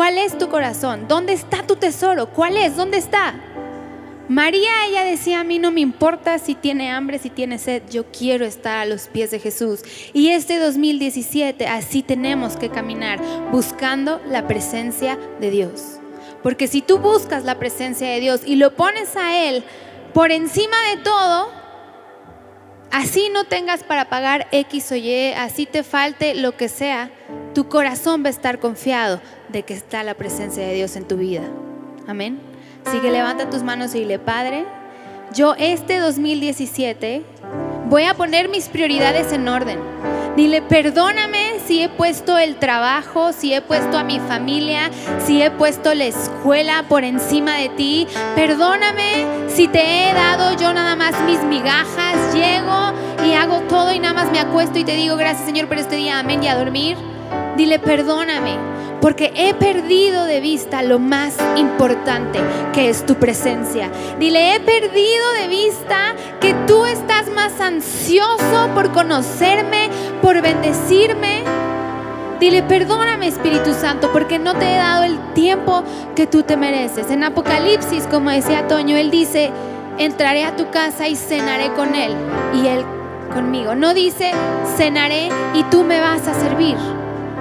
¿Cuál 0.00 0.16
es 0.16 0.38
tu 0.38 0.48
corazón? 0.48 1.08
¿Dónde 1.08 1.34
está 1.34 1.62
tu 1.66 1.76
tesoro? 1.76 2.30
¿Cuál 2.30 2.56
es? 2.56 2.74
¿Dónde 2.74 2.96
está? 2.96 3.34
María, 4.30 4.70
ella 4.88 5.04
decía, 5.04 5.40
a 5.40 5.44
mí 5.44 5.58
no 5.58 5.70
me 5.72 5.82
importa 5.82 6.38
si 6.38 6.54
tiene 6.54 6.90
hambre, 6.90 7.18
si 7.18 7.28
tiene 7.28 7.58
sed, 7.58 7.82
yo 7.90 8.06
quiero 8.10 8.46
estar 8.46 8.78
a 8.78 8.86
los 8.86 9.08
pies 9.08 9.30
de 9.30 9.40
Jesús. 9.40 9.82
Y 10.14 10.30
este 10.30 10.58
2017 10.58 11.66
así 11.66 12.02
tenemos 12.02 12.56
que 12.56 12.70
caminar, 12.70 13.20
buscando 13.52 14.22
la 14.26 14.46
presencia 14.46 15.18
de 15.38 15.50
Dios. 15.50 15.98
Porque 16.42 16.66
si 16.66 16.80
tú 16.80 16.96
buscas 16.96 17.44
la 17.44 17.58
presencia 17.58 18.08
de 18.08 18.20
Dios 18.20 18.40
y 18.46 18.56
lo 18.56 18.74
pones 18.74 19.14
a 19.16 19.36
Él 19.50 19.64
por 20.14 20.32
encima 20.32 20.78
de 20.94 21.02
todo, 21.02 21.59
así 22.90 23.28
no 23.32 23.44
tengas 23.44 23.82
para 23.82 24.08
pagar 24.08 24.48
X 24.52 24.92
o 24.92 24.96
Y, 24.96 25.32
así 25.32 25.66
te 25.66 25.82
falte 25.82 26.34
lo 26.34 26.56
que 26.56 26.68
sea, 26.68 27.10
tu 27.54 27.68
corazón 27.68 28.22
va 28.22 28.28
a 28.28 28.30
estar 28.30 28.58
confiado 28.58 29.20
de 29.48 29.62
que 29.62 29.74
está 29.74 30.02
la 30.04 30.14
presencia 30.14 30.66
de 30.66 30.74
Dios 30.74 30.96
en 30.96 31.06
tu 31.06 31.16
vida. 31.16 31.42
Amén. 32.06 32.40
Así 32.86 32.98
que 33.00 33.10
levanta 33.10 33.50
tus 33.50 33.62
manos 33.62 33.94
y 33.94 34.00
dile, 34.00 34.18
Padre, 34.18 34.64
yo 35.34 35.54
este 35.58 35.98
2017 35.98 37.22
voy 37.88 38.04
a 38.04 38.14
poner 38.14 38.48
mis 38.48 38.68
prioridades 38.68 39.32
en 39.32 39.48
orden. 39.48 39.78
Dile, 40.36 40.62
perdóname 40.62 41.58
si 41.66 41.82
he 41.82 41.88
puesto 41.88 42.38
el 42.38 42.56
trabajo, 42.56 43.32
si 43.32 43.52
he 43.52 43.60
puesto 43.60 43.98
a 43.98 44.04
mi 44.04 44.20
familia, 44.20 44.90
si 45.26 45.42
he 45.42 45.50
puesto 45.50 45.92
la 45.92 46.04
escuela 46.04 46.84
por 46.88 47.04
encima 47.04 47.56
de 47.56 47.68
ti. 47.70 48.06
Perdóname 48.36 49.26
si 49.48 49.66
te 49.68 49.80
he 49.82 50.14
dado 50.14 50.56
yo 50.56 50.72
nada 50.72 50.94
más 50.94 51.20
mis 51.26 51.42
migajas. 51.42 52.32
Llego 52.32 52.92
y 53.26 53.34
hago 53.34 53.60
todo 53.62 53.92
y 53.92 53.98
nada 53.98 54.14
más 54.14 54.30
me 54.30 54.38
acuesto 54.38 54.78
y 54.78 54.84
te 54.84 54.92
digo 54.92 55.16
gracias 55.16 55.46
Señor 55.46 55.66
por 55.66 55.78
este 55.78 55.96
día. 55.96 56.20
Amén 56.20 56.42
y 56.42 56.48
a 56.48 56.56
dormir. 56.56 56.96
Dile, 57.56 57.78
perdóname 57.78 58.69
porque 59.00 59.32
he 59.34 59.54
perdido 59.54 60.24
de 60.24 60.40
vista 60.40 60.82
lo 60.82 60.98
más 60.98 61.36
importante 61.56 62.38
que 62.72 62.88
es 62.88 63.04
tu 63.06 63.16
presencia. 63.16 63.90
Dile, 64.18 64.54
he 64.54 64.60
perdido 64.60 65.32
de 65.40 65.48
vista 65.48 66.14
que 66.40 66.54
tú 66.66 66.84
estás 66.84 67.28
más 67.30 67.60
ansioso 67.60 68.68
por 68.74 68.92
conocerme, 68.92 69.88
por 70.20 70.40
bendecirme. 70.42 71.42
Dile, 72.38 72.62
perdóname 72.62 73.28
Espíritu 73.28 73.74
Santo, 73.74 74.10
porque 74.12 74.38
no 74.38 74.54
te 74.54 74.72
he 74.72 74.76
dado 74.76 75.04
el 75.04 75.18
tiempo 75.34 75.82
que 76.16 76.26
tú 76.26 76.42
te 76.42 76.56
mereces. 76.56 77.10
En 77.10 77.22
Apocalipsis, 77.22 78.06
como 78.06 78.30
decía 78.30 78.66
Toño, 78.66 78.96
él 78.96 79.10
dice, 79.10 79.50
entraré 79.98 80.44
a 80.44 80.56
tu 80.56 80.70
casa 80.70 81.06
y 81.08 81.16
cenaré 81.16 81.72
con 81.74 81.94
él 81.94 82.14
y 82.54 82.66
él 82.66 82.84
conmigo. 83.34 83.74
No 83.74 83.92
dice, 83.92 84.32
cenaré 84.76 85.28
y 85.54 85.62
tú 85.64 85.84
me 85.84 86.00
vas 86.00 86.26
a 86.26 86.34
servir. 86.34 86.76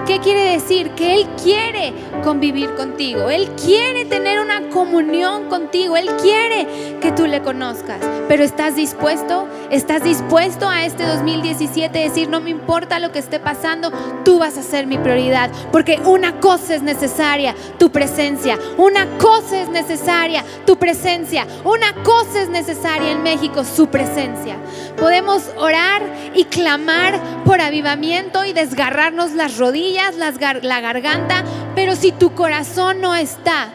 ¿Qué 0.10 0.20
quiere 0.22 0.54
decir? 0.54 0.90
Que 0.96 1.14
Él 1.14 1.28
quiere 1.44 1.94
convivir 2.24 2.74
contigo. 2.74 3.30
Él 3.30 3.48
quiere 3.64 4.06
tener 4.06 4.40
una 4.40 4.68
comunión 4.70 5.50
contigo. 5.50 5.96
Él 5.98 6.10
quiere 6.20 6.98
que 7.00 7.12
tú 7.12 7.28
le 7.28 7.44
conozcas. 7.44 8.00
Pero 8.28 8.44
¿estás 8.44 8.76
dispuesto? 8.76 9.48
¿Estás 9.70 10.04
dispuesto 10.04 10.68
a 10.68 10.84
este 10.84 11.06
2017 11.06 12.00
decir, 12.00 12.28
no 12.28 12.40
me 12.40 12.50
importa 12.50 12.98
lo 12.98 13.12
que 13.12 13.20
esté 13.20 13.40
pasando, 13.40 13.92
tú 14.26 14.40
vas 14.40 14.58
a 14.58 14.64
ser 14.64 14.88
mi 14.88 14.98
prioridad? 14.98 15.52
Porque 15.72 16.00
una 16.04 16.40
cosa 16.40 16.74
es 16.74 16.82
necesaria, 16.82 17.54
tu 17.78 17.92
presencia. 17.92 18.58
Una 18.78 19.06
cosa 19.20 19.62
es 19.62 19.70
necesaria, 19.70 20.44
tu 20.66 20.78
presencia. 20.78 21.46
Una 21.64 21.94
cosa 22.02 22.42
es 22.42 22.50
necesaria 22.50 23.12
en 23.12 23.22
México, 23.22 23.64
su 23.64 23.90
presencia. 23.90 24.58
Podemos 24.98 25.44
orar 25.56 26.02
y 26.34 26.46
clamar 26.46 27.44
por 27.46 27.62
avivamiento 27.62 28.44
y 28.44 28.54
desgarrarnos 28.54 29.34
las 29.34 29.58
rodillas 29.60 29.99
la 30.62 30.82
garganta, 30.82 31.44
pero 31.76 31.96
si 31.96 32.12
tu 32.12 32.34
corazón 32.34 33.02
no 33.02 33.16
está, 33.16 33.74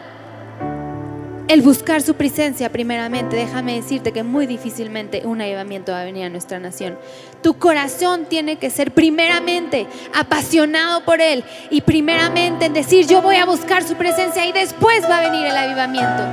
el 1.47 1.61
buscar 1.61 2.01
su 2.01 2.15
presencia 2.15 2.71
primeramente, 2.71 3.35
déjame 3.35 3.75
decirte 3.75 4.11
que 4.11 4.23
muy 4.23 4.47
difícilmente 4.47 5.21
un 5.25 5.41
avivamiento 5.41 5.91
va 5.91 6.01
a 6.01 6.03
venir 6.03 6.25
a 6.25 6.29
nuestra 6.29 6.59
nación. 6.59 6.97
Tu 7.43 7.59
corazón 7.59 8.25
tiene 8.25 8.57
que 8.57 8.71
ser 8.71 8.91
primeramente 8.91 9.85
apasionado 10.13 11.05
por 11.05 11.21
Él 11.21 11.43
y 11.69 11.81
primeramente 11.81 12.65
en 12.65 12.73
decir 12.73 13.05
yo 13.05 13.21
voy 13.21 13.35
a 13.35 13.45
buscar 13.45 13.83
su 13.83 13.95
presencia 13.95 14.45
y 14.47 14.53
después 14.53 15.03
va 15.03 15.19
a 15.19 15.29
venir 15.29 15.45
el 15.45 15.55
avivamiento. 15.55 16.23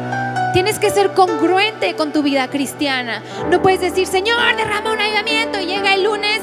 Tienes 0.55 0.79
que 0.79 0.91
ser 0.91 1.13
congruente 1.13 1.95
con 1.95 2.13
tu 2.13 2.23
vida 2.23 2.49
cristiana. 2.49 3.23
No 3.51 3.61
puedes 3.61 3.81
decir, 3.81 4.07
Señor, 4.07 4.57
derrama 4.57 4.93
un 4.93 5.01
avivamiento 5.01 5.61
y 5.61 5.67
llega 5.67 5.95
el 5.95 6.05
lunes 6.05 6.41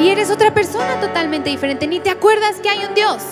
y 0.00 0.08
eres 0.08 0.30
otra 0.30 0.52
persona 0.52 1.00
totalmente 1.00 1.50
diferente, 1.50 1.86
ni 1.86 2.00
te 2.00 2.10
acuerdas 2.10 2.60
que 2.60 2.68
hay 2.68 2.84
un 2.84 2.94
Dios. 2.94 3.22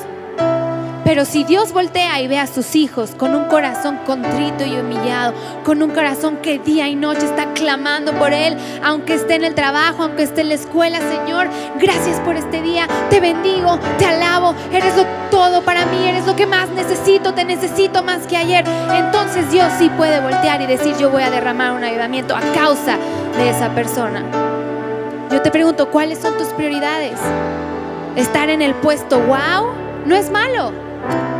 Pero 1.10 1.24
si 1.24 1.42
Dios 1.42 1.72
voltea 1.72 2.20
y 2.20 2.28
ve 2.28 2.38
a 2.38 2.46
sus 2.46 2.76
hijos 2.76 3.16
con 3.16 3.34
un 3.34 3.46
corazón 3.46 3.98
contrito 4.06 4.64
y 4.64 4.78
humillado, 4.78 5.34
con 5.64 5.82
un 5.82 5.90
corazón 5.90 6.36
que 6.36 6.60
día 6.60 6.86
y 6.86 6.94
noche 6.94 7.26
está 7.26 7.52
clamando 7.52 8.12
por 8.12 8.32
Él, 8.32 8.56
aunque 8.84 9.14
esté 9.14 9.34
en 9.34 9.42
el 9.42 9.56
trabajo, 9.56 10.04
aunque 10.04 10.22
esté 10.22 10.42
en 10.42 10.50
la 10.50 10.54
escuela, 10.54 11.00
Señor, 11.00 11.48
gracias 11.80 12.20
por 12.20 12.36
este 12.36 12.62
día, 12.62 12.86
te 13.10 13.18
bendigo, 13.18 13.76
te 13.98 14.04
alabo, 14.06 14.54
eres 14.72 14.96
lo 14.96 15.04
todo 15.32 15.62
para 15.62 15.84
mí, 15.86 16.06
eres 16.06 16.26
lo 16.26 16.36
que 16.36 16.46
más 16.46 16.68
necesito, 16.70 17.34
te 17.34 17.44
necesito 17.44 18.04
más 18.04 18.28
que 18.28 18.36
ayer. 18.36 18.64
Entonces 18.94 19.50
Dios 19.50 19.66
sí 19.80 19.90
puede 19.96 20.20
voltear 20.20 20.62
y 20.62 20.66
decir, 20.66 20.94
yo 20.96 21.10
voy 21.10 21.24
a 21.24 21.30
derramar 21.32 21.72
un 21.72 21.82
avivamiento 21.82 22.36
a 22.36 22.40
causa 22.54 22.96
de 23.36 23.50
esa 23.50 23.74
persona. 23.74 24.59
Yo 25.30 25.40
te 25.42 25.52
pregunto, 25.52 25.90
¿cuáles 25.90 26.18
son 26.18 26.36
tus 26.36 26.48
prioridades? 26.48 27.16
Estar 28.16 28.50
en 28.50 28.62
el 28.62 28.74
puesto 28.74 29.20
wow 29.20 29.70
no 30.04 30.16
es 30.16 30.28
malo, 30.28 30.72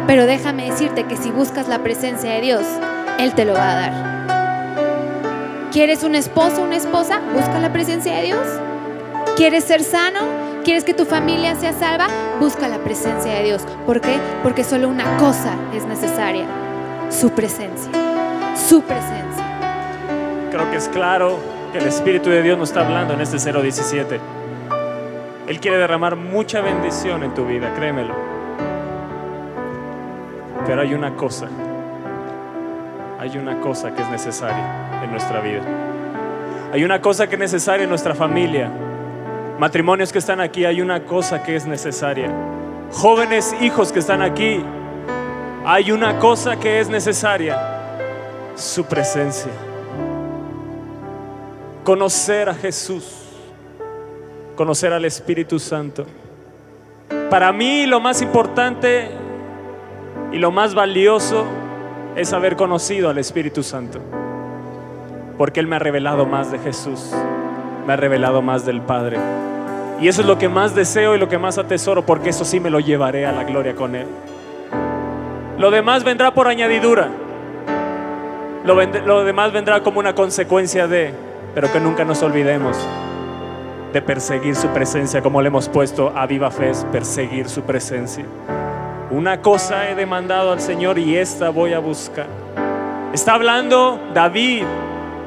pero 0.07 0.27
déjame 0.27 0.71
decirte 0.71 1.05
que 1.07 1.17
si 1.17 1.33
buscas 1.33 1.67
la 1.67 1.83
presencia 1.83 2.31
de 2.35 2.41
Dios, 2.41 2.63
Él 3.19 3.35
te 3.35 3.45
lo 3.45 3.55
va 3.55 3.71
a 3.71 3.75
dar. 3.75 5.71
¿Quieres 5.73 6.05
un 6.05 6.15
esposo, 6.15 6.63
una 6.63 6.77
esposa? 6.77 7.21
Busca 7.35 7.59
la 7.59 7.73
presencia 7.73 8.15
de 8.15 8.23
Dios. 8.23 8.47
¿Quieres 9.37 9.65
ser 9.65 9.83
sano? 9.83 10.21
¿Quieres 10.63 10.85
que 10.85 10.95
tu 10.95 11.05
familia 11.05 11.57
sea 11.57 11.73
salva? 11.73 12.07
Busca 12.39 12.69
la 12.69 12.79
presencia 12.79 13.33
de 13.35 13.43
Dios. 13.43 13.63
¿Por 13.87 14.01
qué? 14.01 14.17
Porque 14.45 14.63
solo 14.63 14.89
una 14.89 15.17
cosa 15.17 15.55
es 15.75 15.85
necesaria, 15.85 16.45
su 17.11 17.31
presencia. 17.31 17.91
Su 18.69 18.83
presencia. 18.83 19.45
Creo 20.53 20.71
que 20.71 20.77
es 20.77 20.89
claro 20.89 21.60
que 21.71 21.79
el 21.79 21.87
Espíritu 21.87 22.31
de 22.31 22.43
Dios 22.43 22.59
nos 22.59 22.71
está 22.71 22.85
hablando 22.85 23.15
en 23.15 23.21
este 23.21 23.37
017. 23.39 24.21
Él 25.47 25.61
quiere 25.61 25.79
derramar 25.79 26.17
mucha 26.17 26.61
bendición 26.61 27.23
en 27.23 27.35
tu 27.35 27.47
vida, 27.47 27.73
créemelo. 27.75 28.15
Pero 30.67 30.83
hay 30.83 30.95
una 30.95 31.15
cosa, 31.17 31.49
hay 33.19 33.37
una 33.37 33.61
cosa 33.61 33.95
que 33.95 34.03
es 34.03 34.09
necesaria 34.09 35.03
en 35.03 35.11
nuestra 35.11 35.41
vida. 35.41 35.63
Hay 36.73 36.85
una 36.85 37.01
cosa 37.01 37.29
que 37.29 37.35
es 37.35 37.41
necesaria 37.41 37.85
en 37.85 37.91
nuestra 37.91 38.15
familia. 38.15 38.71
Matrimonios 39.59 40.13
que 40.13 40.19
están 40.19 40.41
aquí, 40.41 40.65
hay 40.65 40.81
una 40.81 41.05
cosa 41.05 41.43
que 41.43 41.57
es 41.57 41.67
necesaria. 41.67 42.31
Jóvenes 42.93 43.55
hijos 43.61 43.93
que 43.93 43.99
están 43.99 44.23
aquí, 44.23 44.63
hay 45.65 45.93
una 45.93 46.19
cosa 46.19 46.57
que 46.57 46.81
es 46.81 46.89
necesaria. 46.89 47.59
Su 48.55 48.85
presencia 48.85 49.51
conocer 51.91 52.49
a 52.49 52.55
Jesús, 52.55 53.03
conocer 54.55 54.93
al 54.93 55.05
Espíritu 55.05 55.59
Santo. 55.59 56.07
Para 57.29 57.53
mí 57.53 57.85
lo 57.85 57.99
más 57.99 58.23
importante 58.23 59.11
y 60.31 60.39
lo 60.39 60.53
más 60.53 60.73
valioso 60.73 61.45
es 62.15 62.33
haber 62.33 62.55
conocido 62.55 63.11
al 63.11 63.19
Espíritu 63.19 63.65
Santo, 63.65 63.99
porque 65.37 65.59
Él 65.59 65.67
me 65.67 65.75
ha 65.75 65.79
revelado 65.81 66.27
más 66.27 66.53
de 66.53 66.61
Jesús, 66.61 67.11
me 67.89 67.93
ha 67.93 67.97
revelado 67.97 68.41
más 68.41 68.65
del 68.65 68.83
Padre. 68.83 69.19
Y 70.01 70.07
eso 70.07 70.21
es 70.21 70.29
lo 70.29 70.39
que 70.39 70.49
más 70.49 70.77
deseo 70.77 71.17
y 71.17 71.19
lo 71.19 71.29
que 71.29 71.39
más 71.39 71.59
atesoro, 71.59 72.07
porque 72.07 72.31
eso 72.31 72.45
sí 72.45 72.61
me 72.61 72.71
lo 72.71 72.79
llevaré 72.79 73.27
a 73.27 73.33
la 73.33 73.43
gloria 73.43 73.75
con 73.75 73.97
Él. 73.97 74.07
Lo 75.59 75.73
demás 75.73 76.05
vendrá 76.05 76.33
por 76.35 76.47
añadidura. 76.47 77.09
Lo, 78.65 78.81
lo 78.81 79.25
demás 79.25 79.51
vendrá 79.51 79.83
como 79.83 79.99
una 79.99 80.15
consecuencia 80.15 80.87
de 80.87 81.30
pero 81.55 81.73
que 81.73 81.81
nunca 81.81 82.05
nos 82.05 82.23
olvidemos 82.23 82.77
de 83.93 84.03
perseguir 84.03 84.55
su 84.55 84.69
presencia, 84.69 85.21
como 85.21 85.43
le 85.43 85.49
hemos 85.49 85.69
puesto 85.69 86.13
a 86.17 86.27
Viva 86.27 86.51
Fe, 86.51 86.73
perseguir 86.93 87.49
su 87.49 87.63
presencia. 87.63 88.25
Una 89.11 89.43
cosa 89.43 89.91
he 89.91 89.95
demandado 89.95 90.53
al 90.53 90.61
Señor 90.61 90.99
y 90.99 91.17
esta 91.17 91.51
voy 91.51 91.73
a 91.73 91.81
buscar. 91.81 92.27
Está 93.13 93.35
hablando 93.35 93.99
David, 94.15 94.63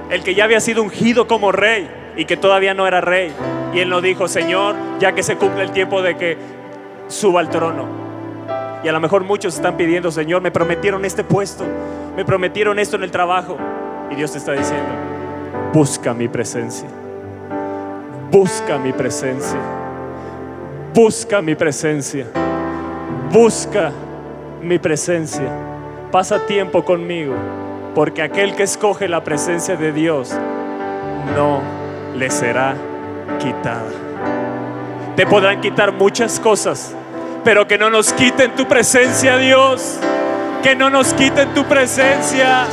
el 0.09 0.23
que 0.23 0.35
ya 0.35 0.45
había 0.45 0.61
sido 0.61 0.81
ungido 0.81 1.27
como 1.27 1.51
rey 1.51 1.89
y 2.15 2.25
que 2.25 2.37
todavía 2.37 2.73
no 2.73 2.87
era 2.87 3.01
rey. 3.01 3.33
Y 3.73 3.79
él 3.79 3.89
nos 3.89 4.01
dijo, 4.01 4.27
Señor, 4.27 4.75
ya 4.99 5.13
que 5.13 5.23
se 5.23 5.35
cumple 5.35 5.63
el 5.63 5.71
tiempo 5.71 6.01
de 6.01 6.15
que 6.15 6.37
suba 7.07 7.41
al 7.41 7.49
trono. 7.49 7.85
Y 8.83 8.87
a 8.87 8.91
lo 8.91 8.99
mejor 8.99 9.23
muchos 9.23 9.55
están 9.55 9.75
pidiendo, 9.75 10.11
Señor, 10.11 10.41
me 10.41 10.51
prometieron 10.51 11.03
este 11.03 11.23
puesto, 11.23 11.65
me 12.15 12.23
prometieron 12.23 12.79
esto 12.79 12.95
en 12.95 13.03
el 13.03 13.11
trabajo. 13.11 13.57
Y 14.11 14.15
Dios 14.15 14.31
te 14.31 14.37
está 14.37 14.53
diciendo, 14.53 15.12
Busca 15.73 16.13
mi 16.13 16.27
presencia. 16.27 16.87
Busca 18.29 18.77
mi 18.77 18.93
presencia. 18.93 19.57
Busca 20.93 21.41
mi 21.41 21.55
presencia. 21.55 22.27
Busca 23.31 23.91
mi 24.61 24.77
presencia. 24.77 25.49
Pasa 26.11 26.45
tiempo 26.45 26.85
conmigo, 26.85 27.33
porque 27.95 28.21
aquel 28.21 28.55
que 28.55 28.61
escoge 28.61 29.07
la 29.07 29.23
presencia 29.23 29.75
de 29.75 29.91
Dios 29.91 30.31
no 31.35 31.59
le 32.15 32.29
será 32.29 32.75
quitada. 33.39 33.89
Te 35.15 35.25
podrán 35.25 35.59
quitar 35.59 35.91
muchas 35.91 36.39
cosas, 36.39 36.95
pero 37.43 37.67
que 37.67 37.79
no 37.79 37.89
nos 37.89 38.13
quiten 38.13 38.55
tu 38.55 38.67
presencia, 38.67 39.37
Dios. 39.37 39.97
Que 40.61 40.75
no 40.75 40.91
nos 40.91 41.15
quiten 41.15 41.51
tu 41.55 41.63
presencia. 41.63 42.67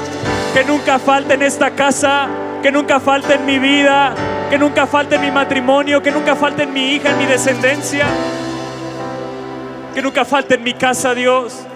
Que 0.53 0.65
nunca 0.65 0.99
falte 0.99 1.33
en 1.33 1.43
esta 1.43 1.71
casa 1.71 2.29
que 2.63 2.71
nunca 2.71 3.01
falte 3.01 3.35
en 3.35 3.47
mi 3.47 3.59
vida, 3.59 4.15
que 4.51 4.59
nunca 4.59 4.87
falte 4.87 5.17
en 5.17 5.23
mi 5.23 5.31
matrimonio, 5.31 6.03
que 6.03 6.11
nunca 6.11 6.37
falte 6.37 6.65
en 6.65 6.73
mi 6.73 6.95
hija, 6.95 7.11
en 7.11 7.19
mi 7.19 7.27
descendencia, 7.27 8.07
que 9.95 10.03
nunca 10.03 10.25
falte 10.25 10.57
en 10.57 10.63
mi 10.63 10.75
casa, 10.75 11.15
Dios. 11.15 11.67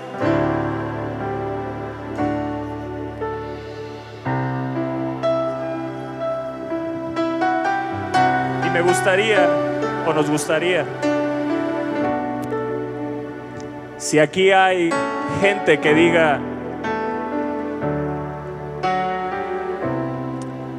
Y 8.67 8.71
me 8.71 8.81
gustaría, 8.83 9.49
o 10.07 10.13
nos 10.13 10.29
gustaría, 10.29 10.85
si 13.97 14.19
aquí 14.19 14.51
hay 14.51 14.91
gente 15.41 15.81
que 15.81 15.95
diga, 15.95 16.41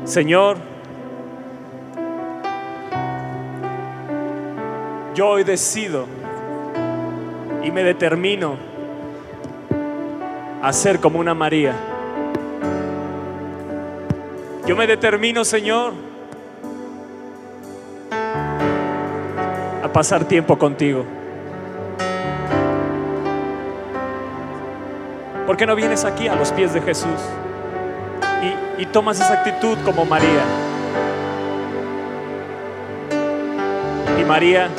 Señor, 0.06 0.58
yo 5.16 5.30
hoy 5.30 5.44
decido 5.44 6.06
y 7.64 7.72
me 7.72 7.84
determino 7.84 8.56
a 10.62 10.72
ser 10.74 11.00
como 11.00 11.20
una 11.20 11.34
María. 11.34 11.74
Yo 14.68 14.76
me 14.76 14.86
determino, 14.86 15.44
Señor, 15.44 15.94
a 19.84 19.92
pasar 19.92 20.26
tiempo 20.26 20.56
contigo. 20.56 21.04
¿Por 25.48 25.58
qué 25.58 25.66
no 25.66 25.76
vienes 25.76 26.06
aquí 26.06 26.28
a 26.28 26.36
los 26.36 26.52
pies 26.52 26.76
de 26.76 26.82
Jesús? 26.82 27.20
Y, 28.78 28.86
tomas 28.88 29.20
esa 29.20 29.34
actitud 29.34 29.78
como 29.84 30.06
María. 30.06 30.44
Y 34.20 34.24
María 34.24 34.70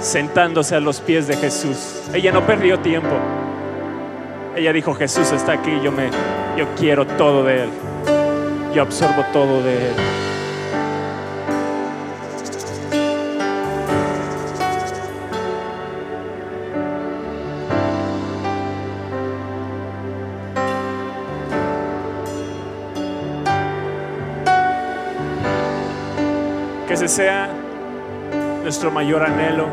sentándose 0.00 0.76
a 0.76 0.80
los 0.80 1.00
pies 1.00 1.26
de 1.26 1.36
Jesús. 1.36 2.02
Ella 2.12 2.32
no 2.32 2.46
perdió 2.46 2.78
tiempo. 2.80 3.16
Ella 4.56 4.72
dijo, 4.72 4.94
Jesús 4.94 5.30
está 5.32 5.52
aquí, 5.52 5.80
yo 5.82 5.92
me 5.92 6.10
yo 6.56 6.66
quiero 6.76 7.06
todo 7.06 7.44
de 7.44 7.64
él. 7.64 7.70
Yo 8.74 8.82
absorbo 8.82 9.24
todo 9.32 9.62
de 9.62 9.88
él. 9.88 10.19
Sea 27.10 27.48
nuestro 28.62 28.92
mayor 28.92 29.24
anhelo, 29.24 29.66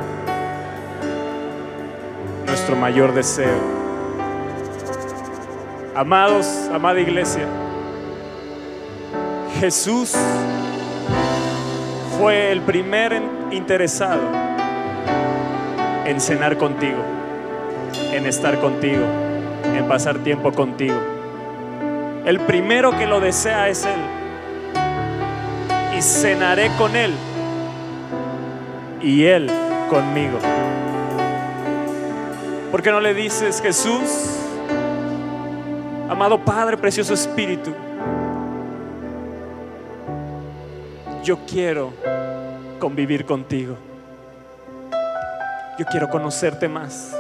nuestro 2.48 2.76
mayor 2.76 3.14
deseo. 3.14 3.60
Amados, 5.96 6.68
amada 6.74 7.00
iglesia, 7.00 7.46
Jesús 9.60 10.16
fue 12.18 12.52
el 12.52 12.62
primer 12.62 13.22
interesado 13.52 14.24
en 16.06 16.20
cenar 16.20 16.58
contigo, 16.58 17.04
en 18.14 18.26
estar 18.26 18.60
contigo, 18.60 19.06
en 19.76 19.88
pasar 19.88 20.18
tiempo 20.24 20.52
contigo. 20.54 20.98
El 22.26 22.40
primero 22.40 22.98
que 22.98 23.06
lo 23.06 23.20
desea 23.20 23.70
es 23.70 23.86
Él. 23.86 24.02
Y 25.96 26.02
cenaré 26.02 26.70
con 26.78 26.96
Él 26.96 27.14
y 29.02 29.26
Él 29.26 29.50
conmigo. 29.90 30.40
¿Por 32.72 32.82
qué 32.82 32.92
no 32.92 33.00
le 33.00 33.14
dices, 33.14 33.62
Jesús, 33.62 34.38
amado 36.10 36.44
Padre, 36.44 36.78
precioso 36.78 37.14
Espíritu, 37.14 37.72
yo 41.24 41.40
quiero 41.46 41.94
convivir 42.80 43.26
contigo. 43.26 43.76
Yo 45.78 45.86
quiero 45.86 46.10
conocerte 46.10 46.68
más. 46.68 47.16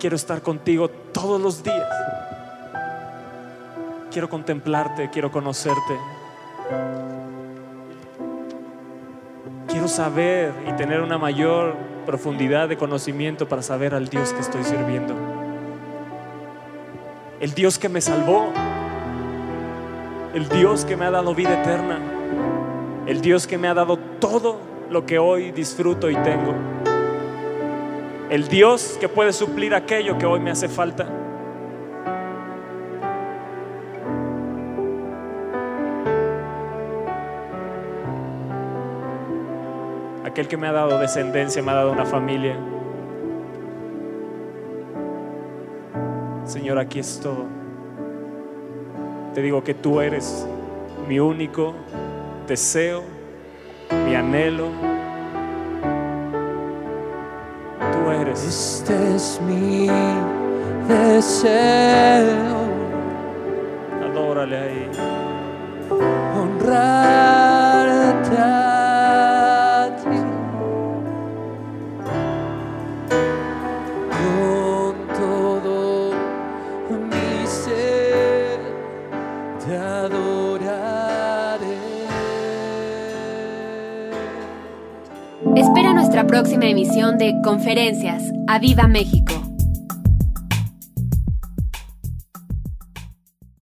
Quiero 0.00 0.16
estar 0.16 0.42
contigo 0.42 0.88
todos 0.88 1.40
los 1.40 1.62
días. 1.62 1.88
quiero 4.10 4.28
contemplarte, 4.28 5.08
quiero 5.10 5.30
conocerte. 5.30 5.98
Saber 9.88 10.52
y 10.68 10.72
tener 10.72 11.00
una 11.00 11.18
mayor 11.18 11.74
profundidad 12.06 12.68
de 12.68 12.76
conocimiento 12.76 13.48
para 13.48 13.62
saber 13.62 13.94
al 13.94 14.08
Dios 14.08 14.32
que 14.32 14.40
estoy 14.40 14.64
sirviendo. 14.64 15.14
El 17.40 17.52
Dios 17.54 17.78
que 17.78 17.88
me 17.88 18.00
salvó. 18.00 18.52
El 20.34 20.48
Dios 20.48 20.84
que 20.84 20.96
me 20.96 21.04
ha 21.04 21.10
dado 21.10 21.34
vida 21.34 21.60
eterna. 21.60 21.98
El 23.06 23.20
Dios 23.20 23.46
que 23.46 23.58
me 23.58 23.68
ha 23.68 23.74
dado 23.74 23.96
todo 23.96 24.60
lo 24.90 25.04
que 25.06 25.18
hoy 25.18 25.50
disfruto 25.52 26.08
y 26.10 26.16
tengo. 26.16 26.54
El 28.30 28.48
Dios 28.48 28.96
que 29.00 29.08
puede 29.08 29.32
suplir 29.32 29.74
aquello 29.74 30.16
que 30.18 30.26
hoy 30.26 30.40
me 30.40 30.50
hace 30.50 30.68
falta. 30.68 31.21
Aquel 40.32 40.48
que 40.48 40.56
me 40.56 40.66
ha 40.66 40.72
dado 40.72 40.98
descendencia, 40.98 41.62
me 41.62 41.72
ha 41.72 41.74
dado 41.74 41.92
una 41.92 42.06
familia. 42.06 42.56
Señor, 46.46 46.78
aquí 46.78 47.00
es 47.00 47.20
todo. 47.20 47.44
Te 49.34 49.42
digo 49.42 49.62
que 49.62 49.74
tú 49.74 50.00
eres 50.00 50.48
mi 51.06 51.20
único 51.20 51.74
deseo, 52.48 53.02
mi 54.06 54.14
anhelo. 54.14 54.68
Tú 57.92 58.10
eres. 58.10 58.42
Este 58.42 59.14
es 59.14 59.38
mi 59.42 59.88
deseo. 60.88 62.62
Adórale 64.02 64.58
ahí. 64.58 64.90
Honrarte. 66.34 67.31
Próxima 86.32 86.64
emisión 86.64 87.18
de 87.18 87.42
Conferencias. 87.44 88.32
¡A 88.46 88.58
Viva 88.58 88.88
México! 88.88 89.41